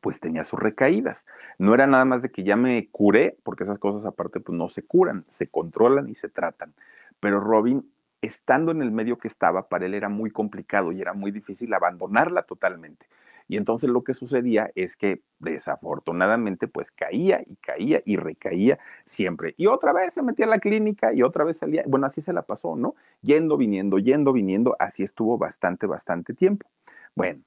pues 0.00 0.18
tenía 0.18 0.42
sus 0.42 0.58
recaídas. 0.58 1.26
No 1.58 1.74
era 1.74 1.86
nada 1.86 2.04
más 2.04 2.22
de 2.22 2.30
que 2.32 2.42
ya 2.42 2.56
me 2.56 2.88
curé, 2.90 3.38
porque 3.44 3.62
esas 3.62 3.78
cosas 3.78 4.04
aparte 4.04 4.40
pues 4.40 4.58
no 4.58 4.68
se 4.68 4.82
curan, 4.82 5.24
se 5.28 5.46
controlan 5.46 6.08
y 6.08 6.16
se 6.16 6.28
tratan. 6.28 6.74
Pero 7.20 7.38
Robin 7.38 7.88
estando 8.22 8.72
en 8.72 8.82
el 8.82 8.90
medio 8.90 9.18
que 9.18 9.28
estaba, 9.28 9.68
para 9.68 9.86
él 9.86 9.94
era 9.94 10.08
muy 10.08 10.30
complicado 10.30 10.92
y 10.92 11.00
era 11.00 11.12
muy 11.12 11.30
difícil 11.30 11.72
abandonarla 11.74 12.42
totalmente. 12.42 13.06
Y 13.48 13.56
entonces 13.56 13.88
lo 13.90 14.02
que 14.02 14.14
sucedía 14.14 14.70
es 14.74 14.96
que 14.96 15.22
desafortunadamente 15.38 16.66
pues 16.66 16.90
caía 16.90 17.42
y 17.46 17.56
caía 17.56 18.02
y 18.04 18.16
recaía 18.16 18.78
siempre. 19.04 19.54
Y 19.56 19.66
otra 19.66 19.92
vez 19.92 20.14
se 20.14 20.22
metía 20.22 20.46
a 20.46 20.48
la 20.48 20.58
clínica 20.58 21.12
y 21.12 21.22
otra 21.22 21.44
vez 21.44 21.58
salía, 21.58 21.84
bueno, 21.86 22.06
así 22.06 22.20
se 22.20 22.32
la 22.32 22.42
pasó, 22.42 22.74
¿no? 22.76 22.96
Yendo, 23.22 23.56
viniendo, 23.56 23.98
yendo, 23.98 24.32
viniendo, 24.32 24.76
así 24.80 25.04
estuvo 25.04 25.38
bastante, 25.38 25.86
bastante 25.86 26.34
tiempo. 26.34 26.68
Bueno, 27.14 27.42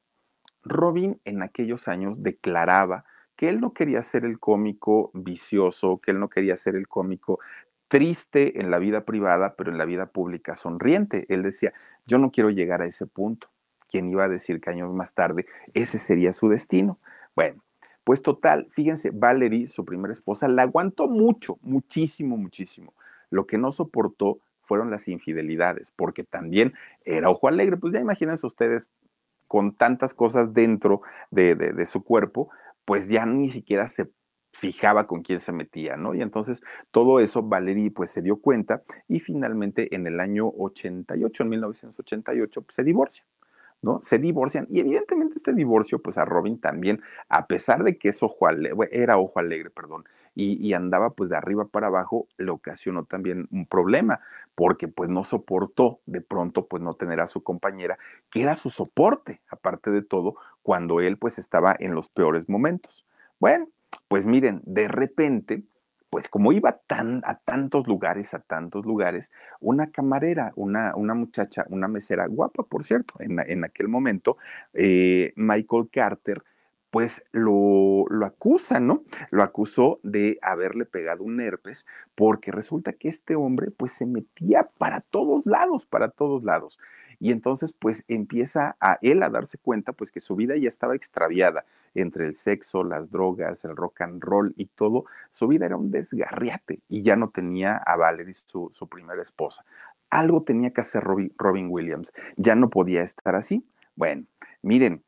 Robin 0.63 1.19
en 1.25 1.41
aquellos 1.41 1.87
años 1.87 2.15
declaraba 2.21 3.03
que 3.35 3.49
él 3.49 3.61
no 3.61 3.73
quería 3.73 4.01
ser 4.01 4.25
el 4.25 4.39
cómico 4.39 5.11
vicioso, 5.13 5.99
que 5.99 6.11
él 6.11 6.19
no 6.19 6.29
quería 6.29 6.57
ser 6.57 6.75
el 6.75 6.87
cómico 6.87 7.39
triste 7.89 8.61
en 8.61 8.71
la 8.71 8.79
vida 8.79 9.01
privada, 9.01 9.55
pero 9.57 9.71
en 9.71 9.77
la 9.77 9.85
vida 9.85 10.05
pública 10.05 10.55
sonriente. 10.55 11.25
Él 11.27 11.43
decía, 11.43 11.73
yo 12.05 12.17
no 12.17 12.31
quiero 12.31 12.49
llegar 12.49 12.81
a 12.81 12.85
ese 12.85 13.05
punto. 13.05 13.49
¿Quién 13.89 14.09
iba 14.09 14.23
a 14.23 14.29
decir 14.29 14.61
que 14.61 14.69
años 14.69 14.93
más 14.93 15.13
tarde 15.13 15.47
ese 15.73 15.97
sería 15.97 16.31
su 16.31 16.47
destino? 16.47 16.99
Bueno, 17.35 17.63
pues 18.03 18.21
total, 18.21 18.67
fíjense, 18.71 19.09
Valerie, 19.11 19.67
su 19.67 19.83
primera 19.83 20.13
esposa, 20.13 20.47
la 20.47 20.61
aguantó 20.61 21.07
mucho, 21.07 21.57
muchísimo, 21.61 22.37
muchísimo. 22.37 22.93
Lo 23.31 23.47
que 23.47 23.57
no 23.57 23.71
soportó 23.71 24.39
fueron 24.61 24.91
las 24.91 25.07
infidelidades, 25.07 25.91
porque 25.95 26.23
también 26.23 26.73
era 27.03 27.29
ojo 27.29 27.47
alegre. 27.47 27.77
Pues 27.77 27.93
ya 27.93 27.99
imagínense 27.99 28.45
ustedes 28.45 28.87
con 29.47 29.73
tantas 29.73 30.13
cosas 30.13 30.53
dentro 30.53 31.01
de, 31.31 31.55
de 31.55 31.85
su 31.87 32.03
cuerpo, 32.03 32.49
pues 32.85 33.07
ya 33.07 33.25
ni 33.25 33.49
siquiera 33.49 33.89
se 33.89 34.11
fijaba 34.59 35.07
con 35.07 35.23
quién 35.23 35.39
se 35.39 35.51
metía, 35.51 35.95
¿no? 35.97 36.13
Y 36.13 36.21
entonces 36.21 36.61
todo 36.91 37.19
eso 37.19 37.41
Valerie 37.41 37.91
pues 37.91 38.11
se 38.11 38.21
dio 38.21 38.37
cuenta 38.37 38.83
y 39.07 39.19
finalmente 39.19 39.93
en 39.95 40.05
el 40.05 40.19
año 40.19 40.47
88, 40.47 41.43
en 41.43 41.49
1988, 41.49 42.61
pues, 42.61 42.75
se 42.75 42.83
divorcia. 42.83 43.23
¿no? 43.81 44.01
Se 44.01 44.17
divorcian 44.19 44.67
y 44.69 44.81
evidentemente 44.81 45.35
este 45.37 45.53
divorcio, 45.53 46.01
pues 46.01 46.17
a 46.17 46.25
Robin 46.25 46.59
también, 46.59 47.01
a 47.29 47.47
pesar 47.47 47.83
de 47.85 47.97
que 47.97 48.09
es 48.09 48.21
ojo 48.21 48.45
alegre, 48.45 48.89
era 48.91 49.17
ojo 49.17 49.39
alegre, 49.39 49.69
perdón, 49.69 50.03
y, 50.35 50.55
y, 50.65 50.73
andaba 50.73 51.11
pues 51.11 51.29
de 51.29 51.37
arriba 51.37 51.65
para 51.65 51.87
abajo, 51.87 52.27
le 52.37 52.51
ocasionó 52.51 53.05
también 53.05 53.47
un 53.51 53.65
problema, 53.65 54.19
porque 54.55 54.89
pues 54.89 55.09
no 55.09 55.23
soportó 55.23 56.01
de 56.05 56.19
pronto 56.19 56.67
pues 56.67 56.83
no 56.83 56.93
tener 56.95 57.21
a 57.21 57.27
su 57.27 57.41
compañera, 57.41 57.97
que 58.29 58.41
era 58.41 58.55
su 58.55 58.69
soporte, 58.69 59.39
aparte 59.49 59.91
de 59.91 60.01
todo, 60.01 60.35
cuando 60.61 60.99
él 60.99 61.17
pues 61.17 61.39
estaba 61.39 61.73
en 61.79 61.95
los 61.95 62.09
peores 62.09 62.49
momentos. 62.49 63.05
Bueno, 63.39 63.69
pues 64.07 64.25
miren, 64.25 64.61
de 64.65 64.87
repente, 64.87 65.63
pues 66.09 66.27
como 66.29 66.51
iba 66.51 66.79
tan, 66.87 67.21
a 67.25 67.37
tantos 67.39 67.87
lugares, 67.87 68.33
a 68.33 68.39
tantos 68.39 68.85
lugares, 68.85 69.31
una 69.59 69.91
camarera, 69.91 70.51
una, 70.55 70.95
una 70.95 71.13
muchacha, 71.13 71.65
una 71.69 71.87
mesera 71.87 72.27
guapa, 72.27 72.63
por 72.63 72.83
cierto, 72.83 73.13
en, 73.19 73.39
en 73.39 73.63
aquel 73.63 73.87
momento, 73.87 74.37
eh, 74.73 75.33
Michael 75.35 75.89
Carter, 75.91 76.43
pues 76.89 77.23
lo, 77.31 78.05
lo 78.09 78.25
acusa, 78.25 78.79
¿no? 78.79 79.03
Lo 79.29 79.43
acusó 79.43 79.99
de 80.01 80.39
haberle 80.41 80.85
pegado 80.85 81.23
un 81.23 81.39
herpes, 81.39 81.85
porque 82.15 82.51
resulta 82.51 82.93
que 82.93 83.09
este 83.09 83.35
hombre, 83.35 83.69
pues 83.69 83.91
se 83.91 84.05
metía 84.05 84.69
para 84.77 85.01
todos 85.01 85.45
lados, 85.45 85.85
para 85.85 86.09
todos 86.09 86.43
lados. 86.43 86.79
Y 87.19 87.31
entonces, 87.31 87.73
pues 87.77 88.03
empieza 88.07 88.75
a 88.79 88.97
él 89.01 89.21
a 89.21 89.29
darse 89.29 89.57
cuenta, 89.57 89.93
pues 89.93 90.09
que 90.11 90.19
su 90.19 90.35
vida 90.35 90.55
ya 90.57 90.69
estaba 90.69 90.95
extraviada 90.95 91.65
entre 91.93 92.25
el 92.25 92.35
sexo, 92.35 92.83
las 92.83 93.11
drogas, 93.11 93.65
el 93.65 93.75
rock 93.75 94.01
and 94.01 94.23
roll 94.23 94.53
y 94.57 94.65
todo. 94.67 95.05
Su 95.31 95.47
vida 95.47 95.65
era 95.65 95.77
un 95.77 95.91
desgarriate 95.91 96.79
y 96.87 97.03
ya 97.03 97.15
no 97.15 97.29
tenía 97.29 97.77
a 97.77 97.95
Valerie, 97.95 98.33
su, 98.33 98.69
su 98.71 98.87
primera 98.87 99.21
esposa. 99.21 99.65
Algo 100.09 100.43
tenía 100.43 100.71
que 100.71 100.81
hacer 100.81 101.03
Robin, 101.03 101.33
Robin 101.37 101.67
Williams. 101.69 102.13
Ya 102.37 102.55
no 102.55 102.69
podía 102.69 103.03
estar 103.03 103.35
así. 103.35 103.65
Bueno, 103.95 104.25
miren, 104.61 105.03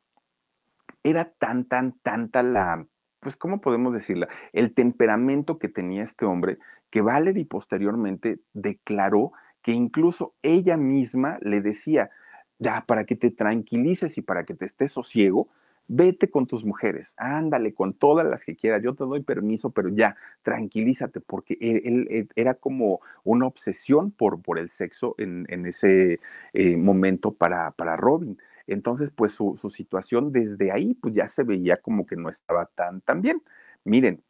era 1.02 1.24
tan, 1.24 1.64
tan, 1.64 1.92
tanta 2.02 2.42
la, 2.42 2.86
pues, 3.20 3.36
¿cómo 3.36 3.60
podemos 3.60 3.92
decirla? 3.94 4.28
El 4.52 4.74
temperamento 4.74 5.58
que 5.58 5.68
tenía 5.68 6.02
este 6.02 6.24
hombre 6.24 6.58
que 6.90 7.00
Valerie 7.00 7.46
posteriormente 7.46 8.40
declaró 8.52 9.32
que 9.62 9.72
incluso 9.72 10.34
ella 10.42 10.76
misma 10.76 11.38
le 11.40 11.60
decía, 11.60 12.10
ya, 12.58 12.84
para 12.86 13.04
que 13.04 13.16
te 13.16 13.30
tranquilices 13.30 14.18
y 14.18 14.22
para 14.22 14.44
que 14.44 14.54
te 14.54 14.66
estés 14.66 14.92
sosiego, 14.92 15.48
vete 15.88 16.30
con 16.30 16.46
tus 16.46 16.64
mujeres, 16.64 17.14
ándale 17.16 17.74
con 17.74 17.92
todas 17.94 18.26
las 18.26 18.44
que 18.44 18.56
quieras, 18.56 18.82
yo 18.82 18.94
te 18.94 19.04
doy 19.04 19.22
permiso, 19.22 19.70
pero 19.70 19.88
ya, 19.88 20.16
tranquilízate, 20.42 21.20
porque 21.20 21.58
él, 21.60 22.28
era 22.34 22.54
como 22.54 23.00
una 23.24 23.46
obsesión 23.46 24.10
por, 24.10 24.40
por 24.42 24.58
el 24.58 24.70
sexo 24.70 25.14
en, 25.18 25.46
en 25.48 25.66
ese 25.66 26.20
eh, 26.52 26.76
momento 26.76 27.32
para, 27.32 27.72
para 27.72 27.96
Robin. 27.96 28.38
Entonces, 28.66 29.10
pues 29.10 29.32
su, 29.32 29.58
su, 29.60 29.70
situación 29.70 30.32
desde 30.32 30.72
ahí, 30.72 30.94
pues 30.94 31.14
ya 31.14 31.26
se 31.28 31.42
veía 31.42 31.78
como 31.78 32.06
que 32.06 32.16
no 32.16 32.28
estaba 32.28 32.66
tan, 32.66 33.00
tan 33.00 33.20
bien. 33.20 33.42
Miren, 33.84 34.22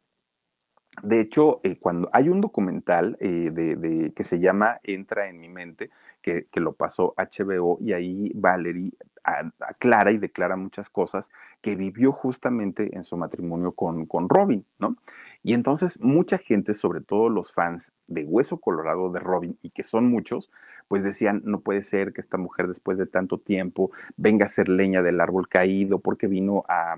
de 1.01 1.19
hecho, 1.21 1.59
eh, 1.63 1.77
cuando 1.79 2.09
hay 2.13 2.29
un 2.29 2.39
documental 2.39 3.17
eh, 3.19 3.49
de, 3.51 4.13
que 4.15 4.23
se 4.23 4.39
llama 4.39 4.79
Entra 4.83 5.27
en 5.27 5.39
mi 5.39 5.49
mente, 5.49 5.89
que, 6.21 6.45
que, 6.51 6.59
lo 6.59 6.73
pasó 6.73 7.15
HBO, 7.17 7.79
y 7.81 7.93
ahí 7.93 8.31
Valerie 8.35 8.91
aclara 9.23 10.11
y 10.11 10.17
declara 10.17 10.55
muchas 10.55 10.89
cosas 10.89 11.29
que 11.61 11.75
vivió 11.75 12.11
justamente 12.11 12.95
en 12.95 13.03
su 13.03 13.15
matrimonio 13.17 13.71
con, 13.71 14.05
con 14.05 14.27
Robin, 14.29 14.65
¿no? 14.79 14.97
Y 15.43 15.53
entonces 15.53 15.99
mucha 15.99 16.37
gente, 16.37 16.73
sobre 16.73 17.01
todo 17.01 17.27
los 17.29 17.51
fans 17.51 17.91
de 18.07 18.23
Hueso 18.23 18.57
Colorado 18.57 19.11
de 19.11 19.19
Robin, 19.19 19.57
y 19.61 19.71
que 19.71 19.83
son 19.83 20.09
muchos, 20.09 20.49
pues 20.87 21.03
decían, 21.03 21.41
no 21.43 21.59
puede 21.59 21.83
ser 21.83 22.13
que 22.13 22.21
esta 22.21 22.37
mujer 22.37 22.67
después 22.67 22.97
de 22.97 23.05
tanto 23.05 23.37
tiempo 23.37 23.91
venga 24.15 24.45
a 24.45 24.47
ser 24.47 24.69
leña 24.69 25.01
del 25.01 25.19
árbol 25.19 25.49
caído 25.49 25.99
porque 25.99 26.27
vino 26.27 26.63
a, 26.67 26.97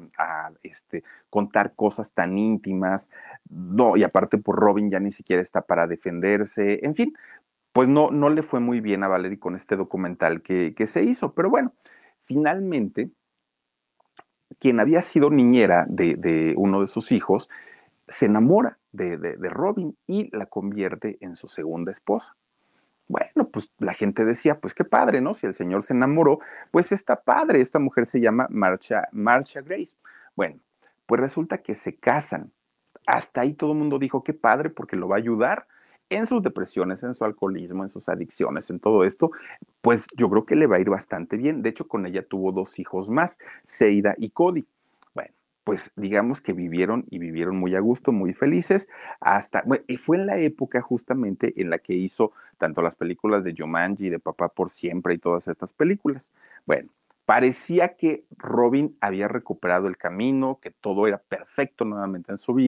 este, 0.63 1.03
contar 1.30 1.73
cosas 1.76 2.11
tan 2.11 2.38
íntimas, 2.38 3.09
no, 3.49 3.97
y 3.97 4.03
aparte 4.03 4.38
por 4.38 4.57
Robin 4.57 4.91
ya 4.91 4.99
ni 4.99 5.11
siquiera 5.11 5.41
está 5.41 5.61
para 5.61 5.88
defenderse, 5.88 6.86
en 6.86 6.95
fin, 6.95 7.15
pues 7.73 7.88
no, 7.88 8.11
no 8.11 8.30
le 8.30 8.43
fue 8.43 8.59
muy 8.59 8.80
bien 8.80 9.03
a 9.03 9.07
Valerie 9.07 9.39
con 9.39 9.55
este 9.55 9.76
documental 9.76 10.41
que, 10.41 10.73
que 10.76 10.88
se 10.88 11.03
hizo, 11.03 11.34
pero 11.34 11.49
bueno, 11.49 11.73
finalmente, 12.26 13.09
quien 14.59 14.80
había 14.80 15.01
sido 15.01 15.30
niñera 15.30 15.86
de, 15.88 16.53
uno 16.57 16.82
de 16.82 16.88
sus 16.88 17.11
hijos, 17.11 17.49
se 18.07 18.28
enamora 18.28 18.78
de, 18.91 19.17
de, 19.17 19.49
Robin 19.49 19.97
y 20.05 20.36
la 20.36 20.45
convierte 20.45 21.17
en 21.21 21.36
su 21.36 21.47
segunda 21.47 21.91
esposa. 21.91 22.36
Bueno, 23.07 23.49
pues 23.51 23.71
la 23.80 23.93
gente 23.93 24.26
decía, 24.26 24.59
pues 24.59 24.73
qué 24.73 24.84
padre, 24.84 25.21
¿no? 25.21 25.34
Si 25.34 25.45
el 25.45 25.53
señor 25.53 25.84
se 25.84 25.93
enamoró, 25.93 26.39
pues 26.71 26.91
está 26.91 27.21
padre. 27.21 27.61
Esta 27.61 27.80
mujer 27.80 28.05
se 28.05 28.19
llama 28.19 28.47
Marcia, 28.49 29.07
Marcia 29.11 29.61
Grace. 29.61 29.95
Bueno, 30.36 30.59
pues 31.05 31.21
resulta 31.21 31.59
que 31.59 31.76
se 31.76 31.95
casan. 31.95 32.51
Hasta 33.05 33.41
ahí 33.41 33.53
todo 33.53 33.73
el 33.73 33.78
mundo 33.78 33.99
dijo, 33.99 34.23
qué 34.23 34.34
padre, 34.34 34.69
porque 34.69 34.95
lo 34.95 35.07
va 35.07 35.17
a 35.17 35.19
ayudar 35.19 35.67
en 36.10 36.28
sus 36.28 36.41
depresiones, 36.43 37.03
en 37.03 37.14
su 37.14 37.26
alcoholismo, 37.26 37.84
en 37.84 37.89
sus 37.89 38.10
adicciones, 38.10 38.70
en 38.70 38.80
todo 38.80 39.03
esto, 39.03 39.32
pues 39.82 40.06
yo 40.16 40.30
creo 40.30 40.45
que 40.45 40.56
le 40.56 40.68
va 40.68 40.78
a 40.78 40.80
ir 40.80 40.89
bastante 40.89 41.38
bien. 41.38 41.62
De 41.62 41.70
hecho, 41.70 41.88
con 41.88 42.06
ella 42.06 42.26
tuvo 42.28 42.51
dos 42.51 42.80
hijos 42.80 43.10
más, 43.10 43.38
Seida 43.64 44.16
y 44.18 44.30
Cody 44.30 44.66
pues 45.66 45.91
digamos 45.95 46.41
que 46.41 46.53
vivieron 46.53 47.06
y 47.10 47.18
vivieron 47.18 47.58
muy 47.58 47.76
a 47.76 47.80
gusto, 47.80 48.12
muy 48.12 48.34
felices, 48.34 48.88
hasta, 49.20 49.64
bueno, 49.66 49.84
y 49.88 49.97
fue 49.97 50.18
en 50.18 50.28
la 50.28 50.38
época 50.38 50.80
justamente 50.80 51.60
en 51.60 51.72
la 51.72 51.80
que 51.80 51.93
hizo 51.93 52.32
tanto 52.60 52.84
las 52.84 52.95
películas 52.95 53.43
de 53.43 53.56
Jumanji, 53.58 54.10
de 54.10 54.20
Papá 54.20 54.49
por 54.49 54.70
Siempre 54.70 55.16
y 55.16 55.18
todas 55.18 55.47
estas 55.47 55.74
películas. 55.74 56.32
Bueno, 56.66 56.89
Parecía 57.26 57.95
que 57.95 58.24
Robin 58.38 58.95
había 59.01 59.28
recuperado 59.28 59.88
el 59.88 59.97
camino, 59.97 60.60
que 60.62 60.70
todo 60.70 61.08
era 61.08 61.18
perfecto 61.18 61.84
nuevamente 61.84 62.32
en 62.32 62.38
su 62.38 62.53
vida. 62.53 62.68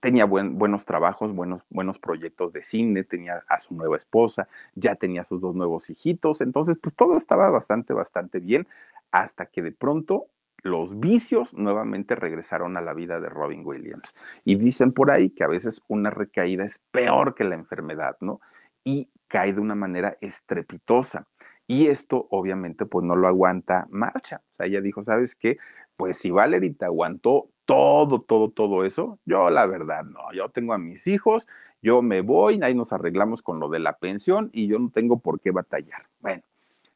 Tenía 0.00 0.26
buen, 0.26 0.58
buenos 0.58 0.84
trabajos, 0.84 1.34
buenos, 1.34 1.62
buenos 1.70 1.98
proyectos 1.98 2.52
de 2.52 2.62
cine, 2.62 3.04
tenía 3.04 3.42
a 3.48 3.56
su 3.58 3.74
nueva 3.74 3.96
esposa, 3.96 4.48
ya 4.74 4.96
tenía 4.96 5.24
sus 5.24 5.40
dos 5.40 5.54
nuevos 5.54 5.88
hijitos, 5.88 6.42
entonces 6.42 6.76
pues 6.80 6.94
todo 6.94 7.16
estaba 7.16 7.50
bastante, 7.50 7.94
bastante 7.94 8.38
bien, 8.38 8.68
hasta 9.12 9.46
que 9.46 9.62
de 9.62 9.72
pronto 9.72 10.26
los 10.62 10.98
vicios 10.98 11.54
nuevamente 11.54 12.16
regresaron 12.16 12.76
a 12.76 12.80
la 12.82 12.94
vida 12.94 13.20
de 13.20 13.28
Robin 13.30 13.64
Williams. 13.66 14.14
Y 14.44 14.56
dicen 14.56 14.92
por 14.92 15.10
ahí 15.10 15.30
que 15.30 15.44
a 15.44 15.48
veces 15.48 15.80
una 15.88 16.10
recaída 16.10 16.64
es 16.64 16.78
peor 16.90 17.34
que 17.34 17.44
la 17.44 17.54
enfermedad, 17.54 18.16
¿no? 18.20 18.40
Y 18.84 19.08
cae 19.28 19.52
de 19.52 19.60
una 19.60 19.74
manera 19.74 20.16
estrepitosa 20.20 21.26
Y 21.66 21.86
esto 21.86 22.26
obviamente 22.30 22.86
pues 22.86 23.04
no 23.04 23.16
lo 23.16 23.28
aguanta 23.28 23.86
Marcha. 23.90 24.42
O 24.52 24.56
sea, 24.56 24.66
ella 24.66 24.80
dijo, 24.80 25.02
¿sabes 25.02 25.34
qué? 25.34 25.58
Pues 25.96 26.18
si 26.18 26.30
Valerie 26.30 26.74
te 26.74 26.84
aguantó 26.84 27.48
todo, 27.64 28.20
todo, 28.20 28.50
todo 28.50 28.84
eso, 28.84 29.18
yo 29.24 29.50
la 29.50 29.66
verdad 29.66 30.04
no, 30.04 30.32
yo 30.32 30.48
tengo 30.50 30.74
a 30.74 30.78
mis 30.78 31.06
hijos, 31.06 31.48
yo 31.82 32.02
me 32.02 32.20
voy, 32.20 32.60
ahí 32.62 32.74
nos 32.74 32.92
arreglamos 32.92 33.42
con 33.42 33.60
lo 33.60 33.68
de 33.68 33.78
la 33.78 33.94
pensión 33.94 34.50
y 34.52 34.66
yo 34.66 34.78
no 34.78 34.90
tengo 34.90 35.18
por 35.18 35.40
qué 35.40 35.50
batallar. 35.50 36.06
Bueno, 36.20 36.42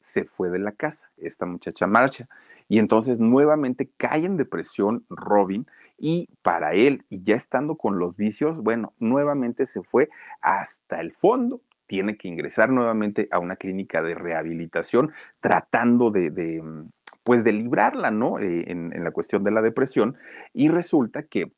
se 0.04 0.24
fue 0.24 0.48
de 0.50 0.58
la 0.58 0.72
casa 0.72 1.10
esta 1.18 1.46
muchacha 1.46 1.86
Marcha 1.86 2.28
y 2.68 2.78
entonces 2.78 3.18
nuevamente 3.18 3.90
cae 3.96 4.24
en 4.24 4.36
depresión 4.36 5.04
Robin 5.08 5.66
y 5.98 6.28
para 6.42 6.74
él, 6.74 7.04
y 7.10 7.22
ya 7.22 7.34
estando 7.34 7.76
con 7.76 7.98
los 7.98 8.16
vicios, 8.16 8.62
bueno, 8.62 8.92
nuevamente 8.98 9.66
se 9.66 9.82
fue 9.82 10.08
hasta 10.40 11.00
el 11.00 11.12
fondo 11.12 11.60
tiene 11.88 12.16
que 12.16 12.28
ingresar 12.28 12.68
nuevamente 12.70 13.28
a 13.32 13.40
una 13.40 13.56
clínica 13.56 14.02
de 14.02 14.14
rehabilitación 14.14 15.10
tratando 15.40 16.10
de, 16.10 16.62
mm, 16.62 16.90
pues 17.28 17.44
de 17.44 17.52
librarla, 17.52 18.10
¿no? 18.10 18.38
Eh, 18.38 18.64
en, 18.68 19.04
la 19.04 19.10
cuestión 19.10 19.44
de 19.44 19.50
la 19.50 19.60
depresión. 19.60 20.16
Y 20.54 20.70
resulta 20.70 21.24
que 21.24 21.52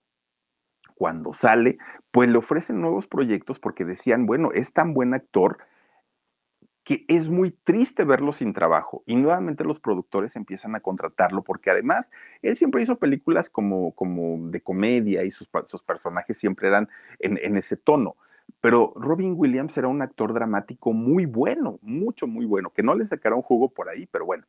cuando 0.96 1.32
sale, 1.32 1.78
pues 2.10 2.28
le 2.28 2.38
ofrecen 2.38 2.80
nuevos 2.80 3.06
proyectos 3.06 3.60
porque 3.60 3.84
decían, 3.84 4.26
bueno, 4.26 4.50
es 4.52 4.72
tan 4.72 4.94
buen 4.94 5.14
actor 5.14 5.58
que 6.82 7.04
es 7.06 7.28
muy 7.28 7.52
triste 7.52 8.02
verlo 8.02 8.32
sin 8.32 8.52
trabajo. 8.52 9.04
Y 9.06 9.14
nuevamente 9.14 9.62
los 9.62 9.78
productores 9.78 10.34
empiezan 10.34 10.74
a 10.74 10.80
contratarlo 10.80 11.44
porque 11.44 11.70
además 11.70 12.10
él 12.42 12.56
siempre 12.56 12.82
hizo 12.82 12.98
películas 12.98 13.48
como, 13.48 13.94
como 13.94 14.50
de 14.50 14.60
comedia 14.62 15.22
y 15.22 15.30
sus, 15.30 15.48
sus 15.68 15.84
personajes 15.84 16.36
siempre 16.36 16.66
eran 16.66 16.88
en, 17.20 17.38
en 17.40 17.56
ese 17.58 17.76
tono. 17.76 18.16
Pero 18.60 18.92
Robin 18.96 19.34
Williams 19.36 19.78
era 19.78 19.86
un 19.86 20.02
actor 20.02 20.34
dramático 20.34 20.92
muy 20.92 21.26
bueno, 21.26 21.78
mucho, 21.80 22.26
muy 22.26 22.44
bueno, 22.44 22.70
que 22.70 22.82
no 22.82 22.96
le 22.96 23.04
sacaron 23.04 23.40
jugo 23.40 23.68
por 23.68 23.88
ahí, 23.88 24.08
pero 24.10 24.26
bueno, 24.26 24.44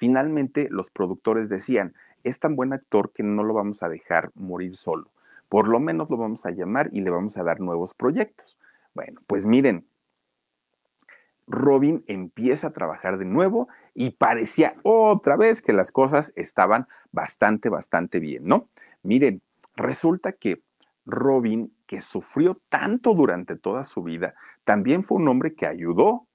finalmente 0.00 0.68
los 0.70 0.90
productores 0.90 1.50
decían, 1.50 1.94
es 2.24 2.40
tan 2.40 2.56
buen 2.56 2.72
actor 2.72 3.12
que 3.12 3.22
no 3.22 3.44
lo 3.44 3.52
vamos 3.52 3.82
a 3.82 3.90
dejar 3.90 4.30
morir 4.34 4.76
solo, 4.76 5.10
por 5.50 5.68
lo 5.68 5.78
menos 5.78 6.08
lo 6.08 6.16
vamos 6.16 6.46
a 6.46 6.50
llamar 6.50 6.88
y 6.92 7.02
le 7.02 7.10
vamos 7.10 7.36
a 7.36 7.44
dar 7.44 7.60
nuevos 7.60 7.92
proyectos. 7.92 8.58
Bueno, 8.94 9.20
pues 9.26 9.44
miren, 9.44 9.84
Robin 11.46 12.02
empieza 12.06 12.68
a 12.68 12.72
trabajar 12.72 13.18
de 13.18 13.26
nuevo 13.26 13.68
y 13.94 14.10
parecía 14.10 14.74
otra 14.84 15.36
vez 15.36 15.60
que 15.60 15.74
las 15.74 15.92
cosas 15.92 16.32
estaban 16.34 16.86
bastante, 17.12 17.68
bastante 17.68 18.20
bien, 18.20 18.44
¿no? 18.46 18.68
Miren, 19.02 19.42
resulta 19.76 20.32
que 20.32 20.62
Robin, 21.04 21.74
que 21.86 22.00
sufrió 22.00 22.58
tanto 22.70 23.12
durante 23.12 23.54
toda 23.54 23.84
su 23.84 24.02
vida, 24.02 24.34
también 24.64 25.04
fue 25.04 25.18
un 25.18 25.28
hombre 25.28 25.54
que 25.54 25.66
ayudó. 25.66 26.26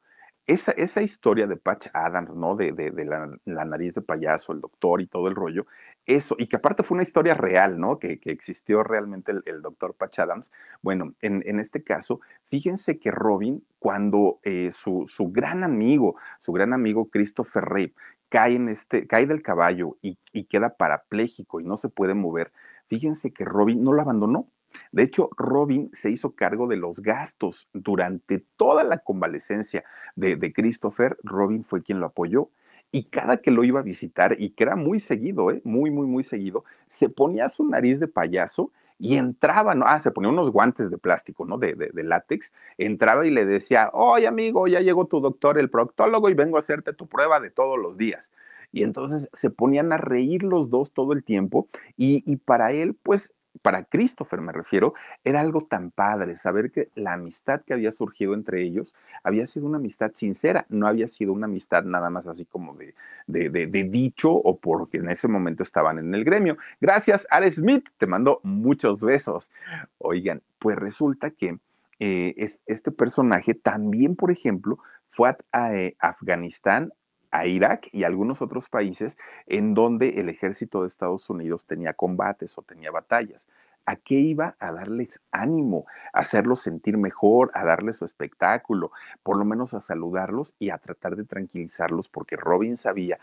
Esa, 0.48 0.72
esa 0.74 1.02
historia 1.02 1.48
de 1.48 1.58
Patch 1.58 1.88
Adams, 1.94 2.36
¿no? 2.36 2.56
De, 2.56 2.72
de, 2.72 3.06
la, 3.06 3.66
nariz 3.66 3.96
de 3.96 4.02
payaso, 4.02 4.54
el 4.54 4.62
doctor 4.62 5.02
y 5.02 5.08
todo 5.08 5.28
el 5.28 5.34
rollo, 5.34 5.66
eso, 6.06 6.36
y 6.38 6.46
que 6.46 6.58
aparte 6.58 6.84
fue 6.84 6.96
una 6.96 7.02
historia 7.02 7.34
real, 7.34 7.80
¿no? 7.80 7.98
Que, 7.98 8.20
que 8.20 8.30
existió 8.30 8.84
realmente 8.84 9.32
el, 9.32 9.62
doctor 9.64 9.96
Patch 9.96 10.20
Adams. 10.20 10.52
Bueno, 10.84 11.14
en, 11.22 11.42
en, 11.48 11.60
este 11.60 11.84
caso, 11.84 12.22
fíjense 12.46 13.00
que 13.00 13.10
Robin, 13.10 13.64
cuando 13.80 14.40
eh, 14.44 14.70
su, 14.72 15.08
su, 15.10 15.32
gran 15.32 15.64
amigo, 15.64 16.16
su 16.42 16.52
gran 16.54 16.74
amigo 16.74 17.10
Christopher 17.10 17.64
Rape, 17.66 17.96
cae, 18.30 18.56
en 18.56 18.70
este, 18.70 19.08
cae 19.08 19.26
del 19.26 19.42
caballo 19.42 19.98
y, 20.04 20.20
y 20.32 20.44
queda 20.46 20.78
parapléjico 20.78 21.60
y 21.60 21.64
no 21.64 21.78
se 21.78 21.90
puede 21.90 22.14
mover, 22.14 22.52
fíjense 22.88 23.32
que 23.32 23.46
Robin 23.46 23.84
no 23.84 23.94
lo 23.94 24.02
abandonó, 24.02 24.48
de 24.92 25.04
hecho, 25.04 25.30
Robin 25.38 25.90
se 25.94 26.12
hizo 26.12 26.36
cargo 26.36 26.68
de 26.68 26.78
los 26.78 27.02
gastos 27.02 27.70
durante 27.74 28.40
toda 28.58 28.84
la 28.84 29.00
convalecencia 29.00 29.84
de, 30.16 30.54
Christopher. 30.54 31.18
Robin 31.24 31.64
fue 31.64 31.84
quien 31.84 32.00
lo 32.00 32.08
apoyó 32.08 32.50
y 32.92 33.04
cada 33.04 33.38
que 33.38 33.52
lo 33.52 33.64
iba 33.64 33.82
a 33.82 33.84
visitar, 33.84 34.36
y 34.40 34.52
que 34.52 34.64
era 34.64 34.76
muy 34.76 35.00
seguido, 35.00 35.52
¿eh? 35.52 35.62
muy, 35.66 35.92
muy, 35.92 36.08
muy 36.08 36.24
seguido, 36.24 36.64
se 36.88 37.10
ponía 37.10 37.50
su 37.50 37.68
nariz 37.68 38.00
de 38.00 38.08
payaso 38.08 38.72
y 38.98 39.18
entraba, 39.18 39.76
¿no? 39.76 39.86
Ah, 39.86 40.00
se 40.00 40.12
ponía 40.12 40.30
unos 40.30 40.50
guantes 40.52 40.90
de 40.90 40.98
plástico, 40.98 41.46
¿no? 41.46 41.58
De, 41.58 41.76
de, 41.76 42.04
látex, 42.04 42.54
entraba 42.78 43.26
y 43.26 43.32
le 43.32 43.46
decía, 43.46 43.90
oye 43.92 44.28
amigo, 44.28 44.68
ya 44.68 44.80
llegó 44.80 45.08
tu 45.08 45.20
doctor, 45.20 45.60
el 45.60 45.70
proctólogo, 45.70 46.30
y 46.30 46.34
vengo 46.36 46.56
a 46.56 46.60
hacerte 46.60 46.94
tu 46.94 47.08
prueba 47.08 47.42
de 47.42 47.52
todos 47.52 47.78
los 47.78 47.98
días. 47.98 48.32
Y 48.72 48.84
entonces 48.84 49.30
se 49.34 49.50
ponían 49.50 49.92
a 49.92 49.98
reír 49.98 50.44
los 50.44 50.70
dos 50.70 50.92
todo 50.92 51.14
el 51.14 51.24
tiempo 51.24 51.68
y, 51.98 52.24
y 52.26 52.38
para 52.38 52.72
él, 52.72 52.96
pues 53.04 53.34
para 53.62 53.84
Christopher 53.84 54.42
me 54.42 54.52
refiero, 54.52 54.94
era 55.24 55.40
algo 55.40 55.62
tan 55.62 55.92
padre 55.92 56.38
saber 56.38 56.72
que 56.72 56.90
la 56.96 57.14
amistad 57.14 57.62
que 57.62 57.74
había 57.74 57.92
surgido 57.92 58.34
entre 58.34 58.62
ellos 58.62 58.94
había 59.24 59.48
sido 59.48 59.66
una 59.66 59.78
amistad 59.78 60.12
sincera, 60.16 60.66
no 60.70 60.88
había 60.88 61.08
sido 61.08 61.34
una 61.34 61.46
amistad 61.46 61.84
nada 61.84 62.10
más 62.10 62.28
así 62.28 62.46
como 62.46 62.76
de, 62.76 62.94
de, 63.28 63.84
dicho 63.86 64.32
o 64.32 64.58
porque 64.58 64.98
en 64.98 65.10
ese 65.10 65.28
momento 65.28 65.64
estaban 65.64 66.00
en 66.00 66.14
el 66.14 66.24
gremio. 66.24 66.58
Gracias, 66.82 67.28
Are 67.30 67.50
Smith, 67.50 67.86
te 67.98 68.08
mando 68.08 68.40
muchos 68.44 69.00
besos. 69.02 69.52
Oigan, 69.98 70.42
pues 70.60 70.76
resulta 70.78 71.32
que 71.32 71.58
eh, 72.00 72.36
este 72.66 72.92
personaje 72.92 73.54
también, 73.54 74.16
por 74.16 74.32
ejemplo, 74.32 74.80
fue 75.12 75.36
a 75.52 75.74
eh, 75.76 75.96
Afganistán 76.00 76.92
a 77.36 77.46
Irak 77.48 77.90
y 77.92 78.04
algunos 78.04 78.42
otros 78.42 78.70
países 78.70 79.18
en 79.46 79.74
donde 79.74 80.22
el 80.22 80.30
ejército 80.30 80.82
de 80.82 80.88
Estados 80.88 81.30
Unidos 81.30 81.66
tenía 81.66 81.94
combates 81.94 82.58
o 82.58 82.62
tenía 82.62 82.92
batallas. 82.92 83.50
¿A 83.86 83.98
qué 83.98 84.16
iba? 84.16 84.56
A 84.60 84.72
darles 84.72 85.20
ánimo, 85.32 85.86
a 86.14 86.22
hacerlos 86.22 86.62
sentir 86.62 86.98
mejor, 86.98 87.52
a 87.54 87.66
darles 87.66 87.98
su 87.98 88.06
espectáculo, 88.06 88.92
por 89.22 89.36
lo 89.38 89.44
menos 89.44 89.74
a 89.74 89.82
saludarlos 89.82 90.56
y 90.60 90.70
a 90.70 90.78
tratar 90.78 91.18
de 91.18 91.26
tranquilizarlos, 91.26 92.08
porque 92.08 92.38
Robin 92.38 92.78
sabía 92.78 93.20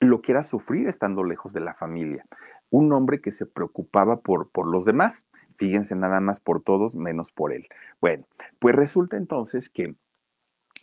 lo 0.00 0.20
que 0.20 0.32
era 0.32 0.42
sufrir 0.42 0.86
estando 0.86 1.24
lejos 1.24 1.54
de 1.54 1.60
la 1.60 1.72
familia. 1.72 2.26
Un 2.68 2.92
hombre 2.92 3.22
que 3.22 3.30
se 3.30 3.46
preocupaba 3.46 4.20
por, 4.20 4.50
por 4.50 4.66
los 4.66 4.84
demás, 4.84 5.24
fíjense 5.56 5.96
nada 5.96 6.20
más 6.20 6.40
por 6.40 6.60
todos 6.60 6.94
menos 6.94 7.32
por 7.32 7.54
él. 7.54 7.66
Bueno, 8.02 8.26
pues 8.58 8.76
resulta 8.76 9.16
entonces 9.16 9.70
que 9.70 9.94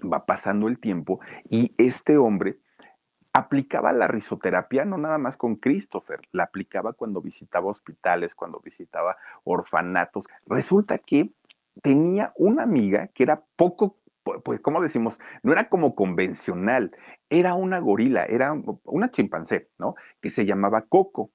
va 0.01 0.25
pasando 0.25 0.67
el 0.67 0.79
tiempo 0.79 1.19
y 1.49 1.73
este 1.77 2.17
hombre 2.17 2.57
aplicaba 3.33 3.93
la 3.93 4.07
risoterapia 4.07 4.83
no 4.83 4.97
nada 4.97 5.17
más 5.19 5.37
con 5.37 5.57
Christopher, 5.57 6.21
la 6.31 6.43
aplicaba 6.43 6.93
cuando 6.93 7.21
visitaba 7.21 7.67
hospitales, 7.67 8.33
cuando 8.33 8.59
visitaba 8.59 9.15
orfanatos. 9.43 10.25
Resulta 10.47 10.97
que 10.97 11.31
tenía 11.83 12.33
una 12.35 12.63
amiga 12.63 13.07
que 13.07 13.23
era 13.23 13.43
poco, 13.55 13.97
pues, 14.43 14.59
¿cómo 14.61 14.81
decimos? 14.81 15.19
No 15.43 15.51
era 15.51 15.69
como 15.69 15.93
convencional, 15.93 16.95
era 17.29 17.53
una 17.53 17.79
gorila, 17.79 18.25
era 18.25 18.55
una 18.83 19.11
chimpancé, 19.11 19.69
¿no? 19.77 19.95
Que 20.19 20.31
se 20.31 20.45
llamaba 20.45 20.81
Coco. 20.81 21.29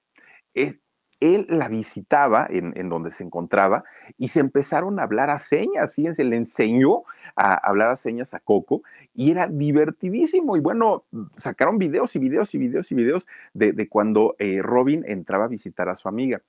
Él 1.22 1.46
la 1.48 1.68
visitaba 1.68 2.48
en, 2.50 2.88
donde 2.88 3.12
se 3.12 3.22
encontraba 3.22 3.84
y 4.18 4.26
se 4.26 4.40
empezaron 4.40 4.98
a 4.98 5.04
hablar 5.04 5.30
a 5.30 5.38
señas, 5.38 5.94
fíjense, 5.94 6.24
le 6.24 6.34
enseñó 6.34 7.04
a 7.36 7.54
hablar 7.54 7.92
a 7.92 7.96
señas 7.96 8.34
a 8.34 8.40
Coco 8.40 8.82
y 9.14 9.30
era 9.30 9.46
divertidísimo 9.46 10.56
y 10.56 10.60
bueno, 10.60 11.04
sacaron 11.36 11.78
videos 11.78 12.16
y 12.16 12.18
videos 12.18 12.52
y 12.54 12.58
videos 12.58 12.90
y 12.90 12.96
videos 12.96 13.28
de, 13.54 13.88
cuando 13.88 14.34
eh, 14.40 14.62
Robin 14.62 15.04
entraba 15.06 15.44
a 15.44 15.48
visitar 15.48 15.88
a 15.88 15.94
su 15.94 16.08
amiga. 16.08 16.42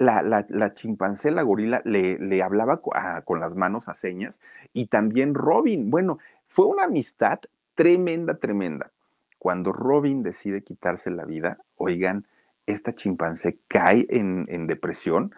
La, 0.00 0.22
la, 0.22 0.74
chimpancé, 0.74 1.30
la 1.30 1.42
gorila, 1.42 1.80
le, 1.84 2.18
le 2.18 2.42
hablaba 2.42 2.80
con 3.24 3.38
las 3.38 3.54
manos 3.54 3.88
a 3.88 3.94
señas 3.94 4.40
y 4.72 4.86
también 4.86 5.34
Robin. 5.34 5.90
Bueno, 5.90 6.18
fue 6.48 6.66
una 6.66 6.84
amistad 6.84 7.38
tremenda, 7.76 8.34
tremenda. 8.34 8.90
Cuando 9.38 9.72
Robin 9.72 10.24
decide 10.24 10.62
quitarse 10.62 11.12
la 11.12 11.24
vida, 11.24 11.58
oigan, 11.76 12.26
esta 12.68 12.94
chimpancé 12.94 13.58
cae 13.68 14.06
en, 14.10 14.66
depresión, 14.66 15.34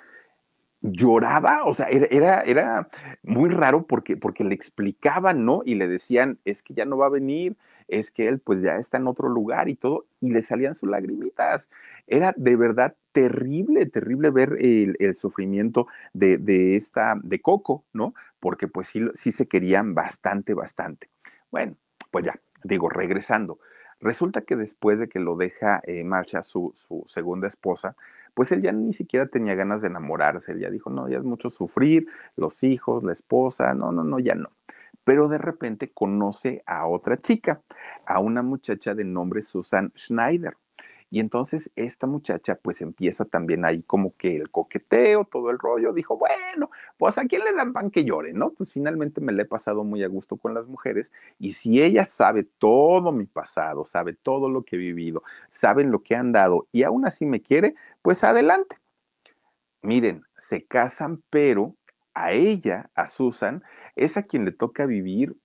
lloraba, 0.83 1.65
o 1.65 1.75
sea, 1.75 1.87
era, 1.89 2.43
era, 2.43 2.89
muy 3.23 3.51
raro 3.51 3.87
porque, 3.87 4.17
porque 4.17 4.45
le 4.45 4.55
explicaban, 4.55 5.45
¿no? 5.45 5.63
Y 5.65 5.75
le 5.75 5.89
decían, 5.89 6.39
es 6.45 6.63
que 6.63 6.75
ya 6.75 6.85
no 6.85 6.97
va 6.97 7.07
a 7.07 7.11
venir, 7.11 7.57
es 7.89 8.11
que 8.11 8.29
él 8.29 8.39
pues 8.39 8.63
ya 8.63 8.77
está 8.77 8.97
en 8.99 9.07
otro 9.07 9.29
lugar 9.29 9.69
y 9.69 9.75
todo, 9.75 10.07
y 10.21 10.31
le 10.31 10.43
salían 10.43 10.77
sus 10.77 10.89
lagrimitas. 10.89 11.71
Era 12.07 12.33
de 12.37 12.57
verdad 12.57 12.95
terrible, 13.13 13.87
terrible 13.87 14.31
ver 14.31 14.57
el, 14.61 15.15
sufrimiento 15.15 15.87
de, 16.13 16.39
de, 16.39 16.77
esta, 16.77 17.15
de 17.23 17.41
Coco, 17.41 17.85
¿no? 17.93 18.15
Porque 18.39 18.69
pues 18.69 18.89
sí, 18.89 19.03
sí 19.15 19.33
se 19.33 19.47
querían 19.47 19.95
bastante, 19.95 20.55
bastante. 20.55 21.09
Bueno, 21.51 21.77
pues 22.11 22.25
ya, 22.25 22.41
digo, 22.65 22.89
regresando. 22.89 23.59
Resulta 24.01 24.41
que 24.41 24.57
después 24.57 24.99
de 24.99 25.09
que 25.09 25.21
lo 25.21 25.37
deja 25.37 25.83
Marcha, 26.05 26.43
su, 26.43 26.73
su, 26.75 27.05
segunda 27.07 27.49
esposa, 27.49 27.97
pues 28.35 28.51
él 28.53 28.63
ya 28.63 28.73
ni 28.73 28.93
siquiera 28.93 29.27
tenía 29.27 29.55
ganas 29.55 29.83
de 29.83 29.89
enamorarse, 29.89 30.53
él 30.53 30.61
ya 30.61 30.71
dijo, 30.71 30.89
no, 30.89 31.09
ya 31.09 31.19
es 31.19 31.25
mucho 31.25 31.51
sufrir, 31.51 32.07
los 32.37 32.63
hijos, 32.63 33.05
la 33.05 33.13
esposa, 33.13 33.75
no, 33.75 33.93
no, 33.93 34.03
no, 34.05 34.19
ya 34.19 34.35
no. 34.35 34.51
Pero 35.05 35.29
de 35.29 35.39
repente 35.39 35.91
conoce 35.93 36.63
a 36.67 36.87
otra 36.87 37.17
chica, 37.17 37.61
a 38.07 38.21
una 38.21 38.43
muchacha 38.43 38.95
de 38.95 39.05
nombre 39.05 39.43
Susan 39.43 39.93
Schneider. 39.97 40.57
Y 41.11 41.19
entonces 41.21 41.71
esta 41.75 42.07
muchacha 42.07 42.55
pues 42.55 42.81
empieza 42.81 43.25
también 43.25 43.65
ahí 43.65 43.83
como 43.83 44.17
que 44.17 44.37
el 44.37 44.51
coqueteo, 44.51 45.25
todo 45.25 45.51
el 45.51 45.59
rollo, 45.59 45.93
dijo, 45.93 46.17
bueno, 46.17 46.71
pues 46.99 47.19
a 47.19 47.25
quién 47.25 47.45
le 47.45 47.53
dan 47.53 47.73
pan 47.73 47.91
que 47.91 48.05
llore, 48.05 48.33
¿no? 48.33 48.51
Pues 48.51 48.73
finalmente 48.73 49.21
me 49.21 49.33
le 49.33 49.43
he 49.43 49.47
pasado 49.47 49.83
muy 49.83 50.05
a 50.05 50.09
gusto 50.09 50.37
con 50.37 50.55
las 50.55 50.67
mujeres 50.69 51.13
y 51.39 51.53
si 51.53 51.83
ella 51.83 52.05
sabe 52.05 52.45
todo 52.45 53.11
mi 53.11 53.27
pasado, 53.27 53.85
sabe 53.85 54.15
todo 54.15 54.49
lo 54.49 54.63
que 54.63 54.77
he 54.77 54.79
vivido, 54.79 55.23
saben 55.51 55.91
lo 55.91 56.03
que 56.03 56.15
han 56.15 56.31
dado 56.33 56.69
y 56.71 56.85
aún 56.85 57.05
así 57.05 57.27
me 57.27 57.43
quiere, 57.43 57.75
pues 58.03 58.23
adelante. 58.23 58.77
Miren, 59.83 60.25
se 60.39 60.65
casan, 60.65 61.23
pero 61.31 61.75
a 62.15 62.33
ella, 62.33 62.91
a 62.95 63.07
Susan, 63.07 63.63
es 63.97 64.17
a 64.17 64.25
quien 64.25 64.45
le 64.45 64.53
toca 64.53 64.87
vivir 64.87 65.37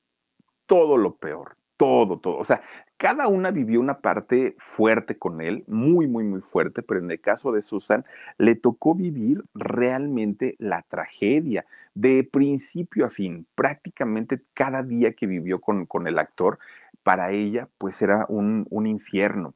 todo 0.66 0.98
lo 0.98 1.16
peor, 1.16 1.58
todo, 1.78 2.20
todo. 2.20 2.38
O 2.38 2.44
sea, 2.44 2.62
cada 2.98 3.28
una 3.28 3.52
vivió 3.52 3.80
una 3.80 4.00
parte 4.00 4.56
fuerte 4.58 5.18
con 5.18 5.42
él, 5.42 5.64
muy, 5.68 6.08
muy, 6.08 6.24
muy 6.24 6.42
fuerte, 6.42 6.82
pero 6.82 7.00
en 7.00 7.12
el 7.12 7.20
caso 7.20 7.52
de 7.52 7.62
Susan, 7.62 8.06
le 8.38 8.56
tocó 8.56 8.96
vivir 8.96 9.44
realmente 9.54 10.56
la 10.60 10.82
tragedia 10.84 11.66
de 11.94 12.24
principio 12.24 13.06
a 13.06 13.10
fin. 13.10 13.46
Prácticamente 13.56 14.42
cada 14.54 14.82
día 14.84 15.14
que 15.14 15.28
vivió 15.28 15.60
con, 15.60 15.86
con 15.86 16.08
el 16.08 16.20
actor, 16.20 16.60
para 17.04 17.32
ella, 17.32 17.68
pues 17.78 18.02
era 18.02 18.26
un, 18.30 18.66
un 18.72 18.88
infierno. 18.88 19.54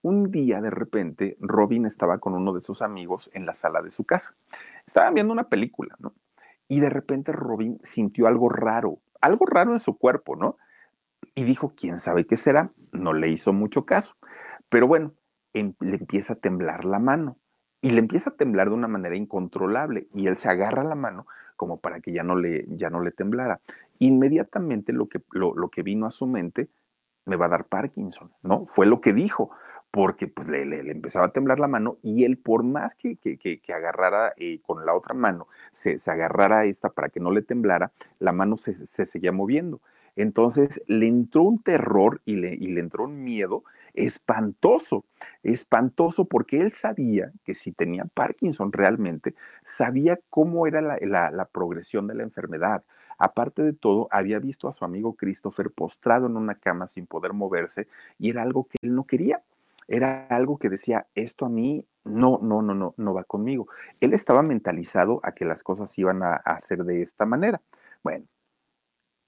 Un 0.00 0.30
día, 0.30 0.62
de 0.62 0.70
repente, 0.70 1.36
Robin 1.40 1.84
estaba 1.84 2.18
con 2.18 2.32
uno 2.32 2.54
de 2.54 2.62
sus 2.62 2.80
amigos 2.80 3.28
en 3.34 3.44
la 3.44 3.52
sala 3.52 3.82
de 3.82 3.90
su 3.90 4.04
casa. 4.04 4.34
Estaban 4.86 5.12
viendo 5.12 5.32
una 5.32 5.48
película, 5.48 5.94
¿no? 5.98 6.14
Y 6.68 6.80
de 6.80 6.88
repente 6.88 7.32
Robin 7.32 7.78
sintió 7.82 8.26
algo 8.26 8.48
raro, 8.48 9.00
algo 9.20 9.44
raro 9.44 9.72
en 9.72 9.80
su 9.80 9.98
cuerpo, 9.98 10.36
¿no? 10.36 10.56
Y 11.38 11.44
dijo, 11.44 11.72
¿quién 11.76 12.00
sabe 12.00 12.26
qué 12.26 12.36
será? 12.36 12.72
No 12.90 13.12
le 13.12 13.28
hizo 13.28 13.52
mucho 13.52 13.86
caso. 13.86 14.16
Pero 14.68 14.88
bueno, 14.88 15.14
em, 15.52 15.72
le 15.78 15.94
empieza 15.94 16.32
a 16.32 16.36
temblar 16.36 16.84
la 16.84 16.98
mano 16.98 17.38
y 17.80 17.92
le 17.92 18.00
empieza 18.00 18.30
a 18.30 18.34
temblar 18.34 18.70
de 18.70 18.74
una 18.74 18.88
manera 18.88 19.14
incontrolable 19.14 20.08
y 20.12 20.26
él 20.26 20.36
se 20.38 20.48
agarra 20.48 20.82
la 20.82 20.96
mano 20.96 21.28
como 21.54 21.78
para 21.78 22.00
que 22.00 22.10
ya 22.10 22.24
no 22.24 22.34
le, 22.34 22.66
ya 22.70 22.90
no 22.90 23.00
le 23.00 23.12
temblara. 23.12 23.60
Inmediatamente 24.00 24.92
lo 24.92 25.08
que, 25.08 25.22
lo, 25.30 25.54
lo 25.54 25.68
que 25.68 25.84
vino 25.84 26.06
a 26.06 26.10
su 26.10 26.26
mente, 26.26 26.70
me 27.24 27.36
va 27.36 27.46
a 27.46 27.50
dar 27.50 27.66
Parkinson, 27.66 28.32
¿no? 28.42 28.66
Fue 28.66 28.86
lo 28.86 29.00
que 29.00 29.12
dijo 29.12 29.52
porque 29.92 30.26
pues 30.26 30.48
le, 30.48 30.64
le, 30.64 30.90
empezaba 30.90 31.26
a 31.26 31.32
temblar 31.32 31.60
la 31.60 31.68
mano 31.68 31.98
y 32.02 32.24
él 32.24 32.36
por 32.36 32.64
más 32.64 32.96
que, 32.96 33.16
que, 33.16 33.38
que, 33.38 33.72
agarrara 33.72 34.32
eh, 34.38 34.60
con 34.62 34.84
la 34.84 34.92
otra 34.92 35.14
mano, 35.14 35.46
se, 35.70 35.98
se, 35.98 36.10
agarrara 36.10 36.64
esta 36.64 36.88
para 36.90 37.10
que 37.10 37.20
no 37.20 37.30
le 37.30 37.42
temblara, 37.42 37.92
la 38.18 38.32
mano 38.32 38.56
se, 38.56 38.74
se, 38.74 39.06
seguía 39.06 39.30
moviendo. 39.30 39.80
Entonces 40.18 40.82
le 40.88 41.06
entró 41.06 41.44
un 41.44 41.62
terror 41.62 42.20
y 42.24 42.34
le, 42.34 42.80
entró 42.80 43.04
un 43.04 43.22
miedo 43.22 43.62
espantoso, 43.94 45.04
espantoso 45.44 46.24
porque 46.24 46.60
él 46.60 46.72
sabía 46.72 47.30
que 47.44 47.54
si 47.54 47.70
tenía 47.70 48.04
Parkinson 48.04 48.72
realmente, 48.72 49.36
sabía 49.64 50.18
cómo 50.28 50.66
era 50.66 50.80
la, 50.80 51.48
progresión 51.52 52.08
de 52.08 52.16
la 52.16 52.24
enfermedad. 52.24 52.82
Aparte 53.16 53.62
de 53.62 53.72
todo, 53.72 54.08
había 54.10 54.40
visto 54.40 54.66
a 54.68 54.74
su 54.74 54.84
amigo 54.84 55.14
Christopher 55.14 55.70
postrado 55.70 56.26
en 56.26 56.36
una 56.36 56.56
cama 56.56 56.88
sin 56.88 57.06
poder 57.06 57.32
moverse 57.32 57.86
y 58.18 58.30
era 58.30 58.42
algo 58.42 58.64
que 58.64 58.76
él 58.82 58.96
no 58.96 59.04
quería 59.04 59.40
era 59.86 60.26
algo 60.26 60.58
que 60.58 60.68
decía, 60.68 61.06
esto 61.14 61.46
a 61.46 61.48
mí 61.48 61.86
no, 62.04 62.38
no, 62.42 62.60
no, 62.60 62.74
no, 62.74 62.92
no 62.98 63.14
va 63.14 63.24
conmigo. 63.24 63.68
Él 64.00 64.12
estaba 64.12 64.42
mentalizado 64.42 65.20
a 65.22 65.32
que 65.32 65.46
las 65.46 65.62
cosas 65.62 65.98
iban 65.98 66.22
a, 66.22 66.34
hacer 66.34 66.84
de 66.84 67.00
esta 67.00 67.24
manera. 67.24 67.62
Bueno, 68.02 68.26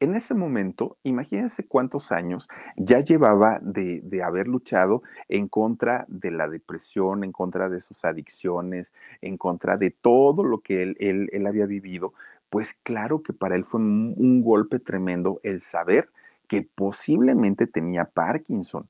en 0.00 0.14
ese 0.14 0.32
momento, 0.34 0.96
imagínense 1.02 1.66
cuántos 1.66 2.10
años 2.10 2.48
ya 2.76 3.00
llevaba 3.00 3.58
de, 3.60 4.22
haber 4.24 4.48
luchado 4.48 5.02
en 5.28 5.46
contra 5.46 6.06
de 6.08 6.30
la 6.30 6.48
depresión, 6.48 7.22
en 7.22 7.32
contra 7.32 7.68
de 7.68 7.82
sus 7.82 8.04
adicciones, 8.06 8.94
en 9.20 9.36
contra 9.36 9.76
de 9.76 9.90
todo 9.90 10.42
lo 10.42 10.60
que 10.60 10.82
él, 10.98 11.46
había 11.46 11.66
vivido. 11.66 12.14
Pues 12.48 12.74
claro 12.82 13.22
que 13.22 13.34
para 13.34 13.56
él 13.56 13.64
fue 13.64 13.80
un, 13.80 14.42
golpe 14.42 14.78
tremendo 14.78 15.38
el 15.42 15.60
saber 15.60 16.08
que 16.48 16.62
posiblemente 16.62 17.66
tenía 17.66 18.06
Parkinson 18.06 18.88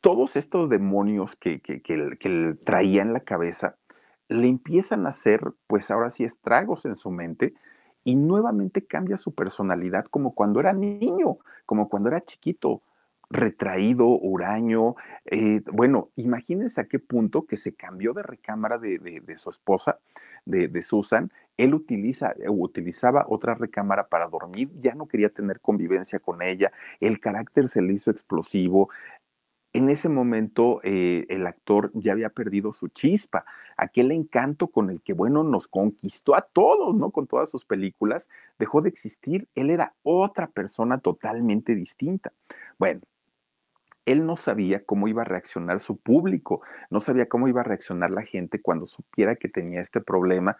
todos 0.00 0.36
estos 0.36 0.68
demonios 0.68 1.36
que, 1.36 1.60
que, 1.60 1.80
que, 1.80 2.16
que 2.18 2.56
traía 2.64 3.02
en 3.02 3.12
la 3.12 3.20
cabeza 3.20 3.76
le 4.28 4.48
empiezan 4.48 5.06
a 5.06 5.10
hacer, 5.10 5.40
pues 5.66 5.90
ahora 5.90 6.10
sí, 6.10 6.24
estragos 6.24 6.84
en 6.86 6.96
su 6.96 7.10
mente 7.10 7.54
y 8.04 8.14
nuevamente 8.14 8.84
cambia 8.84 9.16
su 9.16 9.34
personalidad 9.34 10.06
como 10.06 10.34
cuando 10.34 10.60
era 10.60 10.72
niño, 10.72 11.38
como 11.66 11.88
cuando 11.88 12.08
era 12.08 12.22
chiquito, 12.22 12.82
retraído, 13.32 14.06
huraño. 14.06 14.94
Eh, 15.24 15.62
bueno, 15.72 16.10
imagínense 16.16 16.80
a 16.80 16.84
qué 16.84 16.98
punto 16.98 17.46
que 17.46 17.56
se 17.56 17.74
cambió 17.74 18.12
de 18.12 18.22
recámara 18.22 18.78
de, 18.78 18.98
de, 18.98 19.36
su 19.38 19.50
esposa, 19.50 19.98
de, 20.44 20.82
Susan. 20.82 21.32
Él 21.56 21.74
utiliza, 21.74 22.34
utilizaba 22.48 23.24
otra 23.28 23.54
recámara 23.54 24.08
para 24.08 24.28
dormir, 24.28 24.70
ya 24.78 24.94
no 24.94 25.06
quería 25.06 25.30
tener 25.30 25.60
convivencia 25.60 26.18
con 26.18 26.42
ella, 26.42 26.72
el 27.00 27.20
carácter 27.20 27.68
se 27.68 27.82
le 27.82 27.94
hizo 27.94 28.10
explosivo, 28.10 28.88
en 29.72 29.88
ese 29.88 30.08
momento 30.08 30.80
eh, 30.84 31.26
el 31.28 31.46
actor 31.46 31.90
ya 31.94 32.12
había 32.12 32.28
perdido 32.28 32.72
su 32.72 32.88
chispa, 32.88 33.44
aquel 33.76 34.12
encanto 34.12 34.68
con 34.68 34.90
el 34.90 35.00
que, 35.00 35.14
bueno, 35.14 35.44
nos 35.44 35.66
conquistó 35.66 36.34
a 36.34 36.42
todos, 36.42 36.94
¿no? 36.94 37.10
Con 37.10 37.26
todas 37.26 37.50
sus 37.50 37.64
películas, 37.64 38.28
dejó 38.58 38.82
de 38.82 38.90
existir, 38.90 39.48
él 39.54 39.70
era 39.70 39.94
otra 40.02 40.48
persona 40.48 40.98
totalmente 40.98 41.74
distinta. 41.74 42.32
Bueno, 42.78 43.00
él 44.04 44.26
no 44.26 44.36
sabía 44.36 44.84
cómo 44.84 45.08
iba 45.08 45.22
a 45.22 45.26
reaccionar 45.26 45.80
su 45.80 45.96
público, 45.96 46.60
no 46.90 47.00
sabía 47.00 47.26
cómo 47.26 47.48
iba 47.48 47.60
a 47.60 47.64
reaccionar 47.64 48.10
la 48.10 48.22
gente 48.22 48.60
cuando 48.60 48.86
supiera 48.86 49.36
que 49.36 49.48
tenía 49.48 49.80
este 49.80 50.00
problema 50.00 50.56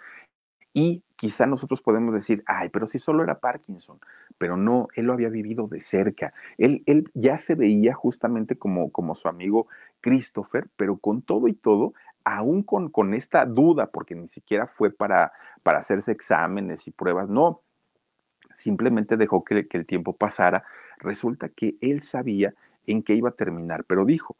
y 0.74 1.02
quizá 1.16 1.46
nosotros 1.46 1.80
podemos 1.80 2.14
decir, 2.14 2.42
ay, 2.46 2.68
pero 2.70 2.86
si 2.86 2.98
solo 2.98 3.22
era 3.22 3.38
Parkinson, 3.40 3.98
pero 4.38 4.56
no, 4.56 4.88
él 4.94 5.06
lo 5.06 5.12
había 5.12 5.28
vivido 5.28 5.68
de 5.68 5.80
cerca. 5.80 6.32
Él, 6.58 6.82
él 6.86 7.10
ya 7.14 7.36
se 7.36 7.54
veía 7.54 7.94
justamente 7.94 8.56
como, 8.56 8.90
como 8.90 9.14
su 9.14 9.28
amigo 9.28 9.68
Christopher, 10.00 10.68
pero 10.76 10.96
con 10.96 11.22
todo 11.22 11.48
y 11.48 11.54
todo, 11.54 11.92
aún 12.24 12.62
con, 12.62 12.88
con 12.88 13.14
esta 13.14 13.44
duda, 13.44 13.86
porque 13.86 14.14
ni 14.14 14.28
siquiera 14.28 14.66
fue 14.66 14.90
para, 14.90 15.32
para 15.62 15.78
hacerse 15.78 16.12
exámenes 16.12 16.88
y 16.88 16.90
pruebas, 16.90 17.28
no, 17.28 17.60
simplemente 18.54 19.16
dejó 19.16 19.44
que, 19.44 19.68
que 19.68 19.78
el 19.78 19.86
tiempo 19.86 20.16
pasara. 20.16 20.64
Resulta 20.98 21.48
que 21.48 21.76
él 21.80 22.02
sabía 22.02 22.54
en 22.86 23.02
qué 23.02 23.14
iba 23.14 23.28
a 23.28 23.32
terminar, 23.32 23.84
pero 23.84 24.04
dijo, 24.04 24.36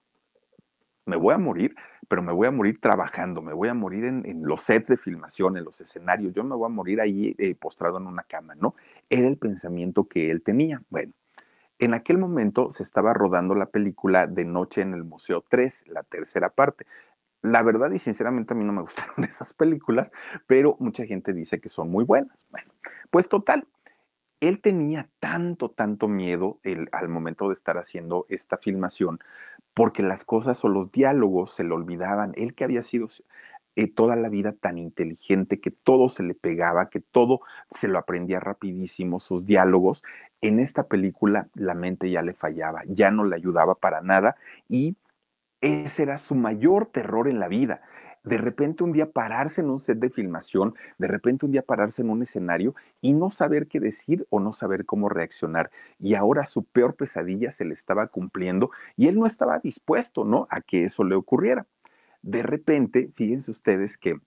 me 1.04 1.16
voy 1.16 1.34
a 1.34 1.38
morir, 1.38 1.74
pero 2.08 2.22
me 2.22 2.32
voy 2.32 2.46
a 2.46 2.50
morir 2.50 2.80
trabajando, 2.80 3.42
me 3.42 3.52
voy 3.52 3.68
a 3.68 3.74
morir 3.74 4.04
en, 4.04 4.42
los 4.42 4.62
sets 4.62 4.88
de 4.88 4.96
filmación, 4.96 5.56
en 5.56 5.64
los 5.64 5.80
escenarios, 5.80 6.32
yo 6.32 6.44
me 6.44 6.54
voy 6.54 6.66
a 6.66 6.68
morir 6.68 7.00
ahí 7.00 7.34
eh, 7.38 7.54
postrado 7.54 7.98
en 7.98 8.06
una 8.06 8.22
cama, 8.22 8.54
¿no? 8.54 8.74
Era 9.08 9.26
el 9.26 9.36
pensamiento 9.36 10.04
que 10.04 10.30
él 10.30 10.42
tenía. 10.42 10.82
Bueno, 10.90 11.12
en 11.78 11.94
aquel 11.94 12.18
momento 12.18 12.72
se 12.72 12.82
estaba 12.82 13.12
rodando 13.12 13.54
la 13.54 13.66
película 13.66 14.26
de 14.26 14.44
Noche 14.44 14.82
en 14.82 14.94
el 14.94 15.04
Museo 15.04 15.44
3, 15.48 15.86
la 15.88 16.02
tercera 16.04 16.50
parte. 16.50 16.86
La 17.42 17.62
verdad 17.62 17.90
y 17.90 17.98
sinceramente 17.98 18.54
a 18.54 18.56
mí 18.56 18.64
no 18.64 18.72
me 18.72 18.82
gustaron 18.82 19.24
esas 19.24 19.52
películas, 19.52 20.12
pero 20.46 20.76
mucha 20.78 21.04
gente 21.06 21.32
dice 21.32 21.60
que 21.60 21.68
son 21.68 21.90
muy 21.90 22.04
buenas. 22.04 22.38
Bueno, 22.50 22.70
pues 23.10 23.28
total, 23.28 23.66
él 24.42 24.60
tenía 24.60 25.08
tanto, 25.20 25.70
tanto 25.70 26.08
miedo 26.08 26.58
el, 26.62 26.88
al 26.92 27.08
momento 27.08 27.48
de 27.48 27.54
estar 27.54 27.78
haciendo 27.78 28.26
esta 28.28 28.58
filmación 28.58 29.20
porque 29.74 30.02
las 30.02 30.24
cosas 30.24 30.64
o 30.64 30.68
los 30.68 30.92
diálogos 30.92 31.54
se 31.54 31.64
le 31.64 31.72
olvidaban. 31.72 32.32
Él 32.36 32.54
que 32.54 32.64
había 32.64 32.82
sido 32.82 33.08
eh, 33.74 33.88
toda 33.88 34.16
la 34.16 34.28
vida 34.28 34.52
tan 34.52 34.78
inteligente, 34.78 35.60
que 35.60 35.70
todo 35.70 36.08
se 36.08 36.22
le 36.22 36.34
pegaba, 36.34 36.90
que 36.90 37.00
todo 37.00 37.40
se 37.74 37.88
lo 37.88 37.98
aprendía 37.98 38.38
rapidísimo, 38.38 39.18
sus 39.18 39.46
diálogos, 39.46 40.02
en 40.42 40.58
esta 40.58 40.84
película 40.88 41.48
la 41.54 41.74
mente 41.74 42.10
ya 42.10 42.20
le 42.20 42.34
fallaba, 42.34 42.82
ya 42.86 43.10
no 43.10 43.24
le 43.24 43.36
ayudaba 43.36 43.76
para 43.76 44.02
nada 44.02 44.36
y 44.68 44.96
ese 45.62 46.02
era 46.02 46.18
su 46.18 46.34
mayor 46.34 46.86
terror 46.86 47.28
en 47.28 47.38
la 47.38 47.48
vida 47.48 47.80
de 48.24 48.38
repente 48.38 48.84
un 48.84 48.92
día 48.92 49.10
pararse 49.10 49.60
en 49.60 49.70
un 49.70 49.78
set 49.78 49.98
de 49.98 50.10
filmación, 50.10 50.74
de 50.98 51.08
repente 51.08 51.46
un 51.46 51.52
día 51.52 51.62
pararse 51.62 52.02
en 52.02 52.10
un 52.10 52.22
escenario 52.22 52.74
y 53.00 53.12
no 53.12 53.30
saber 53.30 53.66
qué 53.66 53.80
decir 53.80 54.26
o 54.30 54.38
no 54.38 54.52
saber 54.52 54.84
cómo 54.84 55.08
reaccionar. 55.08 55.70
Y 55.98 56.14
ahora 56.14 56.44
su 56.44 56.64
peor 56.64 56.94
pesadilla 56.94 57.50
se 57.52 57.64
le 57.64 57.74
estaba 57.74 58.06
cumpliendo 58.06 58.70
y 58.96 59.08
él 59.08 59.18
no 59.18 59.26
estaba 59.26 59.58
dispuesto, 59.58 60.24
¿no? 60.24 60.46
A 60.50 60.60
que 60.60 60.84
eso 60.84 61.02
le 61.04 61.16
ocurriera. 61.16 61.66
De 62.22 62.42
repente, 62.42 63.10
fíjense 63.14 63.50
ustedes 63.50 63.98
que 63.98 64.20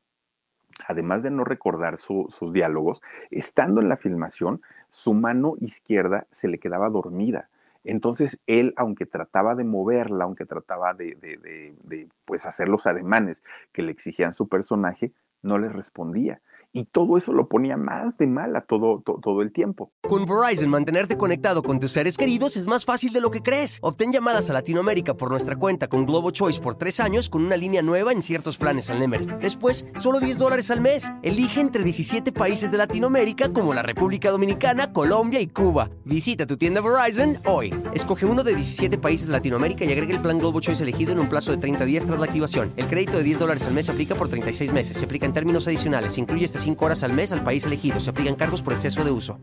además 0.88 1.24
de 1.24 1.32
no 1.32 1.46
recordar 1.46 2.00
su, 2.00 2.28
sus 2.30 2.52
diálogos, 2.52 3.02
estando 3.32 3.80
en 3.80 3.88
la 3.88 3.96
filmación, 3.96 4.62
su 4.92 5.14
mano 5.14 5.56
izquierda 5.62 6.28
se 6.32 6.50
le 6.50 6.60
quedaba 6.60 6.90
dormida 6.90 7.50
entonces 7.86 8.40
él, 8.48 8.74
aunque 8.78 9.06
trataba 9.06 9.56
de 9.56 9.64
moverla, 9.64 10.26
aunque 10.26 10.46
trataba 10.46 10.94
de, 10.94 11.16
de, 11.16 11.38
de, 11.38 11.76
de, 11.84 12.10
pues 12.26 12.46
hacer 12.46 12.68
los 12.70 12.88
ademanes 12.88 13.44
que 13.72 13.84
le 13.84 13.92
exigían 13.92 14.34
su 14.34 14.48
personaje, 14.50 15.14
no 15.42 15.58
le 15.60 15.70
respondía. 15.70 16.42
Y 16.76 16.84
todo 16.84 17.16
eso 17.16 17.32
lo 17.32 17.48
ponía 17.48 17.78
más 17.78 18.18
de 18.18 18.28
mal 18.28 18.54
a 18.54 18.66
todo, 18.66 19.02
todo 19.02 19.42
el 19.42 19.54
tiempo. 19.54 19.94
Con 20.02 20.26
Verizon, 20.26 20.70
mantenerte 20.70 21.16
conectado 21.16 21.64
con 21.64 21.80
tus 21.80 21.92
seres 21.92 22.18
queridos 22.18 22.58
es 22.58 22.68
más 22.68 22.84
fácil 22.84 23.14
de 23.14 23.22
lo 23.22 23.32
que 23.32 23.42
crees. 23.42 23.80
Obtén 23.82 24.12
llamadas 24.12 24.50
a 24.50 24.54
Latinoamérica 24.54 25.14
por 25.14 25.30
nuestra 25.30 25.56
cuenta 25.56 25.88
con 25.88 26.06
Globo 26.06 26.32
Choice 26.32 26.60
por 26.60 26.76
tres 26.76 27.00
años 27.00 27.30
con 27.30 27.46
una 27.46 27.56
línea 27.56 27.82
nueva 27.82 28.12
en 28.12 28.22
ciertos 28.22 28.58
planes 28.58 28.90
al 28.90 29.00
Nemery. 29.00 29.26
Después, 29.40 29.88
solo 29.98 30.20
10 30.20 30.38
dólares 30.38 30.70
al 30.70 30.82
mes. 30.82 31.10
Elige 31.24 31.62
entre 31.62 31.82
17 31.82 32.34
países 32.34 32.72
de 32.72 32.78
Latinoamérica 32.78 33.54
como 33.54 33.74
la 33.74 33.82
República 33.82 34.30
Dominicana, 34.30 34.92
Colombia 34.92 35.40
y 35.40 35.48
Cuba. 35.48 35.90
Visita 36.04 36.46
tu 36.46 36.58
tienda 36.58 36.82
Verizon 36.82 37.38
hoy. 37.46 37.74
Escoge 37.94 38.26
uno 38.26 38.44
de 38.44 38.54
17 38.54 38.98
países 38.98 39.28
de 39.28 39.34
Latinoamérica 39.34 39.86
y 39.86 39.94
agrega 39.94 40.14
el 40.14 40.22
plan 40.22 40.40
Globo 40.40 40.60
Choice 40.60 40.84
elegido 40.84 41.14
en 41.14 41.20
un 41.20 41.30
plazo 41.30 41.52
de 41.52 41.58
30 41.58 41.86
días 41.86 42.06
tras 42.06 42.20
la 42.20 42.26
activación. 42.26 42.74
El 42.76 42.88
crédito 42.88 43.16
de 43.16 43.24
10 43.24 43.40
dólares 43.40 43.66
al 43.66 43.74
mes 43.74 43.86
se 43.86 43.94
aplica 43.94 44.16
por 44.16 44.28
36 44.28 44.74
meses. 44.74 44.98
Se 44.98 45.06
aplica 45.06 45.26
en 45.26 45.32
términos 45.32 45.66
adicionales. 45.68 46.12
Se 46.16 46.20
incluye 46.20 46.44
este 46.44 46.65
5 46.66 46.84
horas 46.84 47.04
al 47.04 47.14
mes 47.14 47.32
al 47.32 47.44
país 47.44 47.64
elegido. 47.68 48.00
Se 48.00 48.10
aplican 48.10 48.34
cargos 48.34 48.64
por 48.64 48.74
exceso 48.74 49.04
de 49.04 49.12
uso. 49.12 49.38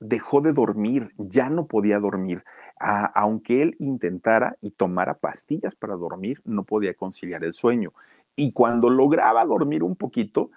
Dejó 0.00 0.40
de 0.40 0.52
dormir, 0.52 1.14
ya 1.16 1.48
no 1.48 1.66
podía 1.66 2.00
dormir. 2.00 2.42
aunque 2.76 3.62
él 3.62 3.76
intentara 3.78 4.56
y 4.60 4.72
tomara 4.72 5.14
pastillas 5.14 5.76
para 5.76 5.94
dormir, 5.94 6.42
no 6.44 6.64
podía 6.64 6.92
conciliar 6.94 7.44
el 7.44 7.52
sueño. 7.52 7.92
Y 8.34 8.50
cuando 8.50 8.90
lograba 8.90 9.44
dormir 9.44 9.84
un 9.84 9.94
poquito, 9.94 10.50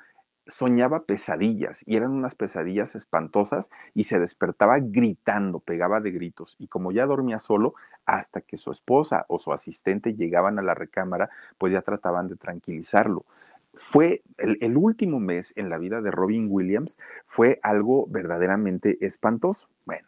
soñaba 0.47 1.03
pesadillas 1.03 1.83
y 1.85 1.95
eran 1.95 2.09
unas 2.09 2.33
pesadillas 2.33 2.95
espantosas 2.95 3.69
y 3.93 4.05
se 4.05 4.17
despertaba 4.17 4.79
gritando, 4.79 5.59
pegaba 5.59 6.01
de 6.01 6.09
gritos. 6.09 6.55
Y 6.57 6.67
como 6.69 6.91
ya 6.91 7.05
dormía 7.05 7.37
solo, 7.37 7.75
hasta 8.07 8.41
que 8.41 8.57
su 8.57 8.71
esposa 8.71 9.25
o 9.27 9.37
su 9.37 9.53
asistente 9.53 10.15
llegaban 10.15 10.57
a 10.57 10.63
la 10.63 10.73
recámara, 10.73 11.29
pues 11.59 11.71
ya 11.71 11.83
trataban 11.83 12.27
de 12.27 12.35
tranquilizarlo 12.35 13.23
fue 13.73 14.23
el, 14.37 14.77
último 14.77 15.19
mes 15.19 15.53
en 15.55 15.69
la 15.69 15.77
vida 15.77 16.01
de 16.01 16.11
Robin 16.11 16.47
Williams 16.49 16.97
fue 17.27 17.59
algo 17.63 18.07
verdaderamente 18.07 18.97
espantoso. 19.05 19.69
Bueno, 19.85 20.07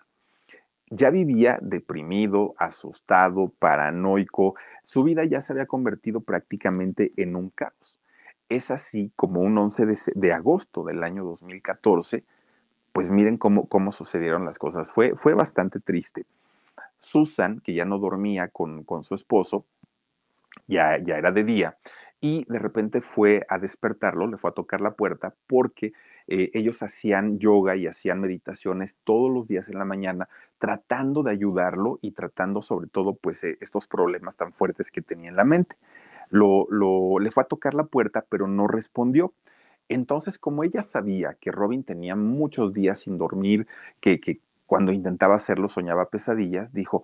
ya 0.89 1.09
vivía 1.09 1.59
deprimido, 1.61 2.55
asustado, 2.57 3.51
paranoico, 3.59 4.55
su 4.85 5.03
vida 5.03 5.23
ya 5.23 5.41
se 5.41 5.53
había 5.53 5.67
convertido 5.67 6.21
prácticamente 6.21 7.13
en 7.15 7.35
un 7.35 7.49
caos. 7.49 7.99
Es 8.49 8.71
así 8.71 9.11
como 9.15 9.41
un 9.41 9.57
11 9.57 9.85
de, 10.15 10.33
agosto 10.33 10.83
del 10.83 11.03
año 11.03 11.23
2014, 11.23 12.23
pues 12.91 13.11
miren 13.11 13.37
cómo, 13.37 13.67
cómo 13.67 13.91
sucedieron 13.91 14.45
las 14.45 14.57
cosas. 14.57 14.89
Fue, 14.89 15.15
fue 15.15 15.35
bastante 15.35 15.79
triste. 15.79 16.25
Susan, 16.99 17.61
que 17.61 17.73
ya 17.73 17.85
no 17.85 17.99
dormía 17.99 18.47
con, 18.47 18.83
con 18.83 19.03
su 19.03 19.13
esposo, 19.13 19.65
ya, 20.67 20.97
ya 20.97 21.17
era 21.17 21.31
de 21.31 21.43
día, 21.43 21.77
y 22.21 22.45
de 22.51 22.59
repente 22.59 23.01
fue 23.01 23.45
a 23.49 23.57
despertarlo, 23.57 24.27
le 24.27 24.37
fue 24.37 24.49
a 24.49 24.53
tocar 24.53 24.81
la 24.81 24.91
puerta 24.91 25.33
porque 25.47 25.93
eh, 26.27 26.51
ellos 26.53 26.83
hacían 26.83 27.39
yoga 27.39 27.75
y 27.75 27.87
hacían 27.87 28.19
meditaciones 28.19 28.97
todos 29.03 29.31
los 29.31 29.47
días 29.47 29.69
en 29.69 29.79
la 29.79 29.85
mañana, 29.85 30.27
tratando 30.57 31.23
de 31.23 31.31
ayudarlo 31.31 31.97
y 32.01 32.11
tratando 32.11 32.61
sobre 32.61 32.87
todo 32.87 33.15
pues 33.15 33.43
eh, 33.43 33.57
estos 33.61 33.87
problemas 33.87 34.35
tan 34.35 34.51
fuertes 34.53 34.91
que 34.91 35.01
tenía 35.01 35.29
en 35.29 35.37
la 35.37 35.45
mente. 35.45 35.75
Lo, 36.29 36.67
lo, 36.69 37.19
le 37.19 37.31
fue 37.31 37.43
a 37.43 37.47
tocar 37.47 37.73
la 37.73 37.85
puerta, 37.85 38.23
pero 38.29 38.47
no 38.47 38.67
respondió. 38.67 39.33
Entonces, 39.87 40.37
como 40.37 40.63
ella 40.63 40.83
sabía 40.83 41.35
que 41.41 41.51
Robin 41.51 41.83
tenía 41.83 42.15
muchos 42.15 42.73
días 42.73 42.99
sin 42.99 43.17
dormir, 43.17 43.65
que, 44.01 44.19
que 44.19 44.39
cuando 44.67 44.91
intentaba 44.91 45.35
hacerlo 45.35 45.69
soñaba 45.69 46.09
pesadillas, 46.09 46.71
dijo, 46.73 47.01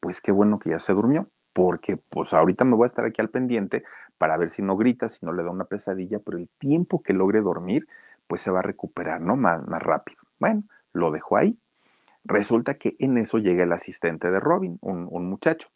pues 0.00 0.20
qué 0.20 0.32
bueno 0.32 0.58
que 0.58 0.70
ya 0.70 0.78
se 0.78 0.92
durmió 0.92 1.28
porque 1.52 1.96
pues 1.96 2.32
ahorita 2.32 2.64
me 2.64 2.76
voy 2.76 2.84
a 2.84 2.88
estar 2.88 3.04
aquí 3.04 3.20
al 3.20 3.30
pendiente 3.30 3.82
para 4.20 4.36
ver 4.36 4.50
si 4.50 4.60
no 4.60 4.76
grita, 4.76 5.08
si 5.08 5.24
no 5.24 5.32
le 5.32 5.42
da 5.42 5.48
una 5.50 5.64
pesadilla, 5.64 6.18
pero 6.18 6.36
el 6.36 6.50
tiempo 6.58 7.02
que 7.02 7.14
logre 7.14 7.40
dormir, 7.40 7.88
pues 8.26 8.42
se 8.42 8.50
va 8.50 8.58
a 8.58 8.62
recuperar, 8.62 9.22
¿no? 9.22 9.34
Más, 9.34 9.66
más 9.66 9.82
rápido. 9.82 10.20
Bueno, 10.38 10.62
lo 10.92 11.10
dejó 11.10 11.38
ahí. 11.38 11.56
Resulta 12.24 12.74
que 12.74 12.96
en 12.98 13.16
eso 13.16 13.38
llega 13.38 13.64
el 13.64 13.72
asistente 13.72 14.30
de 14.30 14.38
Robin, 14.38 14.76
un, 14.82 15.08
un 15.10 15.30
muchacho. 15.30 15.68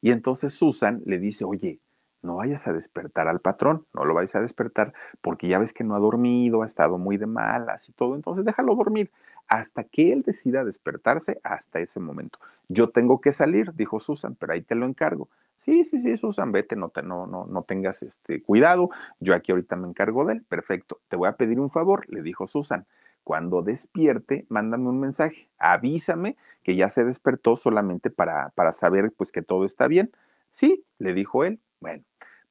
Y 0.00 0.10
entonces 0.10 0.52
Susan 0.52 1.00
le 1.06 1.20
dice, 1.20 1.44
oye, 1.44 1.78
no 2.22 2.36
vayas 2.36 2.66
a 2.66 2.72
despertar 2.72 3.28
al 3.28 3.38
patrón, 3.38 3.86
no 3.94 4.04
lo 4.04 4.14
vayas 4.14 4.34
a 4.34 4.40
despertar 4.40 4.92
porque 5.20 5.46
ya 5.46 5.60
ves 5.60 5.72
que 5.72 5.84
no 5.84 5.94
ha 5.94 6.00
dormido, 6.00 6.64
ha 6.64 6.66
estado 6.66 6.98
muy 6.98 7.18
de 7.18 7.26
malas 7.26 7.88
y 7.88 7.92
todo, 7.92 8.16
entonces 8.16 8.44
déjalo 8.44 8.74
dormir 8.74 9.12
hasta 9.46 9.84
que 9.84 10.12
él 10.12 10.22
decida 10.22 10.64
despertarse 10.64 11.40
hasta 11.44 11.78
ese 11.78 12.00
momento. 12.00 12.40
Yo 12.66 12.90
tengo 12.90 13.20
que 13.20 13.30
salir, 13.30 13.72
dijo 13.74 14.00
Susan, 14.00 14.34
pero 14.34 14.54
ahí 14.54 14.62
te 14.62 14.74
lo 14.74 14.86
encargo. 14.86 15.28
Sí, 15.62 15.84
sí, 15.84 16.00
sí, 16.00 16.16
Susan, 16.16 16.50
vete, 16.50 16.74
no, 16.74 16.88
te, 16.88 17.02
no, 17.02 17.28
no, 17.28 17.46
no 17.46 17.62
tengas 17.62 18.02
este 18.02 18.42
cuidado, 18.42 18.90
yo 19.20 19.32
aquí 19.32 19.52
ahorita 19.52 19.76
me 19.76 19.86
encargo 19.86 20.24
de 20.24 20.34
él. 20.34 20.42
Perfecto, 20.42 21.00
te 21.06 21.14
voy 21.14 21.28
a 21.28 21.36
pedir 21.36 21.60
un 21.60 21.70
favor, 21.70 22.04
le 22.08 22.20
dijo 22.22 22.48
Susan. 22.48 22.84
Cuando 23.22 23.62
despierte, 23.62 24.44
mándame 24.48 24.88
un 24.88 24.98
mensaje, 24.98 25.48
avísame 25.58 26.36
que 26.64 26.74
ya 26.74 26.90
se 26.90 27.04
despertó 27.04 27.54
solamente 27.54 28.10
para, 28.10 28.48
para 28.56 28.72
saber 28.72 29.12
pues 29.16 29.30
que 29.30 29.42
todo 29.42 29.64
está 29.64 29.86
bien. 29.86 30.10
Sí, 30.50 30.84
le 30.98 31.14
dijo 31.14 31.44
él. 31.44 31.60
Bueno, 31.78 32.02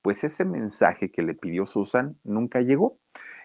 pues 0.02 0.24
ese 0.24 0.46
mensaje 0.46 1.12
que 1.12 1.22
le 1.22 1.34
pidió 1.34 1.66
Susan 1.66 2.16
nunca 2.24 2.62
llegó. 2.62 2.98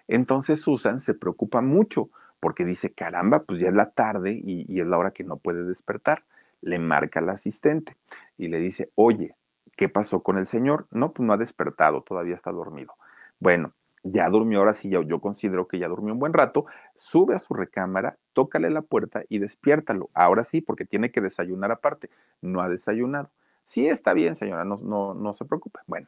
Entonces 0.07 0.61
Susan 0.61 1.01
se 1.01 1.13
preocupa 1.13 1.59
mucho 1.59 2.09
porque 2.39 2.63
dice, 2.63 2.93
caramba, 2.93 3.43
pues 3.43 3.59
ya 3.59 3.67
es 3.67 3.73
la 3.73 3.89
tarde 3.91 4.39
y, 4.41 4.79
es 4.79 4.87
la 4.87 4.97
hora 4.97 5.11
que 5.11 5.25
no 5.25 5.35
puede 5.35 5.65
despertar. 5.65 6.23
Le 6.61 6.79
marca 6.79 7.19
al 7.19 7.29
asistente 7.29 7.97
y 8.37 8.47
le 8.47 8.59
dice, 8.59 8.91
oye, 8.95 9.35
¿qué 9.77 9.87
pasó 9.87 10.21
con 10.21 10.37
el 10.37 10.47
señor? 10.47 10.87
No, 10.91 11.13
pues 11.13 11.25
no 11.25 11.33
ha 11.33 11.37
despertado, 11.37 12.01
todavía 12.01 12.35
está 12.35 12.51
dormido. 12.51 12.93
Bueno, 13.39 13.71
ya 14.03 14.29
durmió, 14.29 14.59
ahora 14.59 14.73
sí, 14.73 14.89
yo, 14.89 15.21
considero 15.21 15.67
que 15.67 15.79
ya 15.79 15.87
durmió 15.87 16.13
un 16.13 16.19
buen 16.19 16.33
rato, 16.33 16.65
sube 16.97 17.35
a 17.35 17.39
su 17.39 17.53
recámara, 17.53 18.17
tócale 18.33 18.69
la 18.69 18.81
puerta 18.81 19.23
y 19.29 19.39
despiértalo. 19.39 20.09
Ahora 20.13 20.43
sí, 20.43 20.61
porque 20.61 20.85
tiene 20.85 21.11
que 21.11 21.21
desayunar 21.21 21.71
aparte. 21.71 22.09
No 22.41 22.61
ha 22.61 22.69
desayunado. 22.69 23.29
Sí, 23.63 23.87
está 23.87 24.13
bien, 24.13 24.35
señora, 24.35 24.65
no 24.65 25.33
se 25.33 25.45
preocupe. 25.45 25.79
Bueno, 25.87 26.07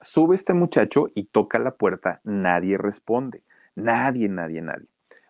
sube 0.00 0.34
este 0.34 0.54
muchacho 0.54 1.08
y 1.14 1.24
toca 1.24 1.58
la 1.58 1.72
puerta, 1.72 2.20
nadie 2.24 2.78
responde. 2.78 3.42
Nadie, 3.74 4.28
nadie, 4.28 4.62
nadie 4.62 4.88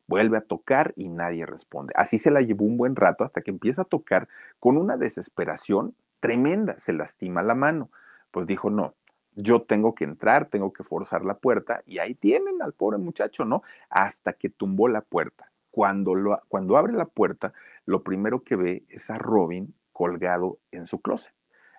vuelve 0.09 0.39
a 0.39 0.41
tocar 0.41 0.95
y 0.97 1.09
nadie 1.09 1.47
responde. 1.47 1.93
Así 1.95 2.19
se 2.19 2.33
la 2.33 2.41
llevó 2.41 2.64
un 2.64 2.77
buen 2.77 2.97
rato 2.97 3.23
hasta 3.23 3.43
que 3.43 3.51
empieza 3.53 3.83
a 3.83 3.85
tocar 3.85 4.27
con 4.59 4.77
una 4.77 4.97
desesperación 4.97 5.95
tremenda, 6.21 6.79
se 6.79 6.93
lastima 6.93 7.43
la 7.43 7.55
mano. 7.55 7.91
Pues 8.31 8.47
dijo, 8.47 8.71
no, 8.71 8.95
yo 9.35 9.62
tengo 9.62 9.95
que 9.95 10.05
entrar, 10.05 10.47
tengo 10.47 10.73
que 10.73 10.85
forzar 10.85 11.25
la 11.25 11.35
puerta 11.35 11.83
y 11.87 11.99
ahí 11.99 12.14
tienen 12.14 12.62
al 12.62 12.73
pobre 12.73 12.99
muchacho, 12.99 13.45
¿no? 13.45 13.62
Hasta 13.91 14.33
que 14.33 14.49
tumbó 14.49 14.89
la 14.89 15.01
puerta. 15.01 15.51
Cuando, 15.71 16.14
lo, 16.14 16.41
cuando 16.49 16.77
abre 16.77 16.93
la 16.93 17.07
puerta, 17.07 17.53
lo 17.87 18.03
primero 18.03 18.43
que 18.43 18.57
ve 18.57 18.85
es 18.89 19.11
a 19.11 19.19
Robin 19.19 19.75
colgado 19.93 20.59
en 20.73 20.87
su 20.87 21.01
closet 21.01 21.33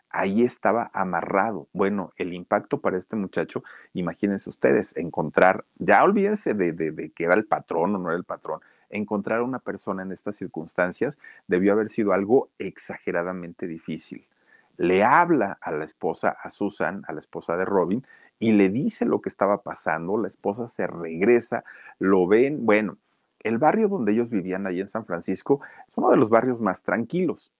ahí 0.09 0.43
estaba 0.43 0.89
amarrado. 0.93 1.67
Bueno, 1.73 2.11
el 2.17 2.33
impacto 2.33 2.81
para 2.81 2.97
este 2.97 3.15
muchacho, 3.15 3.63
imagínense 3.93 4.49
ustedes, 4.49 4.95
encontrar, 4.97 5.65
ya 5.75 6.03
olvídense 6.03 6.53
de, 6.53 7.11
que 7.15 7.23
era 7.23 7.35
el 7.35 7.45
patrón 7.45 7.95
o 7.95 7.99
no 7.99 8.09
era 8.09 8.17
el 8.17 8.25
patrón, 8.25 8.61
encontrar 8.89 9.39
a 9.39 9.43
una 9.43 9.59
persona 9.59 10.03
en 10.03 10.11
estas 10.11 10.37
circunstancias 10.37 11.17
debió 11.47 11.73
haber 11.73 11.89
sido 11.89 12.13
algo 12.13 12.49
exageradamente 12.59 13.67
difícil. 13.67 14.25
Le 14.77 15.03
habla 15.03 15.57
a 15.61 15.71
la 15.71 15.85
esposa, 15.85 16.29
a 16.41 16.49
Susan, 16.49 17.03
a 17.07 17.13
la 17.13 17.19
esposa 17.19 17.57
de 17.57 17.65
Robin, 17.65 18.05
y 18.39 18.53
le 18.53 18.69
dice 18.69 19.05
lo 19.05 19.21
que 19.21 19.29
estaba 19.29 19.61
pasando. 19.61 20.17
La 20.17 20.29
esposa 20.29 20.67
se 20.69 20.87
regresa, 20.87 21.63
lo 21.99 22.27
ven. 22.27 22.65
Bueno, 22.65 22.97
el 23.41 23.57
barrio 23.57 23.89
donde 23.89 24.13
ellos 24.13 24.29
vivían 24.29 24.67
ahí 24.67 24.79
en 24.79 24.89
San 24.89 25.05
Francisco 25.05 25.61
es 25.87 25.97
uno 25.97 26.11
de 26.11 26.17
los 26.17 26.29
barrios 26.29 26.59
más 26.61 26.81
tranquilos 26.81 27.51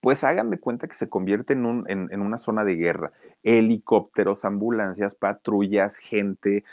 pues 0.00 0.22
hagan 0.24 0.50
de 0.50 0.60
cuenta 0.60 0.86
que 0.86 0.94
se 0.94 1.08
convierte 1.08 1.54
en, 1.54 1.66
un, 1.66 1.84
en, 1.88 2.20
una 2.20 2.38
zona 2.38 2.64
de 2.64 2.76
guerra. 2.76 3.12
Helicópteros, 3.42 4.44
ambulancias, 4.44 5.14
patrullas, 5.14 5.98
gente. 5.98 6.64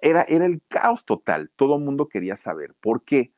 Era, 0.00 0.22
era 0.22 0.46
el 0.46 0.62
caos 0.68 1.04
total. 1.04 1.50
Todo 1.56 1.76
el 1.76 1.82
mundo 1.82 2.08
quería 2.08 2.36
saber. 2.36 2.74
¿Por 2.80 3.02
qué? 3.02 3.32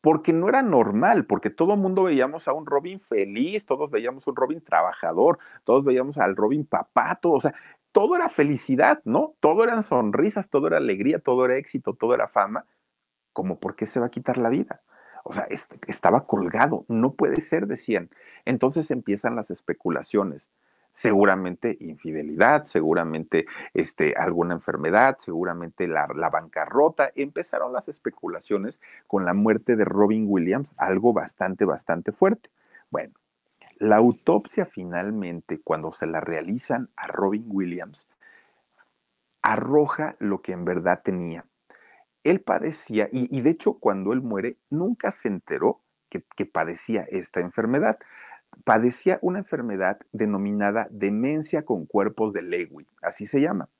Porque 0.00 0.32
no 0.32 0.48
era 0.48 0.62
normal, 0.62 1.26
porque 1.26 1.50
todo 1.50 1.74
el 1.74 1.80
mundo 1.80 2.04
veíamos 2.04 2.46
a 2.48 2.52
un 2.52 2.66
Robin 2.66 3.00
feliz, 3.00 3.66
todos 3.66 3.90
veíamos 3.90 4.26
un 4.26 4.36
Robin 4.36 4.60
trabajador, 4.60 5.38
todos 5.64 5.84
veíamos 5.84 6.18
al 6.18 6.36
Robin 6.36 6.64
papá, 6.64 7.18
o 7.24 7.40
sea, 7.40 7.52
todo 7.92 8.14
era 8.14 8.28
felicidad, 8.28 9.00
¿no? 9.04 9.34
Todo 9.40 9.64
eran 9.64 9.82
sonrisas, 9.82 10.48
todo 10.48 10.68
era 10.68 10.76
alegría, 10.76 11.18
todo 11.18 11.44
era 11.46 11.56
éxito, 11.56 11.94
todo 11.94 12.14
era 12.14 12.28
fama. 12.28 12.64
¿Cómo 13.32 13.58
por 13.58 13.74
qué 13.74 13.86
se 13.86 14.00
va 14.00 14.06
a 14.06 14.10
quitar 14.10 14.38
la 14.38 14.50
vida? 14.50 14.82
O 15.28 15.32
sea, 15.34 15.46
estaba 15.86 16.26
colgado, 16.26 16.86
no 16.88 17.12
puede 17.12 17.42
ser, 17.42 17.66
decían. 17.66 18.08
Entonces 18.46 18.90
empiezan 18.90 19.36
las 19.36 19.50
especulaciones. 19.50 20.50
Seguramente 20.92 21.76
infidelidad, 21.80 22.66
seguramente 22.66 23.44
este, 23.74 24.14
alguna 24.16 24.54
enfermedad, 24.54 25.18
seguramente 25.18 25.86
la, 25.86 26.08
la 26.14 26.30
bancarrota. 26.30 27.12
Empezaron 27.14 27.74
las 27.74 27.88
especulaciones 27.88 28.80
con 29.06 29.26
la 29.26 29.34
muerte 29.34 29.76
de 29.76 29.84
Robin 29.84 30.24
Williams, 30.26 30.74
algo 30.78 31.12
bastante, 31.12 31.66
bastante 31.66 32.10
fuerte. 32.10 32.48
Bueno, 32.90 33.12
la 33.76 33.96
autopsia 33.96 34.64
finalmente, 34.64 35.60
cuando 35.60 35.92
se 35.92 36.06
la 36.06 36.20
realizan 36.20 36.88
a 36.96 37.06
Robin 37.06 37.44
Williams, 37.48 38.08
arroja 39.42 40.16
lo 40.20 40.40
que 40.40 40.52
en 40.52 40.64
verdad 40.64 41.02
tenía. 41.04 41.44
Él 42.28 42.40
padecía, 42.40 43.08
y, 43.10 43.40
de 43.40 43.48
hecho 43.48 43.78
cuando 43.78 44.12
él 44.12 44.20
muere, 44.20 44.58
nunca 44.68 45.10
se 45.10 45.28
enteró 45.28 45.80
que, 46.10 46.20
padecía 46.44 47.06
esta 47.10 47.40
enfermedad. 47.40 47.98
Padecía 48.64 49.18
una 49.22 49.38
enfermedad 49.38 49.98
denominada 50.12 50.88
demencia 50.90 51.64
con 51.64 51.86
cuerpos 51.86 52.34
de 52.34 52.42
Lewy, 52.42 52.86
así 53.00 53.24
se 53.24 53.40
llama. 53.40 53.70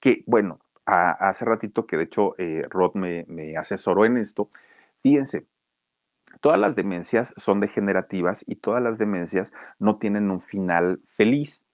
Que, 0.00 0.24
bueno, 0.26 0.60
hace 0.86 1.44
ratito 1.44 1.86
que 1.86 1.98
de 1.98 2.04
hecho 2.04 2.34
eh, 2.38 2.64
Rod 2.70 2.94
me, 2.94 3.26
me 3.28 3.58
asesoró 3.58 4.06
en 4.06 4.16
esto, 4.16 4.48
fíjense, 5.02 5.44
todas 6.40 6.58
las 6.58 6.74
demencias 6.76 7.34
son 7.36 7.60
degenerativas 7.60 8.44
y 8.46 8.56
todas 8.56 8.82
las 8.82 8.96
demencias 8.96 9.52
no 9.78 9.98
tienen 9.98 10.30
un 10.30 10.40
final 10.40 11.00
feliz. 11.16 11.66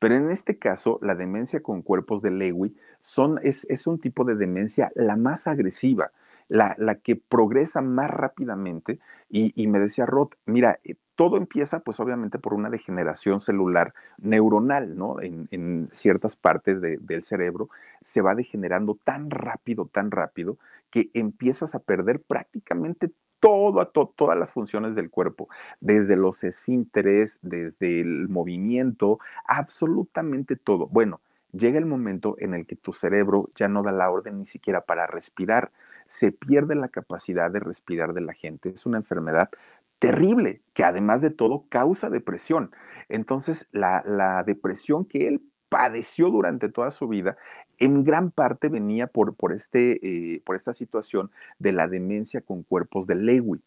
Pero 0.00 0.16
en 0.16 0.30
este 0.30 0.58
caso, 0.58 0.98
la 1.02 1.14
demencia 1.14 1.62
con 1.62 1.82
cuerpos 1.82 2.22
de 2.22 2.30
Lewy 2.30 2.74
son, 3.02 3.38
es, 3.42 3.86
un 3.86 4.00
tipo 4.00 4.24
de 4.24 4.34
demencia 4.34 4.90
la 4.96 5.14
más 5.14 5.46
agresiva, 5.46 6.10
la, 6.48 6.74
que 6.96 7.16
progresa 7.16 7.82
más 7.82 8.10
rápidamente. 8.10 8.98
Y, 9.28 9.66
me 9.68 9.78
decía 9.78 10.06
Roth, 10.06 10.32
mira, 10.46 10.80
eh, 10.84 10.96
todo 11.16 11.36
empieza 11.36 11.80
pues 11.80 12.00
obviamente 12.00 12.38
por 12.38 12.54
una 12.54 12.70
degeneración 12.70 13.40
celular 13.40 13.92
neuronal, 14.16 14.96
¿no? 14.96 15.20
En, 15.20 15.88
ciertas 15.92 16.34
partes 16.34 16.80
del 16.80 17.22
cerebro 17.22 17.68
se 18.02 18.22
va 18.22 18.34
degenerando 18.34 18.98
tan 19.04 19.30
rápido, 19.30 19.90
tan 19.92 20.10
rápido, 20.10 20.56
que 20.90 21.10
empiezas 21.12 21.74
a 21.74 21.78
perder 21.78 22.22
prácticamente 22.22 23.10
todo, 23.40 23.86
todas 23.88 24.38
las 24.38 24.52
funciones 24.52 24.94
del 24.94 25.10
cuerpo, 25.10 25.48
desde 25.80 26.16
los 26.16 26.44
esfínteres, 26.44 27.40
desde 27.42 28.00
el 28.00 28.28
movimiento, 28.28 29.18
absolutamente 29.46 30.56
todo. 30.56 30.86
Bueno, 30.86 31.20
llega 31.52 31.78
el 31.78 31.86
momento 31.86 32.36
en 32.38 32.54
el 32.54 32.66
que 32.66 32.76
tu 32.76 32.92
cerebro 32.92 33.50
ya 33.56 33.68
no 33.68 33.82
da 33.82 33.92
la 33.92 34.10
orden 34.10 34.38
ni 34.38 34.46
siquiera 34.46 34.82
para 34.82 35.06
respirar, 35.06 35.72
se 36.06 36.32
pierde 36.32 36.74
la 36.74 36.88
capacidad 36.88 37.50
de 37.50 37.60
respirar 37.60 38.12
de 38.12 38.20
la 38.20 38.34
gente. 38.34 38.68
Es 38.68 38.84
una 38.84 38.98
enfermedad 38.98 39.48
terrible 39.98 40.60
que 40.74 40.84
además 40.84 41.20
de 41.20 41.30
todo 41.30 41.64
causa 41.68 42.10
depresión. 42.10 42.72
Entonces, 43.08 43.68
la, 43.72 44.02
la 44.06 44.42
depresión 44.44 45.04
que 45.04 45.28
él 45.28 45.42
padeció 45.70 46.28
durante 46.28 46.68
toda 46.68 46.90
su 46.90 47.08
vida, 47.08 47.38
en 47.78 48.04
gran 48.04 48.30
parte 48.30 48.68
venía 48.68 49.06
por, 49.06 49.34
por, 49.34 49.54
este, 49.54 50.34
eh, 50.34 50.42
por 50.44 50.56
esta 50.56 50.74
situación 50.74 51.30
de 51.58 51.72
la 51.72 51.88
demencia 51.88 52.42
con 52.42 52.62
cuerpos 52.62 53.06
de 53.06 53.14
Lewy. 53.14 53.62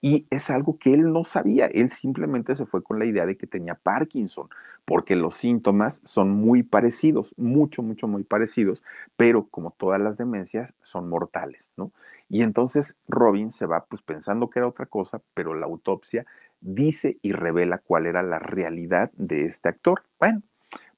Y 0.00 0.26
es 0.30 0.50
algo 0.50 0.78
que 0.78 0.92
él 0.92 1.12
no 1.12 1.24
sabía, 1.24 1.66
él 1.66 1.90
simplemente 1.90 2.54
se 2.54 2.66
fue 2.66 2.82
con 2.82 2.98
la 3.00 3.06
idea 3.06 3.26
de 3.26 3.36
que 3.36 3.46
tenía 3.46 3.74
Parkinson, 3.74 4.48
porque 4.84 5.16
los 5.16 5.34
síntomas 5.36 6.00
son 6.04 6.30
muy 6.30 6.62
parecidos, 6.62 7.34
mucho, 7.36 7.82
mucho, 7.82 8.06
muy 8.06 8.22
parecidos, 8.22 8.84
pero 9.16 9.48
como 9.48 9.72
todas 9.72 10.00
las 10.00 10.16
demencias 10.16 10.74
son 10.82 11.08
mortales, 11.08 11.72
¿no? 11.76 11.90
Y 12.28 12.42
entonces 12.42 12.96
Robin 13.08 13.50
se 13.50 13.66
va 13.66 13.84
pues 13.86 14.02
pensando 14.02 14.50
que 14.50 14.58
era 14.58 14.68
otra 14.68 14.86
cosa, 14.86 15.22
pero 15.34 15.54
la 15.54 15.66
autopsia 15.66 16.26
dice 16.60 17.18
y 17.22 17.32
revela 17.32 17.78
cuál 17.78 18.06
era 18.06 18.22
la 18.22 18.38
realidad 18.38 19.10
de 19.16 19.46
este 19.46 19.68
actor. 19.68 20.02
Bueno, 20.18 20.42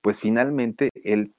pues 0.08 0.20
finalmente 0.20 0.88
él 1.04 1.34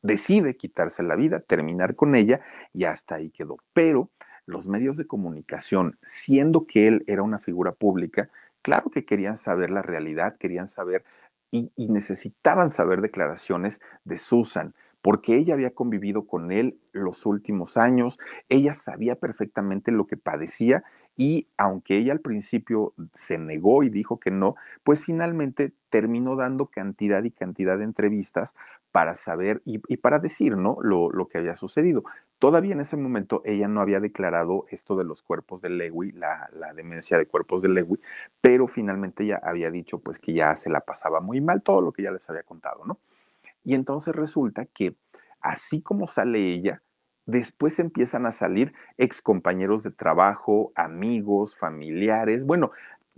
decide 0.00 0.56
quitarse 0.56 1.02
la 1.02 1.16
vida, 1.16 1.40
terminar 1.40 1.96
con 1.96 2.14
ella 2.14 2.40
y 2.72 2.84
hasta 2.84 3.16
ahí 3.16 3.30
quedó. 3.30 3.56
Pero 3.72 4.10
los 4.46 4.68
medios 4.68 4.96
de 4.96 5.08
comunicación, 5.08 5.98
siendo 6.06 6.68
que 6.68 6.86
él 6.86 7.02
era 7.08 7.24
una 7.24 7.40
figura 7.40 7.72
pública, 7.72 8.30
claro 8.62 8.90
que 8.90 9.04
querían 9.04 9.36
saber 9.36 9.70
la 9.70 9.82
realidad, 9.82 10.36
querían 10.38 10.68
saber 10.68 11.02
y, 11.50 11.72
necesitaban 11.76 12.70
saber 12.70 13.00
declaraciones 13.00 13.80
de 14.04 14.18
Susan, 14.18 14.72
porque 15.02 15.36
ella 15.36 15.54
había 15.54 15.72
convivido 15.72 16.28
con 16.28 16.52
él 16.52 16.78
los 16.92 17.26
últimos 17.26 17.76
años, 17.76 18.20
ella 18.48 18.74
sabía 18.74 19.16
perfectamente 19.16 19.90
lo 19.90 20.06
que 20.06 20.16
padecía 20.16 20.84
y 21.20 21.48
aunque 21.58 21.98
ella 21.98 22.14
al 22.14 22.20
principio 22.20 22.94
se 23.14 23.36
negó 23.36 23.82
y 23.82 23.90
dijo 23.90 24.18
que 24.18 24.30
no, 24.30 24.54
pues 24.82 25.04
finalmente 25.04 25.74
terminó 25.90 26.34
dando 26.34 26.68
cantidad 26.68 27.22
y 27.24 27.30
cantidad 27.30 27.76
de 27.76 27.84
entrevistas 27.84 28.56
para 28.90 29.14
saber 29.16 29.60
y, 29.66 29.98
para 29.98 30.18
decir, 30.18 30.56
¿no? 30.56 30.78
Lo, 30.80 31.28
que 31.28 31.36
había 31.36 31.56
sucedido. 31.56 32.04
Todavía 32.38 32.72
en 32.72 32.80
ese 32.80 32.96
momento 32.96 33.42
ella 33.44 33.68
no 33.68 33.82
había 33.82 34.00
declarado 34.00 34.64
esto 34.70 34.96
de 34.96 35.04
los 35.04 35.20
cuerpos 35.20 35.60
de 35.60 35.68
Lewy, 35.68 36.12
la, 36.12 36.48
la 36.54 36.72
demencia 36.72 37.18
de 37.18 37.26
cuerpos 37.26 37.60
de 37.60 37.68
Lewy, 37.68 38.00
pero 38.40 38.66
finalmente 38.66 39.24
ella 39.24 39.42
había 39.42 39.70
dicho 39.70 39.98
pues 39.98 40.18
que 40.18 40.32
ya 40.32 40.56
se 40.56 40.70
la 40.70 40.80
pasaba 40.80 41.20
muy 41.20 41.42
mal, 41.42 41.60
todo 41.60 41.82
lo 41.82 41.92
que 41.92 42.02
ya 42.02 42.12
les 42.12 42.30
había 42.30 42.44
contado, 42.44 42.86
¿no? 42.86 42.98
Y 43.62 43.74
entonces 43.74 44.16
resulta 44.16 44.64
que 44.64 44.96
así 45.42 45.82
como 45.82 46.08
sale 46.08 46.38
ella, 46.38 46.80
después 47.30 47.78
empiezan 47.78 48.26
a 48.26 48.32
salir 48.32 48.72
excompañeros 48.98 49.82
de 49.82 49.90
trabajo, 49.90 50.72
amigos, 50.74 51.56
familiares, 51.56 52.44
bueno, 52.44 52.70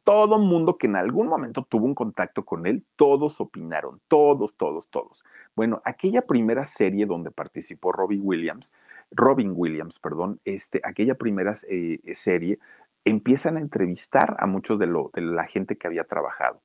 todo 0.05 0.39
mundo 0.39 0.79
que 0.79 0.87
en 0.87 0.97
algún 0.97 1.29
momento 1.29 1.63
tuvo 1.63 1.87
un 1.87 1.95
contacto 1.95 2.45
con 2.45 2.67
él, 2.67 2.85
todos 2.97 3.41
opinaron, 3.41 4.01
todos, 4.09 4.57
todos, 4.57 4.89
todos. 4.89 5.25
Bueno, 5.55 5.81
aquella 5.85 6.23
primera 6.23 6.65
serie 6.65 7.07
donde 7.07 7.31
participó 7.31 7.93
Robin 7.93 8.21
Williams, 8.25 8.73
Robin 9.11 9.53
Williams, 9.55 9.99
perdón, 9.99 10.41
este, 10.45 10.81
aquella 10.85 11.15
primera 11.15 11.55
eh, 11.69 12.01
serie, 12.15 12.59
empiezan 13.05 13.57
a 13.57 13.61
entrevistar 13.61 14.37
a 14.39 14.47
muchos 14.47 14.79
de, 14.79 14.89
la 15.17 15.45
gente 15.45 15.77
que 15.77 15.87
había 15.87 16.05
trabajado. 16.05 16.61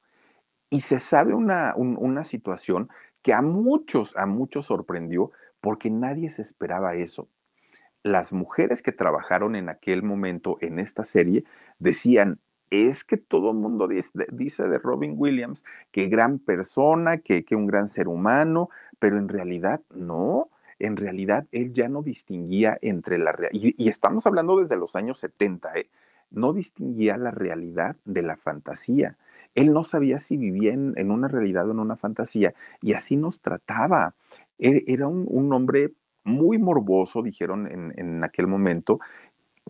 Y 0.69 0.81
se 0.81 0.99
sabe 0.99 1.33
una, 1.33 1.73
una 1.75 2.23
situación 2.23 2.89
que 3.21 3.33
a 3.33 3.41
muchos, 3.41 4.15
a 4.17 4.25
muchos 4.25 4.65
sorprendió 4.65 5.31
porque 5.61 5.89
nadie 5.89 6.29
se 6.31 6.41
esperaba 6.41 6.95
eso 6.95 7.29
las 8.07 8.33
mujeres 8.33 8.81
que 8.81 8.91
trabajaron 8.91 9.55
en 9.55 9.69
aquel 9.69 10.03
momento 10.03 10.57
en 10.61 10.79
esta 10.79 11.05
serie 11.05 11.43
decían, 11.79 12.39
es 12.69 13.03
que 13.03 13.17
todo 13.17 13.51
el 13.51 13.57
mundo 13.57 13.87
dice 13.87 14.67
de 14.67 14.77
Robin 14.79 15.13
Williams 15.17 15.63
que 15.91 16.07
gran 16.07 16.39
persona, 16.39 17.17
que, 17.17 17.45
que 17.45 17.55
un 17.55 17.67
gran 17.67 17.87
ser 17.87 18.07
humano, 18.07 18.69
pero 18.99 19.17
en 19.17 19.29
realidad 19.29 19.81
no, 19.93 20.49
en 20.79 20.97
realidad 20.97 21.47
él 21.51 21.73
ya 21.73 21.87
no 21.89 22.01
distinguía 22.01 22.77
entre 22.81 23.17
la 23.17 23.31
realidad, 23.31 23.73
y, 23.77 23.87
estamos 23.87 24.25
hablando 24.25 24.59
desde 24.59 24.75
los 24.75 24.95
años 24.95 25.19
70, 25.19 25.73
¿eh? 25.75 25.89
no 26.29 26.53
distinguía 26.53 27.17
la 27.17 27.31
realidad 27.31 27.95
de 28.05 28.21
la 28.21 28.35
fantasía. 28.35 29.15
Él 29.55 29.73
no 29.73 29.83
sabía 29.83 30.19
si 30.19 30.37
vivía 30.37 30.73
en, 30.73 31.09
una 31.09 31.27
realidad 31.27 31.67
o 31.67 31.71
en 31.71 31.79
una 31.79 31.95
fantasía, 31.95 32.53
y 32.81 32.93
así 32.93 33.15
nos 33.15 33.39
trataba. 33.39 34.13
E, 34.59 34.83
era 34.87 35.07
un, 35.07 35.25
un 35.29 35.51
hombre 35.53 35.93
muy 36.27 36.57
morboso, 36.57 37.23
dijeron 37.23 37.67
en, 37.67 38.23
aquel 38.23 38.47
momento. 38.47 38.99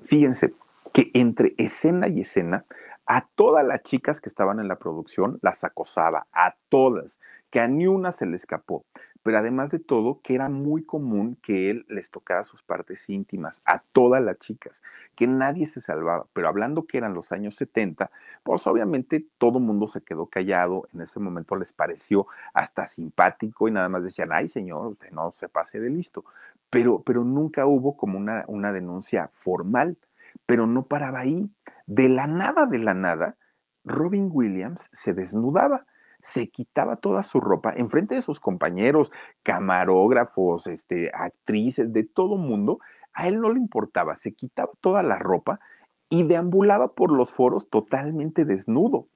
Fíjense 0.06 0.54
que 0.92 1.12
entre 1.14 1.54
escena 1.58 2.08
y 2.08 2.22
escena, 2.22 2.66
a 3.06 3.28
todas 3.36 3.66
las 3.66 3.84
chicas 3.84 4.20
que 4.20 4.28
estaban 4.28 4.60
en 4.60 4.68
la 4.68 4.78
producción 4.78 5.40
las 5.42 5.64
acosaba, 5.64 6.28
a 6.34 6.56
todas, 6.70 7.20
que 7.52 7.60
a 7.60 7.68
ni 7.68 7.88
una 7.88 8.12
se 8.12 8.26
le 8.26 8.36
escapó 8.36 8.84
pero 9.28 9.40
además 9.40 9.70
de 9.72 9.80
todo, 9.80 10.22
que 10.22 10.36
era 10.36 10.48
muy 10.48 10.86
común 10.86 11.38
que 11.44 11.70
él 11.70 11.86
les 11.90 12.10
tocara 12.10 12.46
sus 12.46 12.64
partes 12.64 13.10
íntimas 13.10 13.62
a 13.66 13.80
todas 13.92 14.24
las 14.24 14.40
chicas, 14.40 14.82
que 15.16 15.28
nadie 15.28 15.66
se 15.66 15.82
salvaba, 15.82 16.28
pero 16.32 16.48
hablando 16.48 16.88
que 16.88 16.98
eran 16.98 17.14
los 17.14 17.34
años 17.34 17.56
70, 17.56 18.10
pues 18.44 18.66
obviamente 18.68 19.28
todo 19.38 19.60
mundo 19.60 19.90
se 19.90 20.00
quedó 20.00 20.28
callado, 20.28 20.88
en 20.94 21.02
ese 21.02 21.20
momento 21.20 21.58
les 21.58 21.74
pareció 21.74 22.28
hasta 22.54 22.88
simpático 22.88 23.68
y 23.68 23.72
nada 23.72 23.90
más 23.90 24.02
decían, 24.02 24.30
ay 24.32 24.48
señor, 24.48 24.88
usted 24.94 25.12
no 25.12 25.34
se 25.36 25.50
pase 25.50 25.82
de 25.82 25.90
listo, 25.90 26.24
pero, 26.70 27.04
pero 27.06 27.26
nunca 27.26 27.66
hubo 27.66 27.98
como 27.98 28.18
una, 28.18 28.46
una 28.48 28.72
denuncia 28.72 29.30
formal, 29.34 29.98
pero 30.46 30.68
no 30.68 30.84
paraba 30.84 31.20
ahí, 31.20 31.50
de 31.86 32.08
la 32.08 32.28
nada, 32.28 32.66
de 32.66 32.80
la 32.80 32.94
nada, 32.94 33.36
Robin 33.84 34.30
Williams 34.32 34.90
se 34.94 35.14
desnudaba 35.14 35.86
se 36.28 36.50
quitaba 36.50 36.98
toda 36.98 37.24
su 37.24 37.40
ropa 37.40 37.74
en 37.74 37.90
frente 37.90 38.16
de 38.16 38.22
sus 38.22 38.42
compañeros, 38.42 39.12
camarógrafos, 39.44 40.68
este, 40.68 41.10
actrices, 41.14 41.94
de 41.94 42.04
todo 42.04 42.36
mundo. 42.36 42.80
A 43.14 43.30
él 43.30 43.40
no 43.40 43.50
le 43.50 43.60
importaba, 43.60 44.18
se 44.18 44.34
quitaba 44.34 44.72
toda 44.82 45.04
la 45.04 45.18
ropa 45.18 45.62
y 46.10 46.24
deambulaba 46.24 46.90
por 46.90 47.12
los 47.12 47.32
foros 47.32 47.70
totalmente 47.70 48.44
desnudo. 48.44 49.08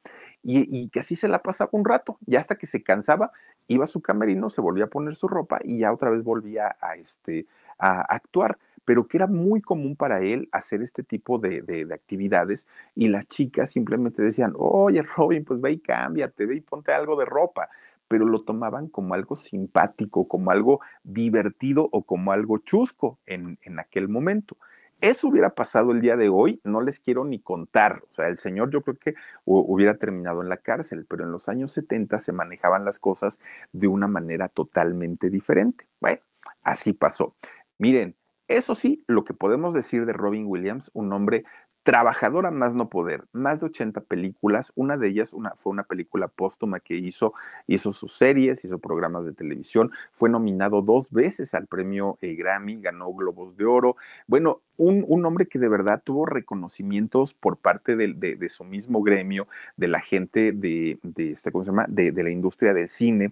Y, 0.44 0.90
que 0.90 1.02
así 1.02 1.16
se 1.16 1.28
la 1.28 1.44
pasaba 1.44 1.70
un 1.74 1.86
rato, 1.86 2.18
ya 2.26 2.40
hasta 2.40 2.56
que 2.56 2.66
se 2.66 2.82
cansaba, 2.82 3.32
iba 3.68 3.84
a 3.84 3.88
su 3.88 4.02
camerino, 4.02 4.50
se 4.50 4.62
volvía 4.62 4.86
a 4.86 4.88
poner 4.88 5.16
su 5.16 5.28
ropa 5.28 5.60
y 5.64 5.80
ya 5.80 5.94
otra 5.94 6.10
vez 6.10 6.24
volvía 6.24 6.76
a, 6.82 6.96
este, 6.96 7.46
a 7.78 8.02
actuar 8.02 8.58
pero 8.86 9.08
que 9.08 9.18
era 9.18 9.28
muy 9.28 9.62
común 9.62 9.96
para 9.96 10.22
él 10.22 10.50
hacer 10.52 10.82
este 10.82 11.04
tipo 11.04 11.38
de, 11.40 11.88
actividades 11.94 12.68
y 12.96 13.08
las 13.08 13.28
chicas 13.28 13.72
simplemente 13.72 14.22
decían, 14.22 14.54
oye 14.58 15.02
Robin, 15.02 15.46
pues 15.46 15.62
ve 15.62 15.74
y 15.74 15.80
cámbiate, 15.80 16.46
ve 16.46 16.56
y 16.58 16.62
ponte 16.62 16.92
algo 16.92 17.16
de 17.16 17.26
ropa, 17.26 17.70
pero 18.08 18.26
lo 18.26 18.44
tomaban 18.44 18.88
como 18.88 19.14
algo 19.14 19.36
simpático, 19.36 20.28
como 20.28 20.52
algo 20.52 20.82
divertido 21.04 21.88
o 21.92 22.04
como 22.04 22.32
algo 22.32 22.58
chusco 22.58 23.20
en, 23.26 23.58
en 23.62 23.80
aquel 23.80 24.10
momento. 24.10 24.58
Eso 25.02 25.30
hubiera 25.30 25.50
pasado 25.50 25.92
el 25.92 26.00
día 26.00 26.16
de 26.16 26.30
hoy, 26.30 26.62
no 26.64 26.80
les 26.80 27.00
quiero 27.00 27.26
ni 27.26 27.40
contar. 27.40 28.04
O 28.12 28.16
sea, 28.16 28.28
el 28.28 28.38
señor 28.38 28.70
yo 28.70 28.82
creo 28.82 28.98
que 28.98 29.16
hubiera 29.46 29.96
terminado 29.98 30.44
en 30.44 30.50
la 30.50 30.58
cárcel, 30.58 31.08
pero 31.10 31.24
en 31.24 31.32
los 31.32 31.50
años 31.50 31.72
70 31.72 32.20
se 32.20 32.32
manejaban 32.32 32.86
las 32.86 33.00
cosas 33.00 33.42
de 33.72 33.88
una 33.88 34.08
manera 34.08 34.48
totalmente 34.48 35.32
diferente. 35.32 35.88
Bueno, 36.00 36.22
así 36.62 36.94
pasó. 36.94 37.36
Miren, 37.80 38.16
eso 38.58 38.76
sí, 38.76 39.04
lo 39.08 39.24
que 39.24 39.34
podemos 39.34 39.74
decir 39.74 40.06
de 40.06 40.14
Robin 40.14 40.46
Williams, 40.48 40.92
un 40.94 41.12
hombre 41.14 41.46
trabajadora 41.84 42.52
más 42.52 42.74
no 42.76 42.90
poder, 42.90 43.26
más 43.32 43.60
de 43.60 43.66
80 43.68 44.02
películas, 44.02 44.72
una 44.76 44.98
de 44.98 45.08
ellas 45.08 45.34
una, 45.34 45.56
fue 45.56 45.72
una 45.72 45.84
película 45.84 46.28
póstuma 46.28 46.80
que 46.80 46.96
hizo, 46.96 47.34
hizo 47.66 47.94
sus 47.94 48.16
series, 48.16 48.64
hizo 48.64 48.78
programas 48.78 49.26
de 49.26 49.34
televisión, 49.34 49.92
fue 50.14 50.30
nominado 50.30 50.84
dos 50.84 51.12
veces 51.12 51.56
al 51.56 51.66
premio 51.66 52.20
eh, 52.22 52.36
Grammy, 52.36 52.82
ganó 52.82 53.12
Globos 53.14 53.58
de 53.58 53.66
Oro, 53.66 53.96
bueno, 54.28 54.62
un, 54.78 55.26
hombre 55.26 55.48
que 55.48 55.60
de 55.60 55.70
verdad 55.70 56.02
tuvo 56.04 56.26
reconocimientos 56.26 57.34
por 57.34 57.58
parte 57.58 57.96
de, 57.96 58.50
su 58.50 58.64
mismo 58.64 59.02
gremio, 59.04 59.48
de 59.78 59.88
la 59.88 60.00
gente 60.00 60.52
de, 60.52 61.00
este, 61.16 61.52
¿cómo 61.52 61.64
se 61.64 61.70
llama?, 61.72 61.86
de, 61.88 62.12
la 62.12 62.30
industria 62.32 62.74
del 62.74 62.90
cine, 62.90 63.32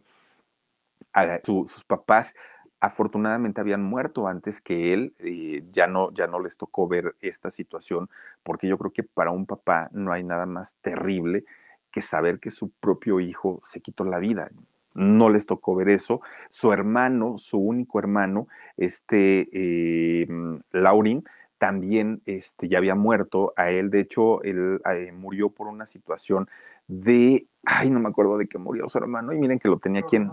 a 1.11 1.39
sus 1.43 1.83
papás 1.85 2.35
afortunadamente 2.79 3.61
habían 3.61 3.83
muerto 3.83 4.27
antes 4.27 4.61
que 4.61 4.93
él, 4.93 5.13
eh, 5.19 5.63
ya, 5.71 5.87
no, 5.87 6.11
ya 6.13 6.27
no 6.27 6.39
les 6.39 6.57
tocó 6.57 6.87
ver 6.87 7.15
esta 7.21 7.51
situación, 7.51 8.09
porque 8.43 8.67
yo 8.67 8.77
creo 8.77 8.91
que 8.91 9.03
para 9.03 9.31
un 9.31 9.45
papá 9.45 9.89
no 9.91 10.11
hay 10.11 10.23
nada 10.23 10.45
más 10.45 10.73
terrible 10.81 11.43
que 11.91 12.01
saber 12.01 12.39
que 12.39 12.51
su 12.51 12.69
propio 12.69 13.19
hijo 13.19 13.61
se 13.65 13.81
quitó 13.81 14.05
la 14.05 14.19
vida. 14.19 14.49
No 14.93 15.29
les 15.29 15.45
tocó 15.45 15.75
ver 15.75 15.89
eso. 15.89 16.21
Su 16.49 16.71
hermano, 16.71 17.37
su 17.37 17.57
único 17.57 17.99
hermano, 17.99 18.47
este 18.77 19.49
eh, 19.51 20.27
Laurin, 20.71 21.23
también 21.57 22.21
este, 22.25 22.69
ya 22.69 22.77
había 22.77 22.95
muerto. 22.95 23.53
A 23.55 23.71
él, 23.71 23.89
de 23.89 23.99
hecho, 24.01 24.41
él 24.43 24.81
eh, 24.85 25.11
murió 25.11 25.49
por 25.49 25.67
una 25.67 25.85
situación 25.85 26.47
de, 26.87 27.45
ay, 27.65 27.89
no 27.91 27.99
me 27.99 28.09
acuerdo 28.09 28.37
de 28.37 28.47
qué 28.47 28.57
murió 28.57 28.89
su 28.89 28.97
hermano, 28.97 29.33
y 29.33 29.37
miren 29.37 29.59
que 29.59 29.67
lo 29.67 29.77
tenía 29.77 30.01
aquí 30.01 30.15
en... 30.15 30.31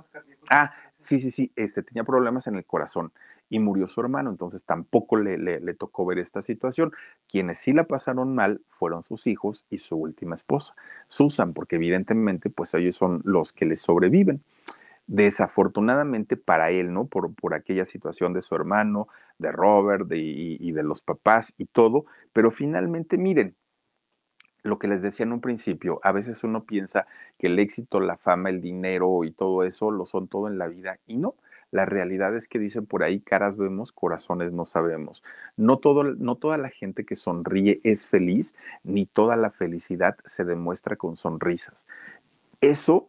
Ah, 0.49 0.72
sí, 1.01 1.18
sí, 1.18 1.30
sí, 1.30 1.53
este, 1.57 1.82
tenía 1.82 2.05
problemas 2.05 2.47
en 2.47 2.57
el 2.57 2.64
corazón 2.64 3.12
y 3.49 3.59
murió 3.59 3.88
su 3.88 4.01
hermano, 4.01 4.30
entonces 4.30 4.62
tampoco 4.64 5.16
le, 5.16 5.74
tocó 5.74 6.05
ver 6.05 6.18
esta 6.18 6.42
situación. 6.42 6.92
Quienes 7.28 7.59
sí 7.59 7.72
la 7.72 7.84
pasaron 7.84 8.34
mal 8.34 8.61
fueron 8.68 9.05
sus 9.05 9.26
hijos 9.26 9.64
y 9.70 9.78
su 9.78 9.97
última 9.97 10.34
esposa, 10.34 10.74
Susan, 11.09 11.53
porque 11.53 11.76
evidentemente 11.76 12.51
pues 12.51 12.74
ellos 12.74 12.97
son 12.97 13.22
los 13.24 13.53
que 13.53 13.66
le 13.66 13.76
sobreviven. 13.76 14.42
Desafortunadamente 15.09 16.36
para 16.36 16.70
él, 16.70 16.92
¿no? 16.92 17.07
Por, 17.07 17.32
por 17.34 17.55
aquella 17.55 17.84
situación 17.84 18.32
de 18.32 18.42
su 18.42 18.57
hermano, 18.57 19.07
de 19.38 19.53
Robert 19.53 20.11
y 20.11 20.72
de 20.72 20.82
los 20.82 21.01
papás 21.01 21.55
y 21.59 21.66
todo, 21.66 22.07
pero 22.32 22.51
finalmente 22.51 23.16
miren, 23.16 23.55
lo 24.67 24.79
que 24.79 24.89
les 24.89 25.03
decía 25.03 25.25
en 25.25 25.33
un 25.33 25.41
principio, 25.41 26.01
a 26.03 26.12
veces 26.12 26.45
uno 26.45 26.64
piensa 26.64 27.07
que 27.39 27.47
el 27.47 27.59
éxito, 27.59 28.01
la 28.01 28.17
fama, 28.17 28.51
el 28.51 28.61
dinero 28.61 29.25
y 29.25 29.33
todo 29.33 29.62
eso 29.62 29.91
lo 29.91 30.07
son 30.07 30.29
todo 30.29 30.49
en 30.49 30.59
la 30.59 30.69
vida 30.69 30.99
y 31.07 31.17
no. 31.17 31.35
La 31.73 31.85
realidad 31.85 32.35
es 32.37 32.49
que 32.49 32.59
dicen 32.59 32.87
por 32.87 33.03
ahí, 33.03 33.21
caras 33.21 33.57
vemos, 33.57 33.93
corazones 33.93 34.53
no 34.53 34.67
sabemos. 34.67 35.25
No, 35.57 35.79
todo, 35.79 36.05
no 36.05 36.37
toda 36.37 36.59
la 36.59 36.69
gente 36.69 37.05
que 37.05 37.17
sonríe 37.17 37.81
es 37.83 38.07
feliz, 38.07 38.55
ni 38.85 39.07
toda 39.07 39.37
la 39.37 39.51
felicidad 39.51 40.17
se 40.25 40.45
demuestra 40.45 40.97
con 40.97 41.17
sonrisas. 41.17 41.89
Eso 42.61 43.09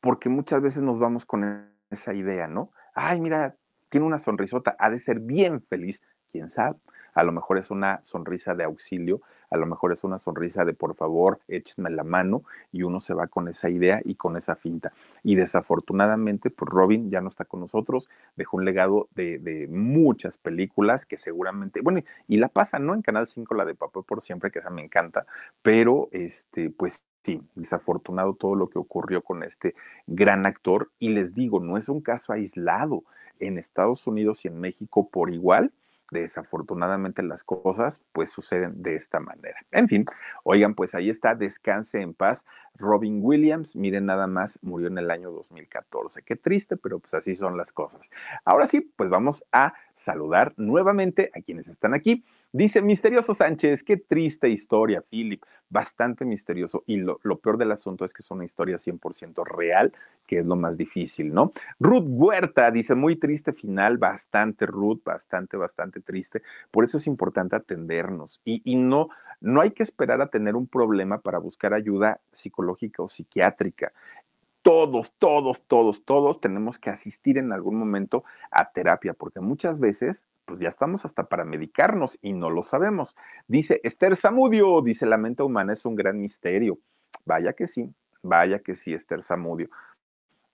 porque 0.00 0.28
muchas 0.28 0.62
veces 0.62 0.82
nos 0.82 0.98
vamos 0.98 1.24
con 1.24 1.68
esa 1.90 2.14
idea, 2.14 2.46
¿no? 2.46 2.72
Ay, 2.94 3.20
mira, 3.20 3.56
tiene 3.88 4.06
una 4.06 4.18
sonrisota, 4.18 4.76
ha 4.78 4.90
de 4.90 4.98
ser 4.98 5.20
bien 5.20 5.62
feliz, 5.62 6.02
quién 6.30 6.48
sabe. 6.48 6.76
A 7.18 7.24
lo 7.24 7.32
mejor 7.32 7.58
es 7.58 7.72
una 7.72 8.00
sonrisa 8.04 8.54
de 8.54 8.62
auxilio, 8.62 9.22
a 9.50 9.56
lo 9.56 9.66
mejor 9.66 9.92
es 9.92 10.04
una 10.04 10.20
sonrisa 10.20 10.64
de 10.64 10.72
por 10.72 10.94
favor, 10.94 11.40
échenme 11.48 11.90
la 11.90 12.04
mano 12.04 12.44
y 12.70 12.84
uno 12.84 13.00
se 13.00 13.12
va 13.12 13.26
con 13.26 13.48
esa 13.48 13.68
idea 13.68 14.00
y 14.04 14.14
con 14.14 14.36
esa 14.36 14.54
finta. 14.54 14.92
Y 15.24 15.34
desafortunadamente, 15.34 16.48
pues 16.48 16.70
Robin 16.70 17.10
ya 17.10 17.20
no 17.20 17.28
está 17.28 17.44
con 17.44 17.58
nosotros, 17.58 18.08
dejó 18.36 18.58
un 18.58 18.64
legado 18.64 19.08
de, 19.16 19.66
muchas 19.68 20.38
películas 20.38 21.06
que 21.06 21.16
seguramente, 21.16 21.80
bueno, 21.80 22.02
y 22.28 22.36
la 22.36 22.46
pasa, 22.46 22.78
¿no? 22.78 22.94
En 22.94 23.02
Canal 23.02 23.26
5, 23.26 23.52
la 23.56 23.64
de 23.64 23.74
Papá 23.74 24.02
por 24.02 24.22
siempre, 24.22 24.52
que 24.52 24.60
esa 24.60 24.70
me 24.70 24.84
encanta, 24.84 25.26
pero 25.60 26.08
este, 26.12 26.70
pues 26.70 27.04
sí, 27.24 27.42
desafortunado 27.56 28.34
todo 28.34 28.54
lo 28.54 28.70
que 28.70 28.78
ocurrió 28.78 29.22
con 29.22 29.42
este 29.42 29.74
gran 30.06 30.46
actor. 30.46 30.92
Y 31.00 31.08
les 31.08 31.34
digo, 31.34 31.58
no 31.58 31.76
es 31.76 31.88
un 31.88 32.00
caso 32.00 32.32
aislado. 32.32 33.02
En 33.40 33.56
Estados 33.56 34.06
Unidos 34.08 34.44
y 34.44 34.48
en 34.48 34.60
México 34.60 35.08
por 35.08 35.32
igual, 35.32 35.72
desafortunadamente 36.10 37.22
las 37.22 37.44
cosas 37.44 38.00
pues 38.12 38.30
suceden 38.30 38.82
de 38.82 38.96
esta 38.96 39.20
manera. 39.20 39.58
En 39.72 39.88
fin, 39.88 40.06
oigan, 40.44 40.74
pues 40.74 40.94
ahí 40.94 41.10
está, 41.10 41.34
descanse 41.34 42.00
en 42.00 42.14
paz. 42.14 42.46
Robin 42.76 43.20
Williams, 43.22 43.74
miren 43.74 44.06
nada 44.06 44.26
más, 44.26 44.58
murió 44.62 44.88
en 44.88 44.98
el 44.98 45.10
año 45.10 45.30
2014. 45.30 46.22
Qué 46.22 46.36
triste, 46.36 46.76
pero 46.76 46.98
pues 46.98 47.14
así 47.14 47.34
son 47.34 47.56
las 47.56 47.72
cosas. 47.72 48.10
Ahora 48.44 48.66
sí, 48.66 48.80
pues 48.80 49.10
vamos 49.10 49.44
a 49.52 49.74
saludar 49.96 50.54
nuevamente 50.56 51.30
a 51.34 51.40
quienes 51.40 51.68
están 51.68 51.94
aquí. 51.94 52.24
Dice 52.50 52.80
Misterioso 52.80 53.34
Sánchez, 53.34 53.84
qué 53.84 53.98
triste 53.98 54.48
historia, 54.48 55.02
Philip, 55.02 55.42
bastante 55.68 56.24
misterioso. 56.24 56.82
Y 56.86 56.96
lo, 56.96 57.18
peor 57.18 57.58
del 57.58 57.72
asunto 57.72 58.06
es 58.06 58.14
que 58.14 58.22
es 58.22 58.30
una 58.30 58.46
historia 58.46 58.78
100% 58.78 59.44
real, 59.44 59.92
que 60.26 60.38
es 60.38 60.46
lo 60.46 60.56
más 60.56 60.78
difícil, 60.78 61.34
¿no? 61.34 61.52
Ruth 61.78 62.06
Huerta 62.06 62.70
dice, 62.70 62.94
muy 62.94 63.16
triste 63.16 63.52
final, 63.52 63.98
bastante 63.98 64.64
Ruth, 64.64 65.02
bastante, 65.04 65.58
bastante 65.58 66.00
triste. 66.00 66.40
Por 66.70 66.84
eso 66.84 66.96
es 66.96 67.06
importante 67.06 67.54
atendernos 67.54 68.40
y, 68.46 68.62
y 68.64 68.76
no, 68.76 69.10
no 69.42 69.60
hay 69.60 69.72
que 69.72 69.82
esperar 69.82 70.22
a 70.22 70.28
tener 70.28 70.56
un 70.56 70.66
problema 70.66 71.20
para 71.20 71.38
buscar 71.38 71.74
ayuda 71.74 72.20
psicológica 72.32 73.02
o 73.02 73.10
psiquiátrica 73.10 73.92
todos, 74.68 75.10
todos, 75.18 75.62
todos, 75.66 76.04
todos 76.04 76.42
tenemos 76.42 76.78
que 76.78 76.90
asistir 76.90 77.38
en 77.38 77.54
algún 77.54 77.76
momento 77.76 78.24
a 78.50 78.70
terapia, 78.70 79.14
porque 79.14 79.40
muchas 79.40 79.80
veces, 79.80 80.26
pues 80.44 80.60
ya 80.60 80.68
estamos 80.68 81.06
hasta 81.06 81.24
para 81.24 81.46
medicarnos 81.46 82.18
y 82.20 82.34
no 82.34 82.50
lo 82.50 82.62
sabemos. 82.62 83.16
Dice 83.46 83.80
Esther 83.82 84.14
Zamudio, 84.14 84.82
dice 84.82 85.06
la 85.06 85.16
mente 85.16 85.42
humana 85.42 85.72
es 85.72 85.86
un 85.86 85.96
gran 85.96 86.20
misterio. 86.20 86.78
Vaya 87.24 87.54
que 87.54 87.66
sí, 87.66 87.90
vaya 88.22 88.58
que 88.58 88.76
sí, 88.76 88.92
Esther 88.92 89.24
Zamudio. 89.24 89.70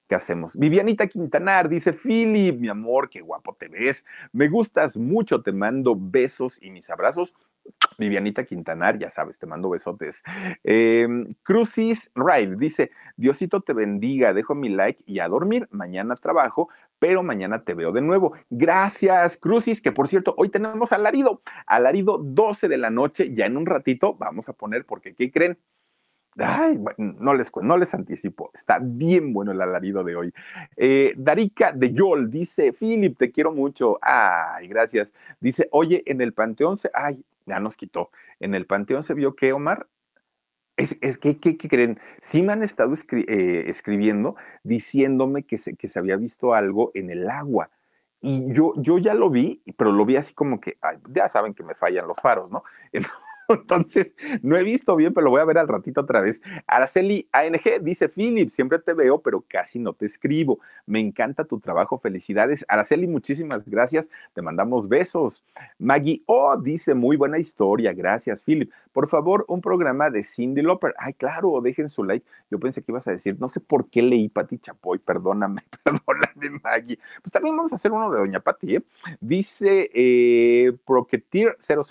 ¿Qué 0.09 0.15
hacemos? 0.15 0.57
Vivianita 0.57 1.09
Quintanar 1.09 1.69
dice, 1.69 1.93
Philip, 1.93 2.61
mi 2.61 2.69
amor, 2.69 3.11
qué 3.11 3.21
guapo 3.21 3.57
te 3.59 3.67
ves. 3.67 4.05
Me 4.33 4.49
gustas 4.49 4.97
mucho, 4.97 5.43
te 5.43 5.51
mando 5.51 5.97
besos 5.99 6.63
y 6.63 6.71
mis 6.71 6.89
abrazos. 6.89 7.35
Vivianita 7.99 8.45
Quintanar, 8.45 8.99
ya 8.99 9.11
sabes, 9.11 9.39
te 9.39 9.47
mando 9.47 9.71
besotes. 9.71 10.23
Eh, 10.65 11.07
Crucis 11.43 12.11
Ride 12.15 12.57
dice, 12.57 12.91
Diosito 13.17 13.61
te 13.61 13.73
bendiga, 13.73 14.33
dejo 14.33 14.55
mi 14.55 14.69
like 14.69 15.03
y 15.07 15.21
a 15.21 15.29
dormir. 15.29 15.69
Mañana 15.71 16.17
trabajo, 16.17 16.69
pero 16.99 17.23
mañana 17.23 17.63
te 17.63 17.75
veo 17.75 17.93
de 17.93 18.01
nuevo. 18.01 18.35
Gracias, 18.51 19.37
Crucis, 19.37 19.81
que 19.81 19.93
por 19.93 20.09
cierto, 20.09 20.35
hoy 20.37 20.49
tenemos 20.49 20.93
alarido, 20.93 21.43
alarido 21.67 22.19
12 22.19 22.69
de 22.69 22.79
la 22.79 22.91
noche, 22.91 23.33
ya 23.35 23.47
en 23.47 23.57
un 23.57 23.67
ratito 23.67 24.15
vamos 24.15 24.49
a 24.49 24.53
poner, 24.53 24.85
porque 24.85 25.15
¿qué 25.15 25.31
creen? 25.31 25.59
Ay, 26.37 26.81
no 26.99 27.33
les, 27.35 27.53
no 27.63 27.77
les 27.77 27.95
anticipo, 27.95 28.51
está 28.55 28.81
bien 28.83 29.33
bueno 29.33 29.53
el 29.53 29.61
alarido 29.61 30.03
de 30.03 30.17
hoy. 30.17 30.35
Eh, 30.77 31.15
Darica 31.17 31.71
de 31.71 31.93
Yol 31.93 32.29
dice, 32.29 32.73
Philip, 32.73 33.17
te 33.17 33.31
quiero 33.31 33.53
mucho. 33.53 33.99
Ay, 34.03 34.67
gracias. 34.67 35.13
Dice, 35.39 35.69
oye, 35.71 36.03
en 36.07 36.21
el 36.21 36.33
Panteón 36.33 36.77
se, 36.77 36.91
ay, 36.93 37.25
ya 37.47 37.61
nos 37.61 37.77
quitó. 37.77 38.11
En 38.41 38.55
el 38.55 38.67
Panteón 38.67 39.03
se 39.03 39.15
vio 39.15 39.35
que 39.35 39.53
Omar, 39.53 39.89
es, 40.77 41.19
que, 41.19 41.39
¿qué, 41.39 41.57
creen? 41.57 42.01
Sí 42.21 42.43
me 42.43 42.53
han 42.53 42.63
estado 42.63 42.93
eh, 43.13 43.65
escribiendo 43.69 44.35
diciéndome 44.65 45.45
que 45.45 45.57
se, 45.57 45.77
que 45.77 45.89
se 45.89 45.99
había 45.99 46.17
visto 46.17 46.53
algo 46.53 46.91
en 46.95 47.11
el 47.11 47.31
agua. 47.31 47.71
Y 48.21 48.53
yo, 48.53 48.73
yo 48.77 48.99
ya 48.99 49.15
lo 49.15 49.31
vi, 49.31 49.63
pero 49.77 49.93
lo 49.93 50.05
vi 50.05 50.17
así 50.17 50.35
como 50.35 50.61
que, 50.61 50.79
ay, 50.81 50.99
ya 51.11 51.29
saben 51.29 51.55
que 51.55 51.63
me 51.63 51.75
fallan 51.75 52.09
los 52.09 52.19
faros, 52.19 52.51
¿no? 52.51 52.65
no 54.43 54.57
he 54.57 54.65
visto 54.65 54.97
bien, 54.97 55.13
pero 55.13 55.25
lo 55.25 55.31
voy 55.31 55.41
a 55.41 55.45
ver 55.45 55.59
al 55.59 55.69
ratito 55.69 56.01
otra 56.01 56.21
vez. 56.21 56.41
Araceli 56.67 57.29
ANG 57.33 57.83
dice, 57.83 58.09
Philip, 58.09 58.51
siempre 58.51 58.79
te 58.79 58.95
veo, 58.95 59.21
pero 59.21 59.45
casi 59.49 59.79
no 59.79 59.93
te 59.93 60.07
escribo. 60.07 60.61
Me 60.87 61.01
encanta 61.01 61.45
tu 61.45 61.61
trabajo, 61.61 61.99
felicidades. 61.99 62.65
Araceli, 62.69 63.07
muchísimas 63.07 63.69
gracias. 63.69 64.11
Te 64.33 64.43
mandamos 64.43 64.89
besos. 64.89 65.45
Maggie 65.79 66.23
O 66.27 66.57
dice, 66.57 66.95
muy 66.95 67.17
buena 67.17 67.39
historia, 67.39 67.93
gracias, 67.93 68.43
Philip. 68.43 68.71
Por 68.93 69.09
favor, 69.09 69.45
un 69.49 69.61
programa 69.61 70.09
de 70.09 70.23
Cindy 70.23 70.63
Lauper. 70.63 70.95
Ay, 70.99 71.15
claro, 71.15 71.61
dejen 71.61 71.89
su 71.89 72.05
like. 72.05 72.25
Yo 72.51 72.61
pensé 72.61 72.83
que 72.83 72.93
ibas 72.93 73.09
a 73.09 73.11
decir, 73.11 73.37
no 73.41 73.49
sé 73.49 73.61
por 73.61 73.91
qué 73.91 74.03
leí 74.03 74.29
Pati 74.29 74.59
Chapoy, 74.59 74.99
perdóname, 74.99 75.65
perdóname, 75.83 76.61
Maggie. 76.63 76.99
Pues 77.23 77.33
también 77.33 77.57
vamos 77.57 77.73
a 77.73 77.77
hacer 77.77 77.91
uno 77.91 78.11
de 78.11 78.19
Doña 78.19 78.41
Pati, 78.41 78.77
¿eh? 78.77 78.83
Dice 79.21 79.91
eh, 79.93 80.73
Proquetir 80.87 81.57
000, 81.61 81.83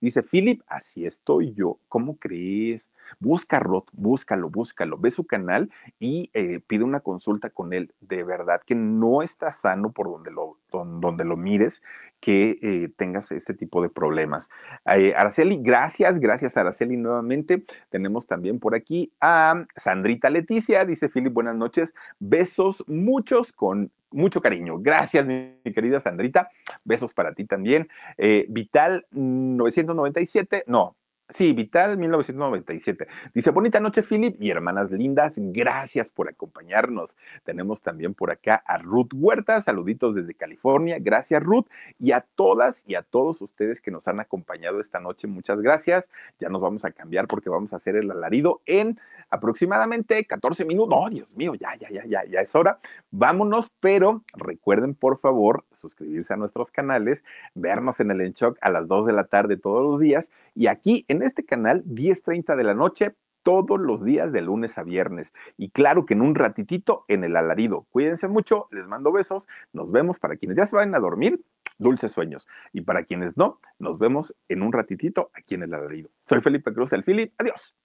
dice 0.00 0.22
Philip, 0.22 0.60
así 0.74 1.06
estoy 1.06 1.54
yo. 1.54 1.78
¿Cómo 1.88 2.16
crees? 2.16 2.92
Busca 3.20 3.58
Rod, 3.58 3.84
búscalo, 3.92 4.50
búscalo. 4.50 4.98
Ve 4.98 5.10
su 5.10 5.26
canal 5.26 5.70
y 5.98 6.30
eh, 6.34 6.60
pide 6.66 6.84
una 6.84 7.00
consulta 7.00 7.50
con 7.50 7.72
él. 7.72 7.92
De 8.00 8.24
verdad 8.24 8.60
que 8.64 8.74
no 8.74 9.22
está 9.22 9.52
sano 9.52 9.92
por 9.92 10.08
donde 10.10 10.30
lo, 10.30 10.58
donde 10.70 11.24
lo 11.24 11.36
mires 11.36 11.82
que 12.20 12.58
eh, 12.62 12.88
tengas 12.96 13.30
este 13.32 13.52
tipo 13.52 13.82
de 13.82 13.90
problemas. 13.90 14.48
Eh, 14.86 15.14
Araceli, 15.14 15.58
gracias, 15.60 16.18
gracias 16.18 16.56
Araceli 16.56 16.96
nuevamente. 16.96 17.64
Tenemos 17.90 18.26
también 18.26 18.58
por 18.58 18.74
aquí 18.74 19.12
a 19.20 19.66
Sandrita 19.76 20.30
Leticia, 20.30 20.84
dice 20.84 21.08
Philip, 21.08 21.32
buenas 21.32 21.56
noches, 21.56 21.94
besos 22.18 22.82
muchos 22.86 23.52
con 23.52 23.90
mucho 24.14 24.40
cariño. 24.40 24.78
Gracias, 24.78 25.26
mi, 25.26 25.58
querida 25.74 26.00
Sandrita. 26.00 26.48
Besos 26.84 27.12
para 27.12 27.34
ti 27.34 27.44
también. 27.44 27.88
Eh, 28.16 28.46
Vital 28.48 29.06
997, 29.10 30.64
no, 30.66 30.96
Sí, 31.30 31.54
Vital 31.54 31.96
1997. 31.96 33.08
Dice, 33.32 33.50
bonita 33.50 33.80
noche, 33.80 34.02
Philip 34.02 34.36
y 34.42 34.50
hermanas 34.50 34.90
lindas, 34.90 35.32
gracias 35.36 36.10
por 36.10 36.28
acompañarnos. 36.28 37.16
Tenemos 37.44 37.80
también 37.80 38.12
por 38.12 38.30
acá 38.30 38.62
a 38.66 38.76
Ruth 38.76 39.08
Huerta, 39.14 39.62
saluditos 39.62 40.14
desde 40.14 40.34
California, 40.34 40.98
gracias 41.00 41.42
Ruth, 41.42 41.64
y 41.98 42.12
a 42.12 42.20
todas 42.20 42.84
y 42.86 42.94
a 42.94 43.02
todos 43.02 43.40
ustedes 43.40 43.80
que 43.80 43.90
nos 43.90 44.06
han 44.06 44.20
acompañado 44.20 44.80
esta 44.80 45.00
noche, 45.00 45.26
muchas 45.26 45.62
gracias. 45.62 46.10
Ya 46.40 46.50
nos 46.50 46.60
vamos 46.60 46.84
a 46.84 46.90
cambiar 46.90 47.26
porque 47.26 47.48
vamos 47.48 47.72
a 47.72 47.76
hacer 47.76 47.96
el 47.96 48.10
alarido 48.10 48.60
en 48.66 49.00
aproximadamente 49.30 50.26
14 50.26 50.66
minutos. 50.66 50.90
No, 50.90 51.08
Dios 51.08 51.32
mío, 51.32 51.54
ya, 51.54 51.74
ya, 51.76 51.88
ya, 51.90 52.04
ya, 52.04 52.24
ya 52.26 52.40
es 52.40 52.54
hora. 52.54 52.80
Vámonos, 53.10 53.70
pero 53.80 54.22
recuerden 54.34 54.94
por 54.94 55.18
favor 55.18 55.64
suscribirse 55.72 56.34
a 56.34 56.36
nuestros 56.36 56.70
canales, 56.70 57.24
vernos 57.54 57.98
en 58.00 58.10
el 58.10 58.20
Enchoc 58.20 58.58
a 58.60 58.70
las 58.70 58.86
2 58.88 59.06
de 59.06 59.12
la 59.14 59.24
tarde 59.24 59.56
todos 59.56 59.82
los 59.82 60.00
días 60.00 60.30
y 60.54 60.66
aquí 60.66 61.04
en 61.08 61.13
este 61.22 61.44
canal 61.44 61.84
10.30 61.84 62.56
de 62.56 62.64
la 62.64 62.74
noche 62.74 63.14
todos 63.44 63.78
los 63.78 64.02
días 64.02 64.32
de 64.32 64.42
lunes 64.42 64.76
a 64.78 64.82
viernes. 64.82 65.32
Y 65.56 65.70
claro 65.70 66.06
que 66.06 66.14
en 66.14 66.22
un 66.22 66.34
ratitito 66.34 67.04
en 67.08 67.22
el 67.22 67.36
alarido. 67.36 67.86
Cuídense 67.90 68.26
mucho, 68.26 68.68
les 68.72 68.88
mando 68.88 69.12
besos, 69.12 69.46
nos 69.72 69.92
vemos 69.92 70.18
para 70.18 70.36
quienes 70.36 70.56
ya 70.56 70.66
se 70.66 70.74
vayan 70.74 70.94
a 70.94 70.98
dormir, 70.98 71.40
dulces 71.78 72.10
sueños. 72.10 72.48
Y 72.72 72.80
para 72.80 73.04
quienes 73.04 73.36
no, 73.36 73.60
nos 73.78 73.98
vemos 73.98 74.34
en 74.48 74.62
un 74.62 74.72
ratitito 74.72 75.30
aquí 75.34 75.54
en 75.54 75.62
el 75.62 75.74
alarido. 75.74 76.10
Soy 76.28 76.40
Felipe 76.40 76.72
Cruz, 76.72 76.92
el 76.92 77.04
Philip, 77.04 77.32
adiós. 77.38 77.76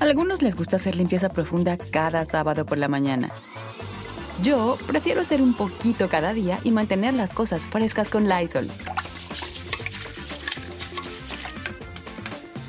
A 0.00 0.04
algunos 0.04 0.42
les 0.42 0.56
gusta 0.56 0.76
hacer 0.76 0.96
limpieza 0.96 1.28
profunda 1.28 1.76
cada 1.92 2.24
sábado 2.24 2.64
por 2.64 2.78
la 2.78 2.88
mañana. 2.88 3.30
Yo 4.42 4.76
prefiero 4.86 5.20
hacer 5.20 5.42
un 5.42 5.54
poquito 5.54 6.08
cada 6.08 6.32
día 6.32 6.58
y 6.64 6.72
mantener 6.72 7.14
las 7.14 7.32
cosas 7.34 7.68
frescas 7.68 8.10
con 8.10 8.28
Lysol. 8.28 8.68